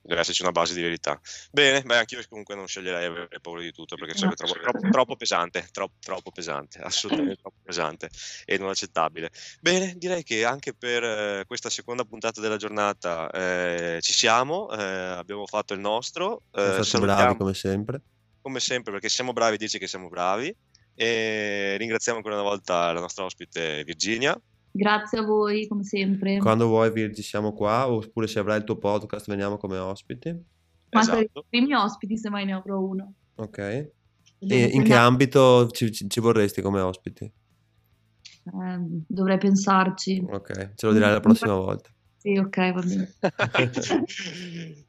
Deve 0.06 0.22
esserci 0.22 0.44
una 0.44 0.52
base 0.52 0.76
di 0.76 0.82
verità. 0.84 1.20
Bene, 1.52 1.82
beh, 1.82 1.98
anch'io 1.98 2.22
comunque 2.30 2.54
non 2.54 2.68
sceglierei 2.68 3.06
avere 3.06 3.40
paura 3.42 3.62
di 3.62 3.72
tutto 3.72 3.96
perché 3.96 4.16
sarebbe 4.16 4.36
troppo, 4.36 4.54
troppo- 4.60 4.90
troppo 4.90 5.16
pesante, 5.16 5.68
troppo, 5.72 5.96
troppo 6.00 6.32
pesante, 6.32 6.80
assolutamente 6.80 7.42
troppo 7.42 7.58
pesante 7.64 8.10
e 8.46 8.58
non 8.60 8.70
accettabile. 8.70 9.32
Bene, 9.62 9.96
direi 9.98 10.22
che 10.22 10.46
anche 10.46 10.76
per 10.76 11.04
eh, 11.04 11.44
questa 11.48 11.72
seconda 11.72 12.04
puntata 12.04 12.40
della 12.40 12.58
giornata 12.58 13.32
eh, 13.32 14.00
ci 14.02 14.14
siamo, 14.14 14.70
eh, 14.72 14.84
abbiamo 14.84 15.48
fatto 15.48 15.74
il 15.74 15.80
nostro. 15.80 16.44
eh, 16.52 16.84
Siamo 16.84 17.06
bravi 17.06 17.38
come 17.38 17.54
sempre. 17.56 18.02
come 18.42 18.60
sempre 18.60 18.92
perché 18.92 19.10
siamo 19.10 19.34
bravi 19.34 19.56
a 19.56 19.58
dirci 19.58 19.80
che 19.80 19.88
siamo 19.88 20.08
bravi 20.08 20.56
e 20.94 21.76
ringraziamo 21.80 22.20
ancora 22.20 22.36
una 22.36 22.44
volta 22.44 22.92
la 22.92 23.00
nostra 23.00 23.24
ospite 23.24 23.84
Virginia. 23.84 24.40
Grazie 24.78 25.20
a 25.20 25.24
voi, 25.24 25.68
come 25.68 25.86
sempre. 25.86 26.38
Quando 26.40 26.68
vuoi, 26.68 26.92
Virgi, 26.92 27.22
siamo 27.22 27.54
qua. 27.54 27.90
Oppure 27.90 28.28
se 28.28 28.40
avrai 28.40 28.58
il 28.58 28.66
tuo 28.66 28.78
podcast, 28.78 29.28
veniamo 29.30 29.56
come 29.58 29.78
ospiti. 29.78 30.30
Ma 30.32 31.00
per 31.06 31.14
i 31.14 31.22
Esatto. 31.22 31.46
primi 31.48 31.74
ospiti, 31.74 32.18
se 32.18 32.30
mai 32.30 32.44
ne 32.44 32.54
avrò 32.54 32.78
uno. 32.80 33.14
Ok. 33.36 33.58
E 33.58 33.92
in 34.40 34.84
che 34.84 34.94
ambito 34.94 35.70
ci, 35.70 35.92
ci- 35.94 36.10
ci 36.10 36.20
vorresti 36.20 36.62
come 36.62 36.82
ospiti? 36.82 37.24
Eh, 37.24 38.78
dovrei 39.08 39.38
pensarci. 39.38 40.24
Ok, 40.30 40.74
ce 40.76 40.86
lo 40.86 40.92
dirai 40.94 41.12
la 41.14 41.20
prossima 41.22 41.54
volta. 41.56 41.90
Sì, 42.18 42.38
ok, 42.38 42.74
va 42.74 42.82
bene. 42.82 43.14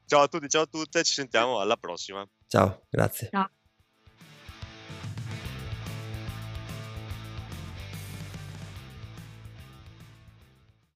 ciao 0.05 0.21
a 0.21 0.27
tutti, 0.27 0.49
ciao 0.49 0.63
a 0.63 0.67
tutte, 0.67 1.03
ci 1.03 1.13
sentiamo 1.13 1.59
alla 1.59 1.77
prossima. 1.77 2.27
Ciao, 2.47 2.83
grazie. 2.89 3.29
Ciao. 3.31 3.49